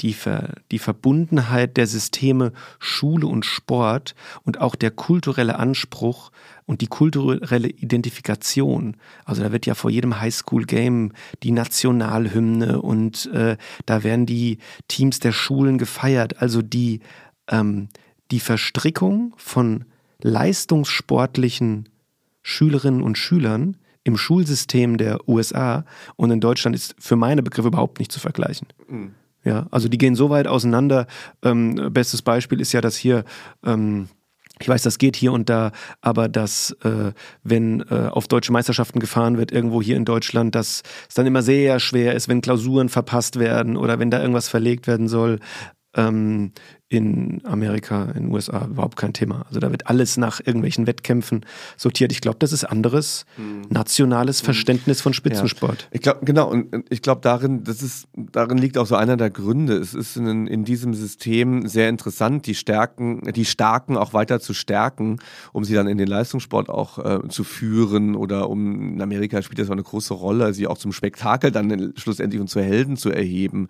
die, 0.00 0.12
Ver, 0.12 0.54
die 0.70 0.78
Verbundenheit 0.78 1.76
der 1.76 1.86
Systeme 1.86 2.52
Schule 2.78 3.26
und 3.26 3.44
Sport 3.44 4.14
und 4.44 4.60
auch 4.60 4.74
der 4.74 4.90
kulturelle 4.90 5.58
Anspruch 5.58 6.30
und 6.66 6.80
die 6.80 6.86
kulturelle 6.86 7.68
Identifikation. 7.68 8.96
Also 9.24 9.42
da 9.42 9.52
wird 9.52 9.66
ja 9.66 9.74
vor 9.74 9.90
jedem 9.90 10.20
Highschool-Game 10.20 11.12
die 11.42 11.50
Nationalhymne 11.50 12.80
und 12.80 13.26
äh, 13.32 13.56
da 13.86 14.04
werden 14.04 14.26
die 14.26 14.58
Teams 14.88 15.18
der 15.20 15.32
Schulen 15.32 15.78
gefeiert. 15.78 16.40
Also 16.40 16.62
die, 16.62 17.00
ähm, 17.48 17.88
die 18.30 18.40
Verstrickung 18.40 19.34
von 19.36 19.84
leistungssportlichen 20.22 21.88
Schülerinnen 22.42 23.02
und 23.02 23.18
Schülern 23.18 23.76
im 24.04 24.16
Schulsystem 24.16 24.98
der 24.98 25.28
USA 25.28 25.84
und 26.14 26.30
in 26.30 26.40
Deutschland 26.40 26.76
ist 26.76 26.94
für 26.98 27.16
meine 27.16 27.42
Begriffe 27.42 27.68
überhaupt 27.68 27.98
nicht 27.98 28.12
zu 28.12 28.20
vergleichen. 28.20 28.68
Mhm. 28.88 29.14
Ja, 29.46 29.68
also 29.70 29.88
die 29.88 29.96
gehen 29.96 30.16
so 30.16 30.28
weit 30.28 30.48
auseinander. 30.48 31.06
Ähm, 31.44 31.92
bestes 31.92 32.20
Beispiel 32.20 32.60
ist 32.60 32.72
ja, 32.72 32.80
dass 32.80 32.96
hier 32.96 33.24
ähm, 33.64 34.08
ich 34.58 34.68
weiß, 34.68 34.82
das 34.82 34.96
geht 34.96 35.16
hier 35.16 35.32
und 35.32 35.50
da, 35.50 35.70
aber 36.00 36.28
dass, 36.28 36.70
äh, 36.82 37.12
wenn 37.42 37.82
äh, 37.90 38.08
auf 38.10 38.26
deutsche 38.26 38.52
Meisterschaften 38.52 39.00
gefahren 39.00 39.36
wird, 39.36 39.52
irgendwo 39.52 39.82
hier 39.82 39.96
in 39.96 40.06
Deutschland, 40.06 40.54
dass 40.54 40.82
es 41.08 41.14
dann 41.14 41.26
immer 41.26 41.42
sehr 41.42 41.78
schwer 41.78 42.14
ist, 42.14 42.28
wenn 42.28 42.40
Klausuren 42.40 42.88
verpasst 42.88 43.38
werden 43.38 43.76
oder 43.76 43.98
wenn 43.98 44.10
da 44.10 44.18
irgendwas 44.18 44.48
verlegt 44.48 44.86
werden 44.86 45.08
soll. 45.08 45.40
Ähm, 45.94 46.52
in 46.88 47.40
Amerika, 47.44 48.04
in 48.04 48.24
den 48.24 48.32
USA 48.32 48.66
überhaupt 48.66 48.96
kein 48.96 49.12
Thema. 49.12 49.44
Also 49.48 49.58
da 49.58 49.72
wird 49.72 49.88
alles 49.88 50.16
nach 50.16 50.38
irgendwelchen 50.38 50.86
Wettkämpfen 50.86 51.44
sortiert. 51.76 52.12
Ich 52.12 52.20
glaube, 52.20 52.36
das 52.38 52.52
ist 52.52 52.62
anderes 52.62 53.26
hm. 53.34 53.62
nationales 53.70 54.38
hm. 54.38 54.44
Verständnis 54.44 55.00
von 55.00 55.12
Spitzensport. 55.12 55.82
Ja. 55.82 55.88
Ich 55.90 56.00
glaube, 56.02 56.24
genau, 56.24 56.48
und 56.48 56.84
ich 56.88 57.02
glaube, 57.02 57.22
darin, 57.22 57.64
das 57.64 57.82
ist, 57.82 58.06
darin 58.14 58.58
liegt 58.58 58.78
auch 58.78 58.86
so 58.86 58.94
einer 58.94 59.16
der 59.16 59.30
Gründe. 59.30 59.76
Es 59.78 59.94
ist 59.94 60.16
in, 60.16 60.46
in 60.46 60.64
diesem 60.64 60.94
System 60.94 61.66
sehr 61.66 61.88
interessant, 61.88 62.46
die 62.46 62.54
Stärken, 62.54 63.32
die 63.32 63.44
Starken 63.44 63.96
auch 63.96 64.12
weiter 64.12 64.38
zu 64.38 64.54
stärken, 64.54 65.18
um 65.52 65.64
sie 65.64 65.74
dann 65.74 65.88
in 65.88 65.98
den 65.98 66.06
Leistungssport 66.06 66.68
auch 66.68 66.98
äh, 67.04 67.28
zu 67.28 67.42
führen 67.42 68.14
oder 68.14 68.48
um 68.48 68.94
in 68.94 69.02
Amerika 69.02 69.42
spielt 69.42 69.58
das 69.58 69.68
auch 69.68 69.72
eine 69.72 69.82
große 69.82 70.14
Rolle, 70.14 70.54
sie 70.54 70.68
auch 70.68 70.78
zum 70.78 70.92
Spektakel 70.92 71.50
dann 71.50 71.94
schlussendlich 71.96 72.40
und 72.40 72.48
zu 72.48 72.60
Helden 72.60 72.96
zu 72.96 73.10
erheben. 73.10 73.66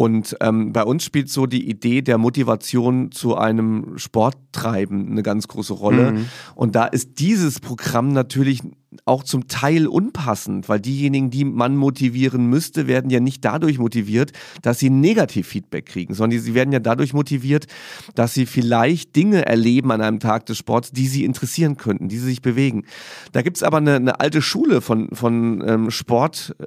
Und 0.00 0.34
ähm, 0.40 0.72
bei 0.72 0.82
uns 0.82 1.04
spielt 1.04 1.28
so 1.28 1.44
die 1.44 1.68
Idee 1.68 2.00
der 2.00 2.16
Motivation 2.16 3.12
zu 3.12 3.36
einem 3.36 3.98
Sporttreiben 3.98 5.10
eine 5.10 5.22
ganz 5.22 5.46
große 5.46 5.74
Rolle. 5.74 6.12
Mhm. 6.12 6.26
Und 6.54 6.74
da 6.74 6.86
ist 6.86 7.18
dieses 7.18 7.60
Programm 7.60 8.14
natürlich 8.14 8.62
auch 9.04 9.24
zum 9.24 9.46
Teil 9.46 9.86
unpassend, 9.86 10.70
weil 10.70 10.80
diejenigen, 10.80 11.28
die 11.28 11.44
man 11.44 11.76
motivieren 11.76 12.46
müsste, 12.46 12.86
werden 12.86 13.10
ja 13.10 13.20
nicht 13.20 13.44
dadurch 13.44 13.78
motiviert, 13.78 14.32
dass 14.62 14.78
sie 14.78 14.88
Negativfeedback 14.88 15.84
kriegen, 15.84 16.14
sondern 16.14 16.40
sie 16.40 16.54
werden 16.54 16.72
ja 16.72 16.80
dadurch 16.80 17.12
motiviert, 17.12 17.66
dass 18.14 18.32
sie 18.32 18.46
vielleicht 18.46 19.14
Dinge 19.16 19.44
erleben 19.44 19.92
an 19.92 20.00
einem 20.00 20.18
Tag 20.18 20.46
des 20.46 20.56
Sports, 20.56 20.92
die 20.92 21.08
sie 21.08 21.26
interessieren 21.26 21.76
könnten, 21.76 22.08
die 22.08 22.16
sie 22.16 22.28
sich 22.28 22.40
bewegen. 22.40 22.84
Da 23.32 23.42
gibt's 23.42 23.62
aber 23.62 23.76
eine, 23.76 23.96
eine 23.96 24.18
alte 24.18 24.40
Schule 24.40 24.80
von, 24.80 25.10
von 25.12 25.62
ähm, 25.68 25.90
Sport. 25.90 26.56
Äh, 26.58 26.64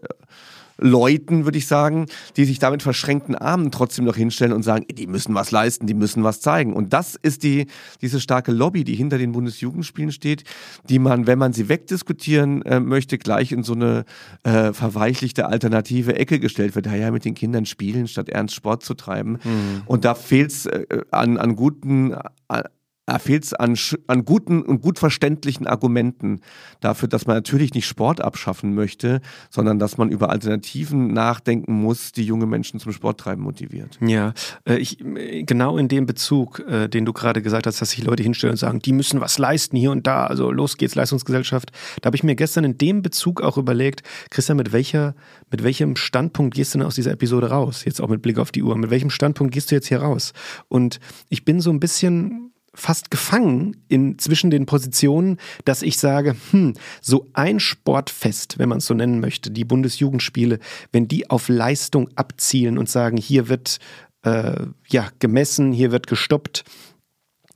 Leuten, 0.78 1.46
würde 1.46 1.58
ich 1.58 1.68
sagen, 1.68 2.08
die 2.36 2.46
sich 2.46 2.60
damit 2.60 2.84
verschränkten 2.84 3.36
Armen 3.36 3.72
trotzdem 3.72 4.06
noch 4.06 4.16
hinstellen 4.16 4.54
und 4.54 4.64
sagen, 4.64 4.86
die 4.92 5.08
müssen 5.08 5.36
was 5.36 5.52
leisten, 5.52 5.88
die 5.88 5.94
müssen 5.94 6.24
was 6.24 6.42
zeigen. 6.42 6.74
Und 6.74 6.94
das 6.94 7.16
ist 7.16 7.44
die, 7.44 7.68
diese 8.02 8.20
starke 8.20 8.52
Lobby, 8.52 8.84
die 8.84 8.96
hinter 8.96 9.18
den 9.18 9.32
Bundesjugendspielen 9.32 10.12
steht, 10.12 10.44
die 10.90 11.00
man, 11.00 11.28
wenn 11.28 11.40
man 11.40 11.54
sie 11.54 11.70
wegdiskutieren 11.70 12.62
äh, 12.64 12.80
möchte, 12.80 13.18
gleich 13.18 13.52
in 13.52 13.64
so 13.64 13.74
eine 13.74 14.06
äh, 14.44 14.74
verweichlichte 14.74 15.46
alternative 15.48 16.16
Ecke 16.16 16.40
gestellt 16.40 16.76
wird. 16.76 16.88
Ja, 16.88 16.96
ja, 16.96 17.12
mit 17.12 17.26
den 17.26 17.34
Kindern 17.34 17.66
spielen, 17.66 18.08
statt 18.08 18.30
ernst 18.30 18.56
Sport 18.56 18.84
zu 18.84 18.94
treiben. 18.94 19.40
Mhm. 19.44 19.84
Und 19.86 20.06
da 20.06 20.16
fehlt 20.16 20.52
es 20.52 20.66
äh, 20.66 20.86
an, 21.12 21.38
an 21.38 21.56
guten, 21.56 22.16
an, 22.48 22.64
er 23.06 23.20
fehlt 23.20 23.44
es 23.44 23.54
an, 23.54 23.78
an 24.08 24.24
guten 24.24 24.62
und 24.62 24.82
gut 24.82 24.98
verständlichen 24.98 25.68
Argumenten 25.68 26.40
dafür, 26.80 27.10
dass 27.10 27.28
man 27.28 27.36
natürlich 27.36 27.74
nicht 27.74 27.86
Sport 27.86 28.22
abschaffen 28.22 28.74
möchte, 28.74 29.20
sondern 29.50 29.78
dass 29.78 29.98
man 29.98 30.10
über 30.10 30.30
Alternativen 30.30 31.08
nachdenken 31.08 31.74
muss, 31.74 32.14
die 32.14 32.24
junge 32.24 32.46
Menschen 32.46 32.80
zum 32.80 32.94
Sporttreiben 32.94 33.44
motiviert. 33.44 34.00
Ja, 34.02 34.34
äh, 34.66 34.78
ich, 34.78 35.00
genau 35.00 35.78
in 35.78 35.90
dem 35.90 36.06
Bezug, 36.06 36.60
äh, 36.60 36.88
den 36.88 37.04
du 37.04 37.12
gerade 37.12 37.42
gesagt 37.42 37.68
hast, 37.68 37.82
dass 37.82 37.92
sich 37.92 38.04
Leute 38.04 38.24
hinstellen 38.24 38.54
und 38.54 38.58
sagen, 38.58 38.80
die 38.80 38.94
müssen 38.94 39.20
was 39.20 39.38
leisten 39.38 39.76
hier 39.76 39.92
und 39.92 40.08
da, 40.08 40.26
also 40.26 40.52
los 40.52 40.78
geht's, 40.78 40.96
Leistungsgesellschaft. 40.96 41.72
Da 42.02 42.08
habe 42.08 42.16
ich 42.16 42.24
mir 42.24 42.36
gestern 42.36 42.64
in 42.64 42.78
dem 42.78 43.02
Bezug 43.02 43.42
auch 43.42 43.58
überlegt, 43.58 44.04
Christian, 44.30 44.58
mit 44.58 44.72
welcher, 44.72 45.14
mit 45.52 45.64
welchem 45.64 45.98
Standpunkt 45.98 46.56
gehst 46.56 46.74
du 46.74 46.78
denn 46.78 46.88
aus 46.88 46.96
dieser 46.96 47.12
Episode 47.12 47.50
raus? 47.50 47.84
Jetzt 47.84 48.00
auch 48.02 48.08
mit 48.08 48.22
Blick 48.22 48.40
auf 48.40 48.52
die 48.52 48.64
Uhr. 48.64 48.78
Mit 48.78 48.92
welchem 48.92 49.10
Standpunkt 49.10 49.54
gehst 49.54 49.72
du 49.72 49.76
jetzt 49.76 49.88
hier 49.88 50.02
raus? 50.02 50.32
Und 50.70 51.02
ich 51.28 51.44
bin 51.44 51.60
so 51.60 51.70
ein 51.70 51.82
bisschen 51.82 52.53
fast 52.76 53.12
gefangen 53.12 53.84
in 53.88 54.18
zwischen 54.18 54.50
den 54.50 54.66
Positionen, 54.66 55.38
dass 55.66 55.82
ich 55.82 55.98
sage, 55.98 56.36
hm, 56.52 56.74
so 57.02 57.30
ein 57.34 57.60
Sportfest, 57.60 58.58
wenn 58.58 58.70
man 58.70 58.80
es 58.80 58.88
so 58.88 58.94
nennen 58.94 59.20
möchte, 59.20 59.52
die 59.52 59.66
Bundesjugendspiele, 59.66 60.60
wenn 60.92 61.08
die 61.08 61.30
auf 61.30 61.50
Leistung 61.50 62.10
abzielen 62.16 62.78
und 62.78 62.90
sagen, 62.90 63.18
hier 63.18 63.48
wird 63.48 63.80
äh, 64.24 64.66
ja 64.88 65.10
gemessen, 65.20 65.72
hier 65.72 65.92
wird 65.92 66.08
gestoppt 66.08 66.64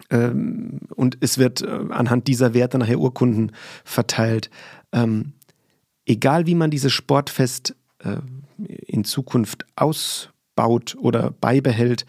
ähm, 0.09 0.81
und 0.95 1.17
es 1.21 1.37
wird 1.37 1.61
äh, 1.61 1.85
anhand 1.89 2.27
dieser 2.27 2.53
Werte 2.53 2.77
nachher 2.77 2.99
Urkunden 2.99 3.51
verteilt. 3.83 4.49
Ähm, 4.91 5.33
egal 6.05 6.45
wie 6.45 6.55
man 6.55 6.71
dieses 6.71 6.93
Sportfest 6.93 7.75
äh, 7.99 8.17
in 8.85 9.03
Zukunft 9.03 9.65
ausbaut 9.75 10.95
oder 10.99 11.31
beibehält, 11.31 12.05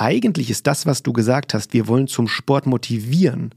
eigentlich 0.00 0.50
ist 0.50 0.66
das, 0.66 0.86
was 0.86 1.02
du 1.02 1.12
gesagt 1.12 1.52
hast, 1.52 1.74
wir 1.74 1.86
wollen 1.86 2.06
zum 2.06 2.26
Sport 2.26 2.66
motivieren, 2.66 3.54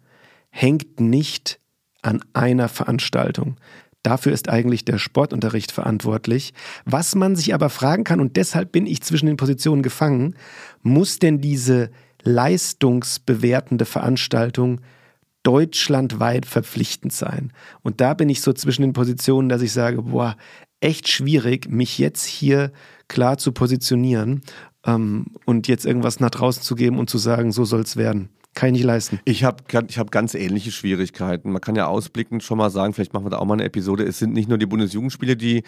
hängt 0.49 0.99
nicht 0.99 1.59
an 2.01 2.21
einer 2.33 2.67
Veranstaltung. 2.67 3.55
Dafür 4.03 4.33
ist 4.33 4.49
eigentlich 4.49 4.83
der 4.83 4.97
Sportunterricht 4.97 5.71
verantwortlich. 5.71 6.53
Was 6.83 7.15
man 7.15 7.37
sich 7.37 7.53
aber 7.53 7.69
fragen 7.69 8.03
kann, 8.03 8.19
und 8.19 8.35
deshalb 8.35 8.73
bin 8.73 8.85
ich 8.85 9.01
zwischen 9.01 9.27
den 9.27 9.37
Positionen 9.37 9.83
gefangen, 9.83 10.35
muss 10.81 11.17
denn 11.17 11.39
diese 11.39 11.91
leistungsbewertende 12.23 13.85
Veranstaltung 13.85 14.81
deutschlandweit 15.43 16.45
verpflichtend 16.45 17.13
sein? 17.13 17.53
Und 17.83 18.01
da 18.01 18.13
bin 18.13 18.27
ich 18.27 18.41
so 18.41 18.51
zwischen 18.51 18.81
den 18.81 18.91
Positionen, 18.93 19.47
dass 19.47 19.61
ich 19.61 19.71
sage, 19.71 20.01
boah, 20.01 20.35
echt 20.81 21.07
schwierig, 21.07 21.69
mich 21.69 21.97
jetzt 21.97 22.25
hier 22.25 22.73
klar 23.07 23.37
zu 23.37 23.53
positionieren 23.53 24.41
ähm, 24.85 25.25
und 25.45 25.67
jetzt 25.67 25.85
irgendwas 25.85 26.19
nach 26.19 26.31
draußen 26.31 26.63
zu 26.63 26.75
geben 26.75 26.99
und 26.99 27.09
zu 27.09 27.17
sagen, 27.17 27.51
so 27.51 27.65
soll 27.65 27.81
es 27.81 27.97
werden. 27.97 28.29
Kann 28.53 28.67
ich 28.67 28.73
nicht 28.73 28.83
leisten. 28.83 29.19
Ich 29.25 29.43
habe 29.43 29.63
ich 29.87 29.97
hab 29.97 30.11
ganz 30.11 30.35
ähnliche 30.35 30.71
Schwierigkeiten. 30.71 31.51
Man 31.51 31.61
kann 31.61 31.75
ja 31.75 31.87
ausblickend 31.87 32.43
schon 32.43 32.59
mal 32.59 32.69
sagen, 32.69 32.93
vielleicht 32.93 33.13
machen 33.13 33.25
wir 33.25 33.31
da 33.31 33.39
auch 33.39 33.45
mal 33.45 33.55
eine 33.55 33.63
Episode. 33.63 34.03
Es 34.03 34.19
sind 34.19 34.33
nicht 34.33 34.47
nur 34.47 34.59
die 34.59 34.67
Bundesjugendspiele, 34.67 35.35
die 35.35 35.63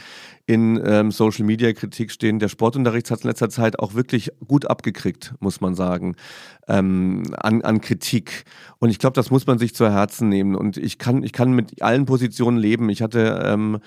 in 0.47 0.79
ähm, 0.85 1.11
Social 1.11 1.45
Media 1.45 1.73
Kritik 1.73 2.11
stehen. 2.11 2.39
Der 2.39 2.49
Sportunterricht 2.49 3.09
hat 3.09 3.21
in 3.21 3.27
letzter 3.27 3.49
Zeit 3.49 3.79
auch 3.79 3.95
wirklich 3.95 4.31
gut 4.47 4.69
abgekriegt, 4.69 5.33
muss 5.39 5.59
man 5.59 5.75
sagen, 5.75 6.15
ähm, 6.67 7.23
an, 7.37 7.63
an 7.63 7.81
Kritik. 7.81 8.43
Und 8.79 8.89
ich 8.89 8.99
glaube, 8.99 9.15
das 9.15 9.31
muss 9.31 9.47
man 9.47 9.57
sich 9.57 9.73
zu 9.73 9.91
Herzen 9.91 10.29
nehmen. 10.29 10.55
Und 10.55 10.77
ich 10.77 10.99
kann, 10.99 11.23
ich 11.23 11.33
kann 11.33 11.53
mit 11.53 11.81
allen 11.81 12.05
Positionen 12.05 12.57
leben. 12.57 12.89
Ich 12.89 13.01
hatte 13.01 13.41
ähm, 13.43 13.79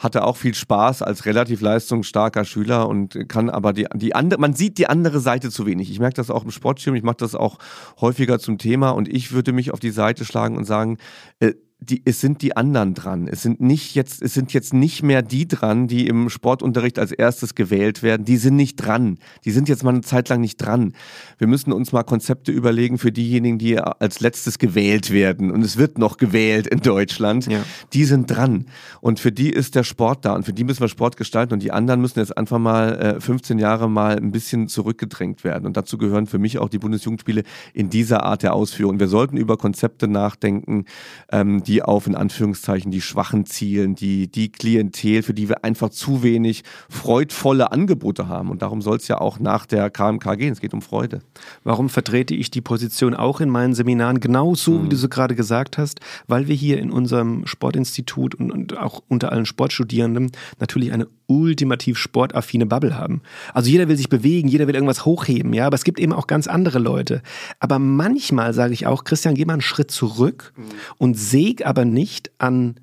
hatte 0.00 0.24
auch 0.24 0.38
viel 0.38 0.54
Spaß 0.54 1.02
als 1.02 1.26
relativ 1.26 1.60
leistungsstarker 1.60 2.46
Schüler 2.46 2.88
und 2.88 3.28
kann 3.28 3.50
aber 3.50 3.74
die, 3.74 3.86
die 3.94 4.14
andere, 4.14 4.40
man 4.40 4.54
sieht 4.54 4.78
die 4.78 4.86
andere 4.86 5.20
Seite 5.20 5.50
zu 5.50 5.66
wenig. 5.66 5.90
Ich 5.90 6.00
merke 6.00 6.14
das 6.14 6.30
auch 6.30 6.42
im 6.42 6.50
Sportschirm, 6.50 6.94
ich 6.94 7.02
mache 7.02 7.18
das 7.18 7.34
auch 7.34 7.58
häufiger 8.00 8.38
zum 8.38 8.56
Thema 8.56 8.90
und 8.90 9.08
ich 9.08 9.32
würde 9.32 9.52
mich 9.52 9.72
auf 9.72 9.78
die 9.78 9.90
Seite 9.90 10.24
schlagen 10.24 10.56
und 10.56 10.64
sagen, 10.64 10.96
äh, 11.38 11.52
die, 11.82 12.02
es 12.04 12.20
sind 12.20 12.42
die 12.42 12.56
anderen 12.56 12.92
dran. 12.92 13.26
Es 13.26 13.42
sind 13.42 13.60
nicht 13.60 13.94
jetzt, 13.94 14.20
es 14.20 14.34
sind 14.34 14.52
jetzt 14.52 14.74
nicht 14.74 15.02
mehr 15.02 15.22
die 15.22 15.48
dran, 15.48 15.88
die 15.88 16.06
im 16.06 16.28
Sportunterricht 16.28 16.98
als 16.98 17.10
erstes 17.10 17.54
gewählt 17.54 18.02
werden. 18.02 18.24
Die 18.24 18.36
sind 18.36 18.56
nicht 18.56 18.76
dran. 18.76 19.18
Die 19.46 19.50
sind 19.50 19.68
jetzt 19.68 19.82
mal 19.82 19.90
eine 19.90 20.02
Zeit 20.02 20.28
lang 20.28 20.42
nicht 20.42 20.58
dran. 20.58 20.92
Wir 21.38 21.46
müssen 21.46 21.72
uns 21.72 21.92
mal 21.92 22.02
Konzepte 22.02 22.52
überlegen 22.52 22.98
für 22.98 23.12
diejenigen, 23.12 23.58
die 23.58 23.78
als 23.78 24.20
letztes 24.20 24.58
gewählt 24.58 25.10
werden. 25.10 25.50
Und 25.50 25.62
es 25.62 25.78
wird 25.78 25.96
noch 25.96 26.18
gewählt 26.18 26.66
in 26.66 26.80
Deutschland. 26.80 27.46
Ja. 27.46 27.62
Die 27.94 28.04
sind 28.04 28.30
dran. 28.30 28.66
Und 29.00 29.18
für 29.18 29.32
die 29.32 29.48
ist 29.48 29.74
der 29.74 29.84
Sport 29.84 30.26
da. 30.26 30.34
Und 30.34 30.44
für 30.44 30.52
die 30.52 30.64
müssen 30.64 30.80
wir 30.80 30.88
Sport 30.88 31.16
gestalten. 31.16 31.54
Und 31.54 31.62
die 31.62 31.72
anderen 31.72 32.02
müssen 32.02 32.18
jetzt 32.18 32.36
einfach 32.36 32.58
mal 32.58 33.16
äh, 33.16 33.20
15 33.20 33.58
Jahre 33.58 33.88
mal 33.88 34.16
ein 34.16 34.32
bisschen 34.32 34.68
zurückgedrängt 34.68 35.44
werden. 35.44 35.64
Und 35.64 35.78
dazu 35.78 35.96
gehören 35.96 36.26
für 36.26 36.38
mich 36.38 36.58
auch 36.58 36.68
die 36.68 36.78
Bundesjugendspiele 36.78 37.42
in 37.72 37.88
dieser 37.88 38.24
Art 38.24 38.42
der 38.42 38.52
Ausführung. 38.52 39.00
Wir 39.00 39.08
sollten 39.08 39.38
über 39.38 39.56
Konzepte 39.56 40.08
nachdenken, 40.08 40.84
ähm, 41.32 41.62
die 41.70 41.84
auf 41.84 42.08
in 42.08 42.16
Anführungszeichen 42.16 42.90
die 42.90 43.00
Schwachen 43.00 43.46
zielen, 43.46 43.94
die, 43.94 44.26
die 44.26 44.50
Klientel, 44.50 45.22
für 45.22 45.34
die 45.34 45.48
wir 45.48 45.62
einfach 45.62 45.90
zu 45.90 46.24
wenig 46.24 46.64
freudvolle 46.88 47.70
Angebote 47.70 48.26
haben. 48.26 48.50
Und 48.50 48.62
darum 48.62 48.82
soll 48.82 48.96
es 48.96 49.06
ja 49.06 49.20
auch 49.20 49.38
nach 49.38 49.66
der 49.66 49.88
KMK 49.88 50.36
gehen. 50.36 50.52
Es 50.52 50.60
geht 50.60 50.74
um 50.74 50.82
Freude. 50.82 51.20
Warum 51.62 51.88
vertrete 51.88 52.34
ich 52.34 52.50
die 52.50 52.60
Position 52.60 53.14
auch 53.14 53.40
in 53.40 53.50
meinen 53.50 53.74
Seminaren 53.74 54.18
genauso, 54.18 54.72
mhm. 54.72 54.84
wie 54.84 54.88
du 54.88 54.96
so 54.96 55.08
gerade 55.08 55.36
gesagt 55.36 55.78
hast? 55.78 56.00
Weil 56.26 56.48
wir 56.48 56.56
hier 56.56 56.80
in 56.80 56.90
unserem 56.90 57.46
Sportinstitut 57.46 58.34
und, 58.34 58.50
und 58.50 58.76
auch 58.76 59.00
unter 59.06 59.30
allen 59.30 59.46
Sportstudierenden 59.46 60.32
natürlich 60.58 60.92
eine 60.92 61.06
ultimativ 61.30 61.96
sportaffine 61.96 62.66
Bubble 62.66 62.98
haben. 62.98 63.22
Also 63.54 63.70
jeder 63.70 63.88
will 63.88 63.96
sich 63.96 64.08
bewegen, 64.08 64.48
jeder 64.48 64.66
will 64.66 64.74
irgendwas 64.74 65.04
hochheben, 65.04 65.52
ja, 65.54 65.66
aber 65.66 65.76
es 65.76 65.84
gibt 65.84 66.00
eben 66.00 66.12
auch 66.12 66.26
ganz 66.26 66.48
andere 66.48 66.80
Leute. 66.80 67.22
Aber 67.60 67.78
manchmal 67.78 68.52
sage 68.52 68.74
ich 68.74 68.86
auch, 68.86 69.04
Christian, 69.04 69.34
geh 69.34 69.44
mal 69.44 69.54
einen 69.54 69.62
Schritt 69.62 69.90
zurück 69.90 70.52
mhm. 70.56 70.62
und 70.98 71.18
säg 71.18 71.64
aber 71.64 71.84
nicht 71.84 72.32
an 72.38 72.74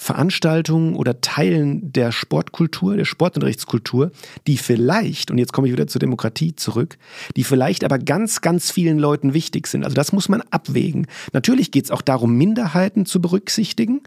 Veranstaltungen 0.00 0.94
oder 0.94 1.20
Teilen 1.20 1.92
der 1.92 2.12
Sportkultur, 2.12 2.96
der 2.96 3.04
Sportunterrichtskultur, 3.04 4.12
die 4.46 4.56
vielleicht, 4.56 5.32
und 5.32 5.38
jetzt 5.38 5.52
komme 5.52 5.66
ich 5.66 5.72
wieder 5.72 5.88
zur 5.88 5.98
Demokratie 5.98 6.54
zurück, 6.54 6.98
die 7.36 7.42
vielleicht 7.42 7.82
aber 7.82 7.98
ganz, 7.98 8.40
ganz 8.40 8.70
vielen 8.70 9.00
Leuten 9.00 9.34
wichtig 9.34 9.66
sind. 9.66 9.82
Also 9.82 9.96
das 9.96 10.12
muss 10.12 10.28
man 10.28 10.40
abwägen. 10.52 11.08
Natürlich 11.32 11.72
geht 11.72 11.86
es 11.86 11.90
auch 11.90 12.00
darum, 12.00 12.36
Minderheiten 12.36 13.06
zu 13.06 13.20
berücksichtigen, 13.20 14.02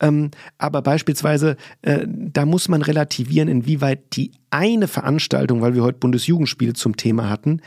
ähm, 0.00 0.32
aber 0.58 0.82
beispielsweise, 0.82 1.56
äh, 1.82 2.04
da 2.08 2.44
muss 2.44 2.68
man 2.68 2.82
relativieren, 2.82 3.48
inwieweit 3.48 4.16
die 4.16 4.32
eine 4.50 4.88
Veranstaltung, 4.88 5.62
weil 5.62 5.76
wir 5.76 5.84
heute 5.84 6.00
Bundesjugendspiele 6.00 6.72
zum 6.72 6.96
Thema 6.96 7.30
hatten, 7.30 7.60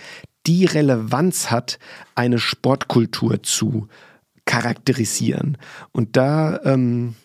die 0.48 0.66
Relevanz 0.66 1.50
hat, 1.50 1.80
eine 2.14 2.40
Sportkultur 2.40 3.42
zu 3.42 3.88
charakterisieren. 4.44 5.58
Und 5.94 6.18
da 6.18 6.60
ähm, 6.66 7.16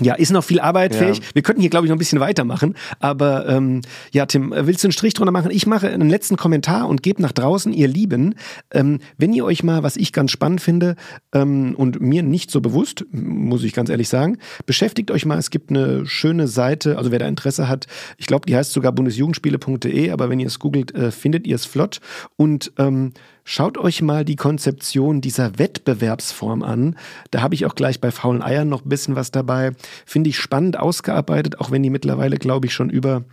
ja, 0.00 0.14
ist 0.14 0.32
noch 0.32 0.44
viel 0.44 0.60
Arbeit 0.60 0.94
ja. 0.94 1.00
fähig. 1.00 1.20
Wir 1.34 1.42
könnten 1.42 1.60
hier, 1.60 1.70
glaube 1.70 1.86
ich, 1.86 1.90
noch 1.90 1.96
ein 1.96 1.98
bisschen 1.98 2.20
weitermachen. 2.20 2.74
Aber 2.98 3.48
ähm, 3.48 3.82
ja, 4.12 4.26
Tim, 4.26 4.52
willst 4.54 4.84
du 4.84 4.88
einen 4.88 4.92
Strich 4.92 5.14
drunter 5.14 5.32
machen? 5.32 5.50
Ich 5.50 5.66
mache 5.66 5.88
einen 5.88 6.08
letzten 6.08 6.36
Kommentar 6.36 6.88
und 6.88 7.02
gebe 7.02 7.22
nach 7.22 7.32
draußen, 7.32 7.72
ihr 7.72 7.88
Lieben, 7.88 8.34
ähm, 8.70 9.00
wenn 9.18 9.32
ihr 9.32 9.44
euch 9.44 9.62
mal, 9.62 9.82
was 9.82 9.96
ich 9.96 10.12
ganz 10.12 10.30
spannend 10.30 10.60
finde 10.60 10.96
ähm, 11.32 11.74
und 11.76 12.00
mir 12.00 12.22
nicht 12.22 12.50
so 12.50 12.60
bewusst, 12.60 13.04
muss 13.12 13.64
ich 13.64 13.72
ganz 13.72 13.90
ehrlich 13.90 14.08
sagen, 14.08 14.38
beschäftigt 14.66 15.10
euch 15.10 15.26
mal. 15.26 15.38
Es 15.38 15.50
gibt 15.50 15.70
eine 15.70 16.06
schöne 16.06 16.48
Seite, 16.48 16.98
also 16.98 17.10
wer 17.10 17.18
da 17.18 17.28
Interesse 17.28 17.68
hat, 17.68 17.86
ich 18.18 18.26
glaube, 18.26 18.46
die 18.46 18.56
heißt 18.56 18.72
sogar 18.72 18.92
bundesjugendspiele.de, 18.92 20.10
aber 20.10 20.30
wenn 20.30 20.40
ihr 20.40 20.46
es 20.46 20.58
googelt, 20.58 20.94
äh, 20.94 21.10
findet 21.10 21.46
ihr 21.46 21.56
es 21.56 21.64
flott. 21.64 22.00
Und 22.36 22.72
ähm, 22.78 23.12
Schaut 23.44 23.78
euch 23.78 24.02
mal 24.02 24.24
die 24.24 24.36
Konzeption 24.36 25.20
dieser 25.20 25.58
Wettbewerbsform 25.58 26.62
an. 26.62 26.96
Da 27.30 27.42
habe 27.42 27.54
ich 27.54 27.66
auch 27.66 27.74
gleich 27.74 28.00
bei 28.00 28.10
faulen 28.10 28.42
Eiern 28.42 28.68
noch 28.68 28.84
ein 28.84 28.88
bisschen 28.88 29.16
was 29.16 29.30
dabei. 29.30 29.72
Finde 30.06 30.30
ich 30.30 30.38
spannend 30.38 30.78
ausgearbeitet, 30.78 31.60
auch 31.60 31.70
wenn 31.70 31.82
die 31.82 31.90
mittlerweile, 31.90 32.36
glaube 32.36 32.66
ich, 32.66 32.74
schon 32.74 32.90
über 32.90 33.24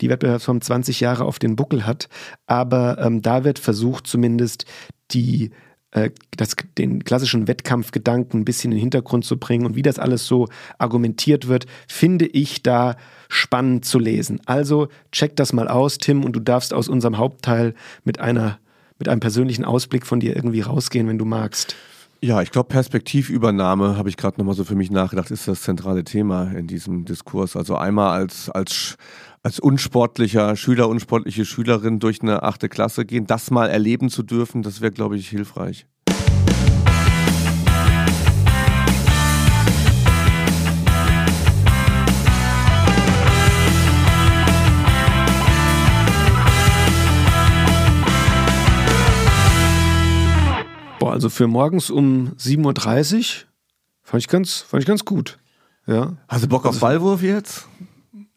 die 0.00 0.08
Wettbewerbsform 0.08 0.60
20 0.60 1.00
Jahre 1.00 1.24
auf 1.24 1.38
den 1.38 1.56
Buckel 1.56 1.86
hat. 1.86 2.08
Aber 2.46 2.98
ähm, 2.98 3.22
da 3.22 3.44
wird 3.44 3.58
versucht, 3.58 4.06
zumindest 4.06 4.66
die 5.10 5.50
äh, 5.92 6.10
das, 6.36 6.56
den 6.76 7.04
klassischen 7.04 7.48
Wettkampfgedanken 7.48 8.40
ein 8.40 8.44
bisschen 8.44 8.70
in 8.72 8.76
den 8.76 8.82
Hintergrund 8.82 9.24
zu 9.24 9.38
bringen 9.38 9.66
und 9.66 9.76
wie 9.76 9.82
das 9.82 9.98
alles 9.98 10.26
so 10.26 10.48
argumentiert 10.78 11.48
wird, 11.48 11.66
finde 11.88 12.26
ich 12.26 12.62
da 12.62 12.96
spannend 13.28 13.84
zu 13.84 13.98
lesen. 13.98 14.40
Also 14.46 14.88
check 15.10 15.36
das 15.36 15.52
mal 15.52 15.68
aus, 15.68 15.98
Tim, 15.98 16.24
und 16.24 16.34
du 16.34 16.40
darfst 16.40 16.74
aus 16.74 16.88
unserem 16.88 17.18
Hauptteil 17.18 17.74
mit 18.04 18.20
einer 18.20 18.58
mit 18.98 19.08
einem 19.08 19.20
persönlichen 19.20 19.64
Ausblick 19.64 20.06
von 20.06 20.20
dir 20.20 20.34
irgendwie 20.34 20.60
rausgehen, 20.60 21.08
wenn 21.08 21.18
du 21.18 21.24
magst. 21.24 21.76
Ja, 22.22 22.40
ich 22.40 22.50
glaube, 22.50 22.68
Perspektivübernahme, 22.68 23.96
habe 23.96 24.08
ich 24.08 24.16
gerade 24.16 24.38
nochmal 24.38 24.54
so 24.54 24.64
für 24.64 24.74
mich 24.74 24.90
nachgedacht, 24.90 25.30
ist 25.30 25.46
das 25.48 25.62
zentrale 25.62 26.02
Thema 26.02 26.50
in 26.52 26.66
diesem 26.66 27.04
Diskurs. 27.04 27.56
Also 27.56 27.76
einmal 27.76 28.18
als, 28.18 28.48
als, 28.48 28.96
als 29.42 29.60
unsportlicher 29.60 30.56
Schüler, 30.56 30.88
unsportliche 30.88 31.44
Schülerin 31.44 31.98
durch 31.98 32.22
eine 32.22 32.42
achte 32.42 32.68
Klasse 32.70 33.04
gehen, 33.04 33.26
das 33.26 33.50
mal 33.50 33.68
erleben 33.68 34.08
zu 34.08 34.22
dürfen, 34.22 34.62
das 34.62 34.80
wäre, 34.80 34.92
glaube 34.92 35.16
ich, 35.16 35.28
hilfreich. 35.28 35.86
Also 51.16 51.30
für 51.30 51.46
morgens 51.46 51.88
um 51.88 52.32
7.30 52.38 53.16
Uhr 53.16 53.24
fand 54.02 54.22
ich 54.22 54.28
ganz, 54.28 54.58
fand 54.58 54.82
ich 54.82 54.86
ganz 54.86 55.04
gut. 55.06 55.38
Ja. 55.86 56.12
Hast 56.28 56.44
du 56.44 56.48
Bock 56.48 56.66
auf 56.66 56.74
also, 56.74 56.80
Ballwurf 56.80 57.22
jetzt? 57.22 57.66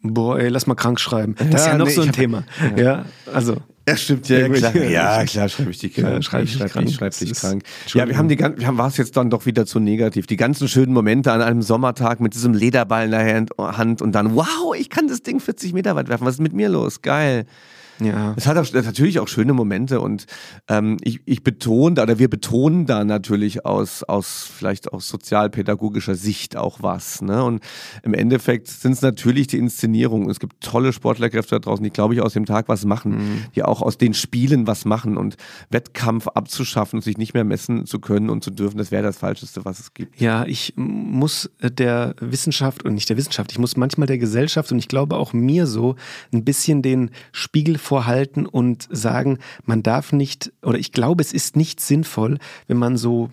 Boah, 0.02 0.40
ey, 0.40 0.48
lass 0.48 0.66
mal 0.66 0.76
krank 0.76 0.98
schreiben. 0.98 1.36
Das 1.38 1.50
ja, 1.50 1.58
ist 1.58 1.66
ja 1.68 1.78
noch 1.78 1.88
nee, 1.88 1.92
so 1.92 2.02
ein 2.04 2.14
Thema. 2.14 2.46
Ja. 2.78 2.84
ja, 2.84 3.06
also. 3.34 3.58
Ja, 3.86 3.98
stimmt, 3.98 4.30
ja, 4.30 4.48
klar. 4.48 4.76
Ja, 4.76 5.26
klar, 5.26 5.50
schreibe 5.50 5.72
ich 5.72 5.80
dich 5.80 5.94
krank. 5.96 6.24
Schreib 6.24 6.44
ich 6.44 6.54
schreib, 6.54 6.86
ich 6.86 6.96
schreib 6.96 7.18
dich 7.18 7.34
krank. 7.34 7.64
Ja, 7.88 8.08
wir 8.08 8.18
haben 8.18 8.30
die 8.30 8.40
wir 8.40 8.68
haben, 8.68 8.78
war 8.78 8.88
es 8.88 8.96
jetzt 8.96 9.18
dann 9.18 9.30
doch 9.30 9.46
wieder 9.46 9.66
zu 9.66 9.80
negativ. 9.80 10.26
Die 10.26 10.38
ganzen 10.38 10.70
schönen 10.70 10.94
Momente 10.94 11.34
an 11.34 11.42
einem 11.42 11.62
Sommertag 11.62 12.22
mit 12.22 12.34
diesem 12.34 12.54
Lederball 12.54 13.06
in 13.06 13.12
der 13.12 13.48
Hand 13.58 14.02
und 14.02 14.14
dann, 14.14 14.36
wow, 14.36 14.76
ich 14.78 14.90
kann 14.90 15.08
das 15.08 15.24
Ding 15.24 15.42
40 15.42 15.74
Meter 15.74 15.96
weit 15.96 16.08
werfen. 16.08 16.26
Was 16.26 16.36
ist 16.36 16.42
mit 16.42 16.54
mir 16.54 16.70
los? 16.70 17.02
Geil. 17.02 17.46
Ja. 18.00 18.34
Es 18.38 18.48
hat 18.48 18.58
auch, 18.58 18.72
natürlich 18.74 19.20
auch 19.20 19.28
schöne 19.28 19.54
Momente 19.54 20.02
und 20.02 20.26
ähm, 20.68 20.98
ich, 21.02 21.22
ich 21.26 21.44
betone, 21.44 22.02
oder 22.02 22.20
wir 22.20 22.30
betonen 22.30 22.86
da 22.86 23.04
natürlich 23.04 23.66
aus, 23.66 24.04
aus 24.04 24.50
vielleicht 24.52 24.94
aus 24.94 25.08
sozialpädagogischer 25.08 26.16
Sicht 26.16 26.56
auch 26.56 26.82
was. 26.82 27.22
Ne? 27.22 27.44
Und 27.44 27.64
im 28.04 28.14
Endeffekt 28.14 28.68
sind 28.68 28.94
es 28.94 29.02
natürlich 29.02 29.48
die 29.48 29.58
Inszenierungen. 29.58 30.30
Es 30.30 30.40
gibt 30.40 30.62
tolle 30.62 30.94
Sportlerkräfte 30.94 31.56
da 31.56 31.60
draußen, 31.60 31.84
die, 31.84 31.90
glaube 31.90 32.14
ich, 32.14 32.22
aus 32.22 32.34
dem 32.34 32.46
Tag 32.46 32.70
was 32.70 32.86
machen, 32.86 33.12
mhm. 33.12 33.46
die 33.56 33.64
auch 33.64 33.82
aus 33.82 33.98
den 33.98 34.14
Spielen 34.14 34.68
was 34.68 34.86
machen 34.86 35.18
und 35.18 35.36
Wettkampf 35.70 36.28
abzuschaffen 36.28 36.98
und 36.98 37.04
sich 37.04 37.18
nicht 37.18 37.34
mehr 37.34 37.44
messen 37.44 37.86
zu 37.86 38.00
können 38.00 38.30
und 38.30 38.44
zu 38.44 38.52
dürfen, 38.52 38.78
das 38.78 38.92
wäre 38.92 39.04
das 39.04 39.18
Falscheste, 39.18 39.66
was 39.66 39.80
es 39.80 39.94
gibt. 39.94 40.20
Ja, 40.20 40.46
ich 40.46 40.74
muss 40.76 41.50
der 41.62 42.16
Wissenschaft 42.20 42.84
und 42.84 42.94
nicht 42.94 43.10
der 43.10 43.18
Wissenschaft, 43.18 43.52
ich 43.52 43.60
muss 43.60 43.78
manchmal 43.78 44.08
der 44.08 44.18
Gesellschaft 44.18 44.72
und 44.72 44.80
ich 44.80 44.88
glaube 44.88 45.18
auch 45.18 45.34
mir 45.34 45.68
so 45.68 45.96
ein 46.34 46.44
bisschen 46.44 46.82
den 46.82 47.12
Spiegel 47.32 47.78
vorhalten 47.90 48.46
und 48.46 48.88
sagen, 48.92 49.40
man 49.66 49.82
darf 49.82 50.14
nicht, 50.14 50.54
oder 50.62 50.78
ich 50.78 50.92
glaube, 50.92 51.24
es 51.24 51.34
ist 51.34 51.56
nicht 51.56 51.80
sinnvoll, 51.80 52.38
wenn 52.68 52.78
man 52.78 52.98
so 52.98 53.32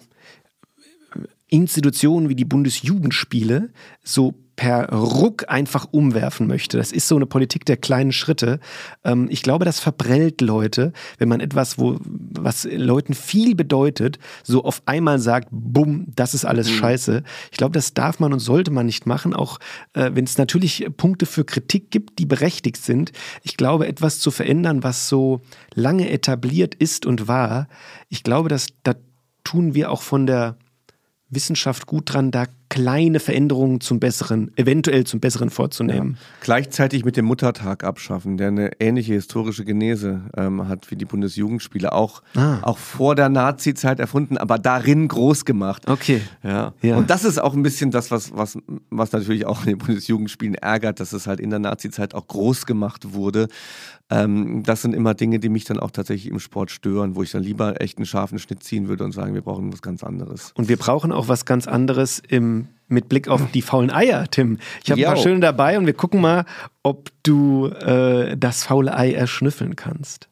Institutionen 1.49 2.31
wie 2.31 2.35
die 2.35 2.47
Bundesjugendspiele 2.47 3.71
so 4.03 4.35
per 4.57 4.91
Ruck 4.91 5.45
einfach 5.49 5.87
umwerfen 5.91 6.47
möchte. 6.47 6.79
Das 6.79 6.91
ist 6.91 7.09
so 7.09 7.17
eine 7.17 7.27
Politik 7.27 7.67
der 7.67 7.77
kleinen 7.77 8.13
Schritte. 8.13 8.59
Ähm, 9.05 9.29
ich 9.31 9.43
glaube, 9.43 9.65
das 9.65 9.79
verprellt 9.79 10.41
Leute, 10.41 10.93
wenn 11.19 11.29
man 11.29 11.41
etwas, 11.41 11.79
wo, 11.79 11.99
was 12.01 12.67
Leuten 12.71 13.15
viel 13.15 13.55
bedeutet, 13.55 14.19
so 14.43 14.65
auf 14.65 14.83
einmal 14.87 15.19
sagt, 15.19 15.49
bumm, 15.51 16.07
das 16.17 16.35
ist 16.35 16.47
alles 16.47 16.71
mhm. 16.71 16.75
scheiße. 16.75 17.23
Ich 17.53 17.59
glaube, 17.59 17.75
das 17.75 17.93
darf 17.95 18.19
man 18.19 18.33
und 18.33 18.41
sollte 18.41 18.71
man 18.71 18.87
nicht 18.87 19.07
machen, 19.07 19.35
auch 19.35 19.59
äh, 19.93 20.11
wenn 20.15 20.25
es 20.25 20.39
natürlich 20.39 20.87
Punkte 20.97 21.27
für 21.27 21.45
Kritik 21.45 21.91
gibt, 21.91 22.19
die 22.19 22.27
berechtigt 22.27 22.79
sind. 22.79 23.13
Ich 23.43 23.57
glaube, 23.57 23.87
etwas 23.87 24.21
zu 24.21 24.31
verändern, 24.31 24.83
was 24.83 25.09
so 25.09 25.43
lange 25.75 26.11
etabliert 26.11 26.75
ist 26.75 27.05
und 27.05 27.29
war, 27.29 27.69
ich 28.09 28.23
glaube, 28.23 28.49
dass 28.49 28.69
da 28.83 28.95
tun 29.45 29.75
wir 29.75 29.91
auch 29.91 30.03
von 30.03 30.27
der 30.27 30.57
Wissenschaft 31.29 31.87
gut 31.87 32.13
dran, 32.13 32.31
da 32.31 32.47
kleine 32.77 33.21
Veränderungen 33.21 33.81
zum 33.81 34.01
Besseren, 34.01 34.51
eventuell 34.57 35.05
zum 35.05 35.19
Besseren 35.19 35.49
vorzunehmen. 35.49 36.19
Ja. 36.21 36.27
Gleichzeitig 36.43 37.07
mit 37.07 37.17
dem 37.17 37.25
Muttertag 37.25 37.85
abschaffen, 37.85 38.37
der 38.37 38.49
eine 38.49 38.71
ähnliche 38.81 39.15
historische 39.15 39.65
Genese 39.65 40.21
ähm, 40.37 40.69
hat 40.69 40.91
wie 40.91 40.97
die 40.97 41.07
Bundesjugendspiele, 41.07 41.93
auch, 41.93 42.23
ah. 42.35 42.59
auch 42.61 42.77
vor 42.77 43.15
der 43.15 43.31
Nazi-Zeit 43.31 43.99
erfunden, 43.99 44.37
aber 44.37 44.59
darin 44.59 45.09
groß 45.09 45.47
gemacht. 45.47 45.89
Okay. 45.89 46.21
Ja. 46.43 46.75
ja. 46.83 46.99
Und 46.99 47.09
das 47.09 47.25
ist 47.25 47.41
auch 47.41 47.55
ein 47.55 47.63
bisschen 47.63 47.91
das, 47.91 48.11
was, 48.11 48.37
was, 48.37 48.59
was 48.91 49.13
natürlich 49.13 49.47
auch 49.47 49.61
in 49.61 49.69
den 49.69 49.79
Bundesjugendspielen 49.79 50.57
ärgert, 50.57 51.01
dass 51.01 51.15
es 51.15 51.27
halt 51.27 51.41
in 51.41 51.49
der 51.49 51.61
Nazi-Zeit 51.61 52.15
auch 52.15 52.29
groß 52.29 52.67
gemacht 52.67 53.15
wurde. 53.15 53.49
Ähm, 54.09 54.63
das 54.65 54.83
sind 54.83 54.95
immer 54.95 55.15
Dinge, 55.15 55.41
die 55.41 55.49
mich 55.49 55.65
dann 55.65 55.81
auch 55.81 55.91
tatsächlich 55.91 56.31
im 56.31 56.39
Sport 56.39 56.71
stören, 56.71 57.17
wo 57.17 57.23
ich 57.23 57.33
dann 57.33 57.43
lieber 57.43 57.81
echt 57.81 57.99
einen 57.99 58.07
scharfen 58.07 58.39
Schnitt 58.39 58.63
ziehen 58.63 58.87
würde 58.89 59.05
und 59.05 59.13
sagen, 59.13 59.35
wir 59.35 59.43
brauchen 59.43 59.73
was 59.73 59.83
ganz 59.83 60.05
anderes. 60.05 60.53
Und 60.55 60.69
wir 60.69 60.77
brauchen 60.77 61.11
auch 61.11 61.27
was 61.27 61.45
ganz 61.45 61.67
anderes 61.67 62.23
im, 62.29 62.69
mit 62.87 63.09
Blick 63.09 63.27
auf 63.27 63.51
die 63.51 63.63
faulen 63.63 63.91
Eier, 63.91 64.29
Tim. 64.31 64.59
Ich 64.85 64.91
habe 64.93 65.01
ein 65.01 65.15
paar 65.15 65.17
schöne 65.17 65.41
dabei 65.41 65.77
und 65.77 65.87
wir 65.87 65.95
gucken 65.95 66.21
mal, 66.21 66.45
ob 66.85 67.11
du 67.25 67.67
äh, 67.67 68.37
das 68.37 68.63
faule 68.63 68.97
Ei 68.97 69.13
erschnüffeln 69.13 69.75
kannst. 69.75 70.29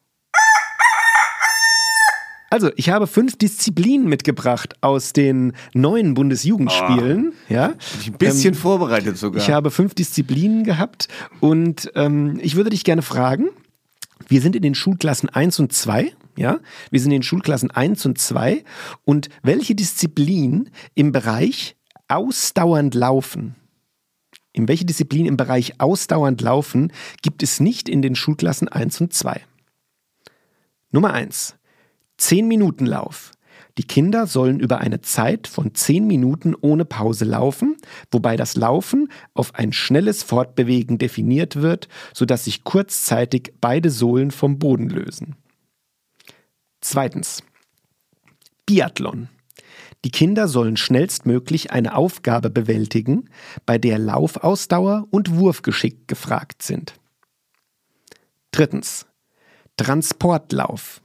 Also, 2.49 2.71
ich 2.77 2.89
habe 2.89 3.07
fünf 3.07 3.35
Disziplinen 3.37 4.07
mitgebracht 4.07 4.75
aus 4.79 5.11
den 5.11 5.51
neuen 5.73 6.13
Bundesjugendspielen. 6.13 7.33
Oh, 7.33 7.53
ja, 7.53 7.73
ein 8.05 8.13
bisschen 8.13 8.53
ähm, 8.53 8.59
vorbereitet 8.59 9.17
sogar. 9.17 9.41
Ich 9.41 9.49
habe 9.49 9.71
fünf 9.71 9.93
Disziplinen 9.93 10.63
gehabt 10.63 11.09
und 11.41 11.91
ähm, 11.95 12.39
ich 12.41 12.55
würde 12.55 12.69
dich 12.69 12.85
gerne 12.85 13.01
fragen, 13.01 13.49
wir 14.27 14.41
sind 14.41 14.55
in 14.55 14.61
den 14.61 14.75
Schulklassen 14.75 15.29
1 15.29 15.59
und 15.59 15.73
2. 15.73 16.13
Ja, 16.37 16.59
wir 16.91 16.99
sind 16.99 17.11
in 17.11 17.17
den 17.17 17.23
Schulklassen 17.23 17.71
1 17.71 18.05
und 18.05 18.17
2. 18.17 18.63
Und 19.03 19.29
welche 19.43 19.75
Disziplin 19.75 20.69
im 20.93 21.11
Bereich 21.11 21.75
ausdauernd 22.07 22.93
laufen, 22.93 23.55
in 24.51 24.67
welche 24.67 24.85
Disziplin 24.85 25.25
im 25.25 25.37
Bereich 25.37 25.79
ausdauernd 25.79 26.41
laufen 26.41 26.91
gibt 27.21 27.43
es 27.43 27.59
nicht 27.59 27.89
in 27.89 28.01
den 28.01 28.15
Schulklassen 28.15 28.67
1 28.67 29.01
und 29.01 29.13
2? 29.13 29.41
Nummer 30.91 31.13
1. 31.13 31.55
10 32.17 32.47
Minuten 32.47 32.85
Lauf. 32.85 33.34
Die 33.77 33.83
Kinder 33.83 34.25
sollen 34.25 34.59
über 34.59 34.79
eine 34.79 35.01
Zeit 35.01 35.47
von 35.47 35.75
10 35.75 36.07
Minuten 36.07 36.55
ohne 36.55 36.85
Pause 36.85 37.25
laufen, 37.25 37.75
wobei 38.09 38.37
das 38.37 38.55
Laufen 38.55 39.09
auf 39.33 39.55
ein 39.55 39.73
schnelles 39.73 40.23
Fortbewegen 40.23 40.97
definiert 40.97 41.57
wird, 41.57 41.89
sodass 42.13 42.45
sich 42.45 42.63
kurzzeitig 42.63 43.53
beide 43.59 43.89
Sohlen 43.89 44.31
vom 44.31 44.59
Boden 44.59 44.89
lösen. 44.89 45.35
Zweitens. 46.79 47.43
Biathlon. 48.65 49.27
Die 50.05 50.11
Kinder 50.11 50.47
sollen 50.47 50.77
schnellstmöglich 50.77 51.71
eine 51.71 51.95
Aufgabe 51.95 52.49
bewältigen, 52.49 53.29
bei 53.65 53.77
der 53.77 53.97
Laufausdauer 53.97 55.07
und 55.09 55.35
Wurfgeschick 55.35 56.07
gefragt 56.07 56.61
sind. 56.61 56.93
Drittens. 58.51 59.07
Transportlauf. 59.77 61.01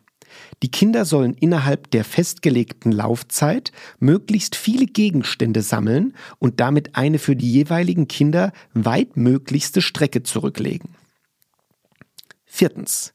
Die 0.62 0.70
Kinder 0.70 1.06
sollen 1.06 1.34
innerhalb 1.34 1.90
der 1.90 2.04
festgelegten 2.04 2.92
Laufzeit 2.92 3.72
möglichst 3.98 4.56
viele 4.56 4.86
Gegenstände 4.86 5.62
sammeln 5.62 6.14
und 6.38 6.60
damit 6.60 6.96
eine 6.96 7.18
für 7.18 7.34
die 7.34 7.50
jeweiligen 7.50 8.08
Kinder 8.08 8.52
weitmöglichste 8.74 9.80
Strecke 9.80 10.22
zurücklegen. 10.22 10.96
Viertens. 12.44 13.14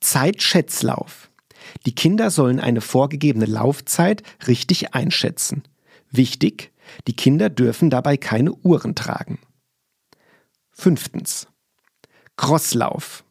Zeitschätzlauf. 0.00 1.30
Die 1.84 1.94
Kinder 1.94 2.30
sollen 2.30 2.58
eine 2.58 2.80
vorgegebene 2.80 3.44
Laufzeit 3.44 4.22
richtig 4.46 4.94
einschätzen. 4.94 5.64
Wichtig, 6.10 6.72
die 7.06 7.14
Kinder 7.14 7.50
dürfen 7.50 7.90
dabei 7.90 8.16
keine 8.16 8.52
Uhren 8.52 8.94
tragen. 8.94 9.38
Fünftens. 10.70 11.48
Crosslauf. 12.36 13.24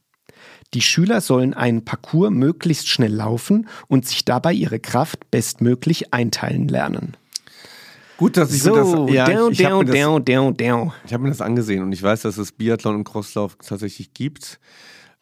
Die 0.73 0.81
Schüler 0.81 1.21
sollen 1.21 1.53
einen 1.53 1.85
Parcours 1.85 2.31
möglichst 2.31 2.89
schnell 2.89 3.13
laufen 3.13 3.67
und 3.87 4.05
sich 4.05 4.25
dabei 4.25 4.53
ihre 4.53 4.79
Kraft 4.79 5.31
bestmöglich 5.31 6.13
einteilen 6.13 6.67
lernen. 6.67 7.15
Gut, 8.17 8.35
dass 8.35 8.51
ich 8.51 8.63
so, 8.63 8.73
mir 8.73 9.05
das, 9.05 9.13
ja, 9.13 9.25
down, 9.25 9.51
ich, 9.51 9.59
ich 9.59 9.67
down, 9.67 9.85
down, 9.85 10.25
down, 10.25 10.57
down. 10.57 10.93
Ich 11.05 11.13
habe 11.13 11.23
mir 11.23 11.29
das 11.29 11.41
angesehen 11.41 11.83
und 11.83 11.91
ich 11.91 12.01
weiß, 12.01 12.23
dass 12.23 12.37
es 12.37 12.51
Biathlon 12.51 12.95
und 12.95 13.03
Crosslauf 13.03 13.57
tatsächlich 13.57 14.13
gibt. 14.13 14.59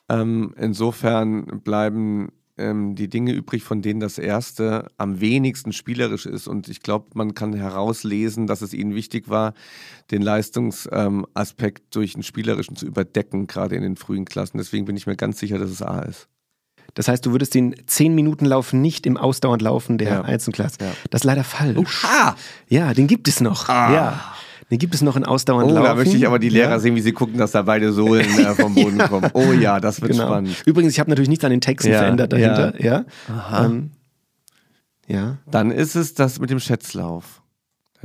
Ähm, 0.08 0.54
insofern 0.58 1.62
bleiben 1.62 2.30
ähm, 2.58 2.96
die 2.96 3.10
Dinge 3.10 3.34
übrig, 3.34 3.64
von 3.64 3.82
denen 3.82 4.00
das 4.00 4.18
erste 4.18 4.88
am 4.98 5.20
wenigsten 5.20 5.74
spielerisch 5.74 6.26
ist. 6.26 6.48
Und 6.48 6.68
ich 6.70 6.82
glaube, 6.82 7.08
man 7.14 7.34
kann 7.34 7.54
herauslesen, 7.54 8.48
dass 8.48 8.62
es 8.62 8.74
ihnen 8.74 8.96
wichtig 8.96 9.30
war, 9.30 9.54
den 10.12 10.22
Leistungsaspekt 10.22 11.84
ähm, 11.84 11.90
durch 11.92 12.16
einen 12.16 12.24
spielerischen 12.24 12.76
zu 12.76 12.86
überdecken, 12.86 13.48
gerade 13.48 13.76
in 13.76 13.84
den 13.84 13.98
frühen 13.98 14.26
Klassen. 14.26 14.58
Deswegen 14.58 14.86
bin 14.86 14.98
ich 14.98 15.08
mir 15.08 15.16
ganz 15.16 15.40
sicher, 15.40 15.58
dass 15.58 15.70
es 15.70 15.82
A 15.82 16.00
ist. 16.00 16.28
Das 16.94 17.08
heißt, 17.08 17.26
du 17.26 17.32
würdest 17.32 17.54
den 17.56 17.76
10-Minuten-Lauf 17.76 18.72
nicht 18.72 19.06
im 19.06 19.18
Ausdauernd 19.18 19.62
laufen 19.62 19.98
der 19.98 20.10
ja. 20.10 20.22
Einzelklasse. 20.22 20.78
Ja. 20.80 20.92
Das 21.10 21.22
ist 21.22 21.26
leider 21.26 21.44
falsch. 21.44 21.78
Oha! 21.78 22.36
Ja, 22.70 22.94
den 22.94 23.08
gibt 23.08 23.28
es 23.28 23.42
noch. 23.42 23.68
Ah. 23.68 23.94
Ja. 23.94 24.36
Den 24.72 24.80
gibt 24.80 24.96
es 24.96 25.02
noch 25.02 25.16
in 25.16 25.26
ausdauernd 25.26 25.70
oh, 25.70 25.76
Laufen. 25.76 25.86
Da 25.86 25.96
möchte 25.96 26.18
ich 26.18 26.26
aber 26.26 26.40
die 26.40 26.50
Lehrer 26.50 26.72
ja. 26.72 26.80
sehen, 26.80 26.96
wie 26.96 27.02
sie 27.02 27.12
gucken, 27.12 27.38
dass 27.38 27.52
da 27.52 27.62
beide 27.62 27.92
Sohlen 27.94 28.26
äh, 28.40 28.56
vom 28.56 28.74
Boden 28.76 28.98
ja. 28.98 29.08
kommen. 29.08 29.30
Oh 29.34 29.52
ja, 29.52 29.80
das 29.80 30.02
wird 30.02 30.14
genau. 30.14 30.26
spannend. 30.26 30.64
Übrigens, 30.66 30.94
ich 30.94 31.00
habe 31.00 31.10
natürlich 31.10 31.30
nichts 31.30 31.46
an 31.46 31.52
den 31.52 31.62
Texten 31.62 31.92
ja. 31.92 32.00
verändert 32.00 32.34
dahinter. 32.34 32.82
Ja. 32.82 33.06
Aha. 33.30 33.66
Ähm, 33.66 33.92
ja. 35.08 35.38
Dann 35.50 35.70
ist 35.70 35.96
es 35.96 36.16
das 36.16 36.40
mit 36.40 36.50
dem 36.50 36.60
Schätzlauf. 36.60 37.44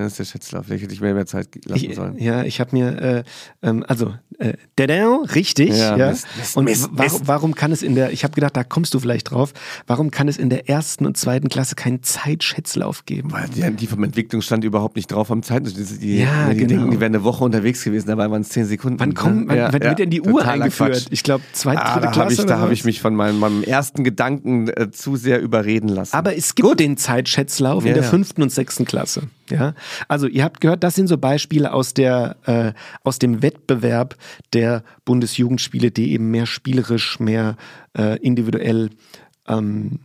Dann 0.01 0.07
ist 0.07 0.19
der 0.19 0.25
Schätzlauf. 0.25 0.65
Vielleicht 0.65 0.85
hätte 0.85 0.95
ich 0.95 1.03
mehr, 1.03 1.13
mehr 1.13 1.27
Zeit 1.27 1.49
lassen 1.67 1.85
ich, 1.85 1.95
sollen. 1.95 2.19
Ja, 2.19 2.43
ich 2.43 2.59
habe 2.59 2.71
mir, 2.73 3.03
äh, 3.03 3.23
ähm, 3.61 3.85
also, 3.87 4.15
äh, 4.39 4.55
Dedao, 4.79 5.27
richtig. 5.35 5.77
Ja, 5.77 5.95
ja. 5.95 6.09
Mist, 6.09 6.27
Mist, 6.39 6.57
und 6.57 6.65
Mist, 6.65 6.89
warum, 6.93 7.21
warum 7.27 7.55
kann 7.55 7.71
es 7.71 7.83
in 7.83 7.95
der, 7.95 8.11
ich 8.11 8.25
habe 8.25 8.33
gedacht, 8.33 8.57
da 8.57 8.65
kommst 8.65 8.95
du 8.95 8.99
vielleicht 8.99 9.31
drauf, 9.31 9.53
warum 9.87 10.11
kann 10.11 10.27
es 10.27 10.39
in 10.39 10.49
der 10.49 10.71
ersten 10.71 11.05
und 11.05 11.19
zweiten 11.19 11.51
Klasse 11.51 11.75
keinen 11.75 12.03
Zeitschätzlauf 12.03 13.05
geben? 13.05 13.31
Weil 13.31 13.51
die, 13.51 13.71
die 13.77 13.87
vom 13.87 14.03
Entwicklungsstand 14.03 14.65
überhaupt 14.65 14.97
nicht 14.97 15.13
drauf 15.13 15.29
haben 15.29 15.43
Zeit. 15.43 15.67
Die, 15.67 15.99
die, 15.99 16.19
ja, 16.21 16.49
die 16.49 16.57
genau. 16.57 16.69
denken, 16.69 16.91
die 16.93 17.01
wären 17.01 17.15
eine 17.15 17.25
Woche 17.25 17.45
unterwegs 17.45 17.85
gewesen, 17.85 18.07
dabei 18.07 18.31
waren 18.31 18.41
es 18.41 18.49
zehn 18.49 18.65
Sekunden. 18.65 18.99
Wann, 19.01 19.13
kommt, 19.13 19.43
ne? 19.43 19.49
wann, 19.49 19.57
ja, 19.59 19.71
wann 19.71 19.83
wird 19.83 19.99
denn 19.99 20.09
die 20.09 20.23
Uhr 20.23 20.43
eingeführt? 20.47 20.93
Quatsch. 20.93 21.07
Ich 21.11 21.23
glaube, 21.23 21.45
zweite, 21.53 21.83
ah, 21.83 21.93
dritte 21.93 22.07
da 22.07 22.13
Klasse. 22.13 22.41
Ich, 22.41 22.47
da 22.47 22.59
habe 22.59 22.73
ich 22.73 22.85
mich 22.87 23.03
von 23.03 23.15
meinem, 23.15 23.39
meinem 23.39 23.63
ersten 23.65 24.03
Gedanken 24.03 24.69
äh, 24.69 24.91
zu 24.91 25.17
sehr 25.17 25.43
überreden 25.43 25.89
lassen. 25.89 26.17
Aber 26.17 26.35
es 26.35 26.55
gibt 26.55 26.67
Gut. 26.67 26.81
den 26.81 26.97
Zeitschätzlauf 26.97 27.85
in 27.85 27.93
der 27.93 28.05
fünften 28.05 28.43
und 28.43 28.51
sechsten 28.51 28.87
Klasse. 28.87 29.25
Ja, 29.51 29.75
also 30.09 30.27
ihr 30.27 30.45
habt 30.45 30.61
gehört, 30.61 30.85
das 30.85 30.95
sind 30.95 31.07
so 31.07 31.19
Beispiele 31.19 31.73
aus 31.73 31.95
der 31.95 32.37
äh, 32.47 32.73
aus 33.05 33.19
dem 33.19 33.43
Wettbewerb 33.43 34.17
der 34.53 34.83
Bundesjugendspiele, 35.05 35.91
die 35.91 36.13
eben 36.13 36.31
mehr 36.31 36.47
spielerisch, 36.47 37.21
mehr 37.21 37.57
äh, 37.97 38.19
individuell 38.19 38.91
ähm, 39.49 40.01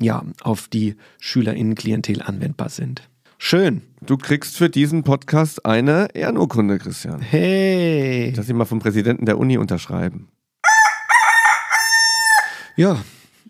ja 0.00 0.24
auf 0.42 0.68
die 0.68 0.96
Schülerinnenklientel 1.20 2.22
anwendbar 2.22 2.68
sind. 2.68 3.02
Schön. 3.38 3.82
Du 4.02 4.18
kriegst 4.18 4.56
für 4.56 4.68
diesen 4.68 5.02
Podcast 5.02 5.64
eine 5.64 6.08
Ehrenurkunde, 6.14 6.78
Christian. 6.78 7.20
Hey. 7.22 8.32
Lass 8.36 8.48
ich 8.48 8.54
mal 8.54 8.66
vom 8.66 8.80
Präsidenten 8.80 9.24
der 9.24 9.38
Uni 9.38 9.56
unterschreiben. 9.56 10.28
Ja, 12.76 13.02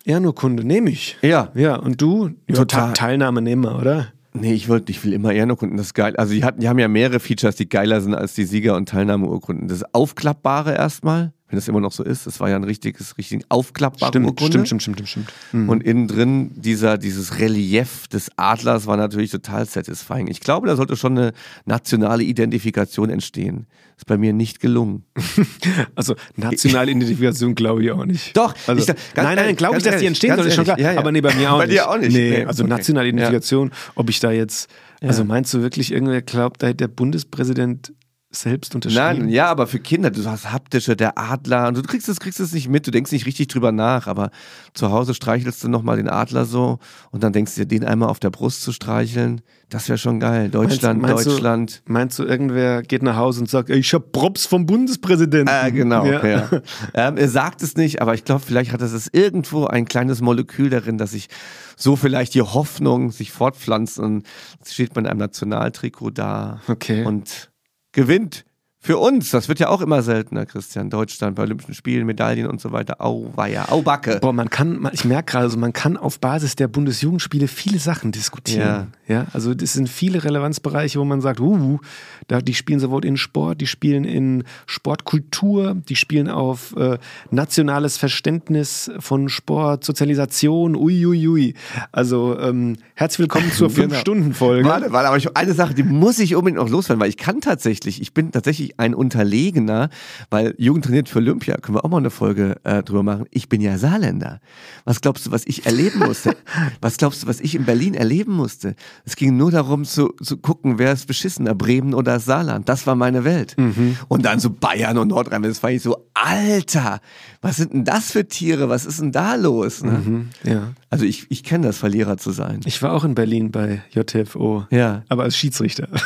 Ehrenurkunde 0.05 0.65
nehme 0.65 0.91
ich. 0.91 1.19
Ja. 1.23 1.51
Ja, 1.55 1.77
und 1.77 2.01
du? 2.01 2.31
Total. 2.53 2.93
Teilnahme 2.95 3.43
nehmen 3.43 3.65
wir, 3.65 3.79
oder? 3.79 4.13
Nee, 4.33 4.53
ich 4.55 4.69
wollte, 4.69 4.93
ich 4.93 5.05
will 5.05 5.13
immer 5.13 5.33
Ehrenurkunden. 5.33 5.77
Das 5.77 5.87
ist 5.87 5.95
geil. 5.95 6.15
Also 6.17 6.33
die, 6.35 6.45
hatten, 6.45 6.61
die 6.61 6.69
haben 6.69 6.79
ja 6.79 6.89
mehrere 6.89 7.21
Features, 7.21 7.57
die 7.57 7.69
geiler 7.69 8.01
sind 8.01 8.15
als 8.15 8.35
die 8.35 8.45
Sieger- 8.45 8.77
und 8.77 8.89
Teilnahmeurkunden. 8.89 9.69
Das 9.69 9.83
Aufklappbare 9.93 10.75
erstmal, 10.75 11.33
wenn 11.51 11.57
das 11.57 11.67
immer 11.67 11.81
noch 11.81 11.91
so 11.91 12.05
ist. 12.05 12.27
Das 12.27 12.39
war 12.39 12.49
ja 12.49 12.57
ein 12.57 12.65
richtiges, 12.65 13.19
richtig 13.19 13.43
aufklappbare 13.49 14.13
stimmt, 14.13 14.27
Urkunde. 14.27 14.65
Stimmt, 14.65 14.83
stimmt, 14.83 14.99
stimmt, 14.99 15.09
stimmt. 15.09 15.33
Mhm. 15.51 15.69
Und 15.69 15.83
innen 15.83 16.07
drin 16.07 16.53
dieser, 16.55 16.97
dieses 16.97 17.41
Relief 17.41 18.07
des 18.07 18.31
Adlers 18.37 18.87
war 18.87 18.97
natürlich 18.97 19.33
total 19.33 19.67
satisfying. 19.67 20.29
Ich 20.29 20.41
glaube, 20.41 20.69
da 20.69 20.77
sollte 20.77 20.97
schon 20.97 21.19
eine 21.19 21.33
nationale 21.65 22.23
Identifikation 22.23 23.11
entstehen. 23.11 23.67
Ist 23.97 24.07
bei 24.07 24.17
mir 24.17 24.33
nicht 24.33 24.61
gelungen. 24.61 25.05
also 25.97 26.15
nationale 26.37 26.93
Identifikation 26.93 27.57
glaube 27.57 27.83
ich 27.83 27.91
auch 27.91 28.05
nicht. 28.05 28.37
Doch. 28.37 28.55
Also, 28.69 28.93
ich, 28.93 28.99
nein, 29.17 29.37
nein, 29.37 29.57
glaube 29.57 29.79
ich, 29.79 29.83
dass 29.83 29.99
die 29.99 30.07
entstehen 30.07 30.37
soll, 30.37 30.47
ist 30.47 30.55
schon 30.55 30.65
klar. 30.65 30.79
Ja, 30.79 30.93
ja. 30.93 31.01
Aber 31.01 31.11
nee, 31.11 31.21
bei 31.21 31.35
mir 31.35 31.53
auch 31.53 31.59
bei 31.59 31.67
nicht. 31.67 31.77
Bei 31.79 31.83
dir 31.83 31.91
auch 31.91 31.99
nicht. 31.99 32.13
Nee, 32.13 32.31
nee 32.31 32.45
also 32.45 32.63
okay. 32.63 32.71
nationale 32.71 33.09
Identifikation, 33.09 33.73
ob 33.97 34.09
ich 34.09 34.21
da 34.21 34.31
jetzt, 34.31 34.71
also 35.03 35.25
meinst 35.25 35.53
du 35.53 35.63
wirklich, 35.63 35.91
irgendwer 35.91 36.23
glaubt, 36.23 36.63
da 36.63 36.69
hätte 36.69 36.77
der 36.77 36.89
Bundespräsident 36.89 37.93
selbst 38.31 38.75
unterschrieben. 38.77 39.03
Nein, 39.05 39.29
ja, 39.29 39.47
aber 39.47 39.67
für 39.67 39.81
Kinder, 39.81 40.11
du 40.11 40.25
hast 40.25 40.53
haptische, 40.53 40.95
der 40.95 41.19
Adler, 41.19 41.67
und 41.67 41.77
du 41.77 41.83
kriegst 41.83 42.09
es, 42.09 42.21
kriegst 42.21 42.39
es 42.39 42.53
nicht 42.53 42.69
mit, 42.69 42.87
du 42.87 42.93
denkst 42.93 43.11
nicht 43.11 43.27
richtig 43.27 43.49
drüber 43.49 43.73
nach, 43.73 44.07
aber 44.07 44.31
zu 44.73 44.91
Hause 44.91 45.15
streichelst 45.15 45.65
du 45.65 45.69
nochmal 45.69 45.97
den 45.97 46.09
Adler 46.09 46.45
so 46.45 46.79
und 47.11 47.25
dann 47.25 47.33
denkst 47.33 47.57
du 47.57 47.63
dir, 47.63 47.67
den 47.67 47.85
einmal 47.85 48.09
auf 48.09 48.21
der 48.21 48.31
Brust 48.31 48.63
zu 48.63 48.71
streicheln, 48.71 49.41
das 49.69 49.89
wäre 49.89 49.99
schon 49.99 50.21
geil. 50.21 50.49
Deutschland, 50.49 51.01
meinst, 51.01 51.15
meinst 51.15 51.27
Deutschland. 51.27 51.83
Du, 51.87 51.93
meinst 51.93 52.19
du, 52.19 52.25
irgendwer 52.25 52.83
geht 52.83 53.03
nach 53.03 53.17
Hause 53.17 53.41
und 53.41 53.49
sagt, 53.49 53.71
ich 53.71 53.93
hab 53.95 54.13
Props 54.13 54.47
vom 54.47 54.65
Bundespräsidenten? 54.65 55.53
Äh, 55.53 55.73
genau, 55.73 56.05
ja. 56.05 56.25
ja. 56.25 56.49
ähm, 56.95 57.17
er 57.17 57.29
sagt 57.29 57.63
es 57.63 57.77
nicht, 57.77 58.01
aber 58.01 58.15
ich 58.15 58.25
glaube, 58.25 58.43
vielleicht 58.45 58.73
hat 58.73 58.81
es 58.81 59.09
irgendwo 59.13 59.67
ein 59.67 59.87
kleines 59.87 60.21
Molekül 60.21 60.71
darin, 60.71 60.99
dass 60.99 61.13
sich 61.13 61.29
so 61.77 61.97
vielleicht 61.97 62.35
die 62.35 62.43
Hoffnung 62.43 63.11
sich 63.11 63.33
fortpflanzt 63.33 63.99
und 63.99 64.25
steht 64.65 64.95
man 64.95 65.05
in 65.05 65.11
einem 65.11 65.21
Nationaltrikot 65.21 66.11
da 66.11 66.61
okay. 66.69 67.05
und 67.05 67.50
gewinnt. 67.93 68.45
Für 68.83 68.97
uns, 68.97 69.31
das 69.31 69.47
wird 69.47 69.59
ja 69.59 69.69
auch 69.69 69.83
immer 69.83 70.01
seltener, 70.01 70.47
Christian. 70.47 70.89
Deutschland 70.89 71.37
bei 71.37 71.43
Olympischen 71.43 71.75
Spielen, 71.75 72.07
Medaillen 72.07 72.47
und 72.47 72.63
so 72.63 72.73
weiter. 72.73 73.03
Au, 73.03 73.31
weia, 73.37 73.69
au, 73.69 73.83
Backe. 73.83 74.19
Boah, 74.23 74.33
man 74.33 74.49
kann, 74.49 74.89
ich 74.95 75.05
merke 75.05 75.33
gerade, 75.33 75.45
also 75.45 75.59
man 75.59 75.75
kann 75.75 75.99
auf 75.99 76.19
Basis 76.19 76.57
der 76.57 76.67
Bundesjugendspiele 76.67 77.47
viele 77.47 77.79
Sachen 77.79 78.11
diskutieren. 78.11 78.95
Ja. 79.07 79.15
ja. 79.15 79.27
Also 79.35 79.53
das 79.53 79.75
sind 79.75 79.91
viele 79.91 80.25
Relevanzbereiche, 80.25 80.99
wo 80.99 81.05
man 81.05 81.21
sagt, 81.21 81.41
uh, 81.41 81.79
da, 82.27 82.41
die 82.41 82.55
spielen 82.55 82.81
sowohl 82.81 83.05
in 83.05 83.19
Sport, 83.19 83.61
die 83.61 83.67
spielen 83.67 84.05
in 84.05 84.45
Sportkultur, 84.65 85.77
die 85.87 85.97
spielen 85.97 86.31
auf 86.31 86.75
äh, 86.77 86.97
nationales 87.31 87.99
Verständnis 87.99 88.91
von 88.99 89.29
Sport, 89.29 89.85
Sozialisation, 89.85 90.75
uiuiui. 90.75 91.29
Ui, 91.29 91.29
ui. 91.29 91.55
Also 91.93 92.39
ähm, 92.41 92.77
herzlich 92.95 93.19
willkommen 93.19 93.53
zur 93.53 93.69
genau. 93.75 93.91
Fünf-Stunden-Folge. 93.91 94.67
Warte, 94.67 94.91
warte, 94.91 95.09
aber 95.09 95.19
ich, 95.19 95.37
eine 95.37 95.53
Sache, 95.53 95.75
die 95.75 95.83
muss 95.83 96.19
ich 96.19 96.35
unbedingt 96.35 96.63
noch 96.63 96.71
loswerden, 96.71 96.99
weil 96.99 97.11
ich 97.11 97.19
kann 97.19 97.43
tatsächlich, 97.43 98.01
ich 98.01 98.15
bin 98.15 98.33
tatsächlich 98.33 98.70
ein 98.79 98.95
Unterlegener, 98.95 99.91
weil 100.31 100.55
Jugend 100.59 100.85
trainiert 100.85 101.09
für 101.09 101.19
Olympia, 101.19 101.57
können 101.57 101.77
wir 101.77 101.85
auch 101.85 101.91
mal 101.91 101.99
eine 101.99 102.11
Folge 102.11 102.57
äh, 102.65 102.83
drüber 102.83 103.03
machen. 103.03 103.27
Ich 103.31 103.49
bin 103.49 103.61
ja 103.61 103.77
Saarländer. 103.77 104.41
Was 104.85 105.01
glaubst 105.01 105.27
du, 105.27 105.33
was 105.33 105.45
ich 105.47 105.67
erleben 105.67 105.99
musste? 105.99 106.37
was 106.81 106.97
glaubst 106.97 107.23
du, 107.23 107.27
was 107.27 107.41
ich 107.41 107.55
in 107.55 107.65
Berlin 107.65 107.95
erleben 107.95 108.33
musste? 108.33 108.77
Es 109.05 109.17
ging 109.17 109.37
nur 109.37 109.51
darum 109.51 109.85
zu, 109.85 110.15
zu 110.23 110.37
gucken, 110.37 110.79
wer 110.79 110.93
ist 110.93 111.07
beschissener, 111.07 111.55
Bremen 111.55 111.95
oder 111.95 112.21
Saarland. 112.21 112.69
Das 112.69 112.87
war 112.87 112.95
meine 112.95 113.25
Welt. 113.25 113.57
Mhm. 113.59 113.97
Und 114.09 114.25
dann 114.25 114.39
so 114.39 114.51
Bayern 114.51 114.97
und 114.99 115.09
Nordrhein-Westfalen. 115.09 115.77
Ich 115.77 115.83
so, 115.83 116.07
Alter, 116.15 117.01
was 117.41 117.57
sind 117.57 117.73
denn 117.73 117.85
das 117.85 118.13
für 118.13 118.29
Tiere? 118.29 118.69
Was 118.69 118.87
ist 118.87 119.01
denn 119.01 119.13
da 119.13 119.35
los? 119.35 119.83
Ne? 119.83 119.91
Mhm, 119.91 120.29
ja. 120.45 120.75
Also 120.91 121.05
ich, 121.05 121.27
ich 121.31 121.43
kenne 121.43 121.67
das, 121.67 121.81
Verlierer 121.81 122.19
zu 122.19 122.31
sein. 122.31 122.61
Ich 122.67 122.83
war 122.83 122.93
auch 122.93 123.05
in 123.05 123.15
Berlin 123.15 123.51
bei 123.51 123.83
JTFO. 123.91 124.67
Ja. 124.71 125.03
Aber 125.09 125.23
als 125.25 125.37
Schiedsrichter. 125.37 125.89
du 125.95 126.03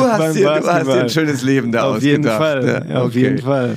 hast, 0.00 0.36
dir, 0.36 0.60
du 0.60 0.66
hast 0.66 0.75
dir 0.84 1.00
ein 1.00 1.08
schönes 1.08 1.42
Leben 1.42 1.72
da 1.72 1.84
Auf 1.84 2.02
jeden 2.02 2.24
Fall. 2.24 2.86
Ja, 2.88 3.00
auf 3.00 3.08
okay. 3.08 3.20
jeden 3.20 3.38
Fall. 3.38 3.76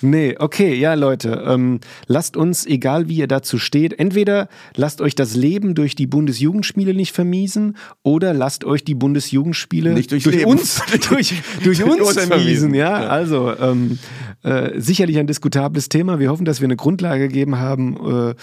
Nee, 0.00 0.36
okay, 0.38 0.74
ja, 0.74 0.94
Leute. 0.94 1.44
Ähm, 1.46 1.80
lasst 2.06 2.36
uns, 2.36 2.66
egal 2.66 3.08
wie 3.08 3.16
ihr 3.16 3.28
dazu 3.28 3.58
steht, 3.58 3.98
entweder 3.98 4.48
lasst 4.76 5.00
euch 5.00 5.14
das 5.14 5.34
Leben 5.34 5.74
durch 5.74 5.94
die 5.94 6.06
Bundesjugendspiele 6.06 6.94
nicht 6.94 7.14
vermiesen 7.14 7.76
oder 8.02 8.34
lasst 8.34 8.64
euch 8.64 8.84
die 8.84 8.94
Bundesjugendspiele 8.94 9.92
nicht 9.92 10.10
durch, 10.12 10.24
durch 10.24 10.46
uns, 10.46 10.82
durch, 11.08 11.34
durch 11.62 11.84
uns 11.84 12.18
vermiesen. 12.18 12.74
Ja, 12.74 13.02
ja. 13.02 13.08
also 13.08 13.52
ähm, 13.58 13.98
äh, 14.42 14.80
sicherlich 14.80 15.18
ein 15.18 15.26
diskutables 15.26 15.88
Thema. 15.88 16.18
Wir 16.18 16.30
hoffen, 16.30 16.44
dass 16.44 16.60
wir 16.60 16.66
eine 16.66 16.76
Grundlage 16.76 17.28
gegeben 17.28 17.58
haben, 17.58 18.30
äh, 18.30 18.34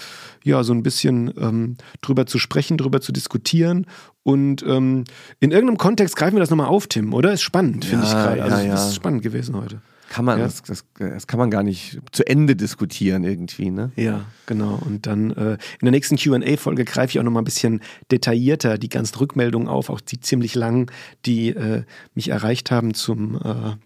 ja, 0.44 0.62
so 0.64 0.72
ein 0.72 0.82
bisschen 0.82 1.32
ähm, 1.38 1.76
drüber 2.00 2.26
zu 2.26 2.38
sprechen, 2.38 2.78
drüber 2.78 3.00
zu 3.00 3.12
diskutieren. 3.12 3.86
Und 4.22 4.62
ähm, 4.62 5.04
in 5.40 5.50
irgendeinem 5.50 5.78
Kontext 5.78 6.16
greifen 6.16 6.36
wir 6.36 6.40
das 6.40 6.50
nochmal 6.50 6.68
auf, 6.68 6.86
Tim, 6.86 7.14
oder? 7.14 7.32
Ist 7.32 7.42
spannend, 7.42 7.84
finde 7.84 8.04
ja, 8.04 8.10
ich 8.10 8.16
gerade. 8.16 8.42
Also, 8.42 8.56
ja, 8.56 8.62
ja. 8.62 8.70
Das 8.72 8.88
ist 8.88 8.94
spannend 8.96 9.22
gewesen 9.22 9.56
heute. 9.56 9.80
Kann 10.10 10.24
man, 10.24 10.38
Ja. 10.38 10.44
das, 10.44 10.62
das, 10.62 10.84
das 10.98 11.26
kann 11.26 11.38
man 11.38 11.50
gar 11.50 11.62
nicht 11.62 11.98
zu 12.12 12.26
Ende 12.26 12.56
diskutieren 12.56 13.24
irgendwie, 13.24 13.70
ne? 13.70 13.92
Ja, 13.96 14.24
genau. 14.46 14.80
Und 14.84 15.06
dann 15.06 15.30
äh, 15.32 15.52
in 15.52 15.58
der 15.82 15.90
nächsten 15.90 16.16
QA-Folge 16.16 16.84
greife 16.84 17.10
ich 17.10 17.18
auch 17.18 17.24
nochmal 17.24 17.42
ein 17.42 17.44
bisschen 17.44 17.82
detaillierter 18.10 18.78
die 18.78 18.88
ganzen 18.88 19.16
Rückmeldungen 19.16 19.68
auf, 19.68 19.90
auch 19.90 20.00
die 20.00 20.18
ziemlich 20.20 20.54
langen, 20.54 20.86
die 21.26 21.50
äh, 21.50 21.84
mich 22.14 22.28
erreicht 22.28 22.70
haben 22.70 22.94
zum, 22.94 23.36
äh, 23.36 23.76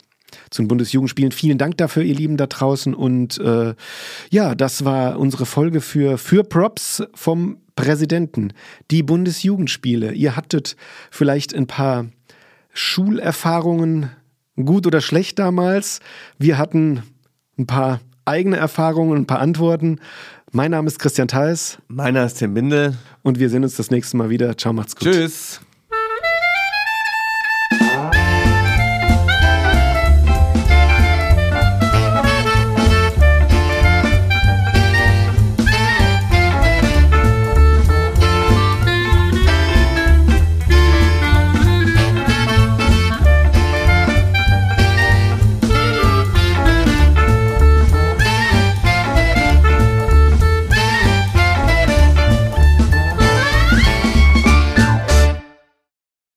zu 0.51 0.63
den 0.63 0.69
Bundesjugendspielen. 0.69 1.33
Vielen 1.33 1.59
Dank 1.59 1.77
dafür, 1.79 2.03
ihr 2.03 2.15
Lieben 2.15 2.37
da 2.37 2.47
draußen. 2.47 2.95
Und 2.95 3.39
äh, 3.39 3.75
ja, 4.31 4.55
das 4.55 4.85
war 4.85 5.19
unsere 5.19 5.47
Folge 5.47 5.81
für, 5.81 6.19
für 6.19 6.45
Props 6.45 7.03
vom 7.15 7.59
Präsidenten. 7.77 8.53
Die 8.91 9.03
Bundesjugendspiele. 9.03 10.13
Ihr 10.13 10.37
hattet 10.37 10.77
vielleicht 11.11 11.55
ein 11.55 11.67
paar 11.67 12.07
Schulerfahrungen, 12.73 14.11
gut 14.57 14.87
oder 14.87 15.01
schlecht 15.01 15.39
damals. 15.39 16.01
Wir 16.39 16.59
hatten 16.59 17.03
ein 17.59 17.67
paar 17.67 18.01
eigene 18.25 18.57
Erfahrungen, 18.57 19.23
ein 19.23 19.27
paar 19.27 19.41
Antworten. 19.41 19.99
Mein 20.53 20.71
Name 20.71 20.87
ist 20.87 20.99
Christian 20.99 21.29
Theis 21.29 21.79
Meiner 21.89 22.27
ist 22.27 22.35
Tim 22.35 22.55
Bindel. 22.55 22.95
und 23.23 23.39
wir 23.39 23.49
sehen 23.49 23.65
uns 23.65 23.77
das 23.77 23.91
nächste 23.91 24.17
Mal 24.19 24.31
wieder. 24.31 24.57
Ciao, 24.57 24.73
macht's 24.73 24.95
gut. 24.95 25.11
Tschüss. 25.11 25.61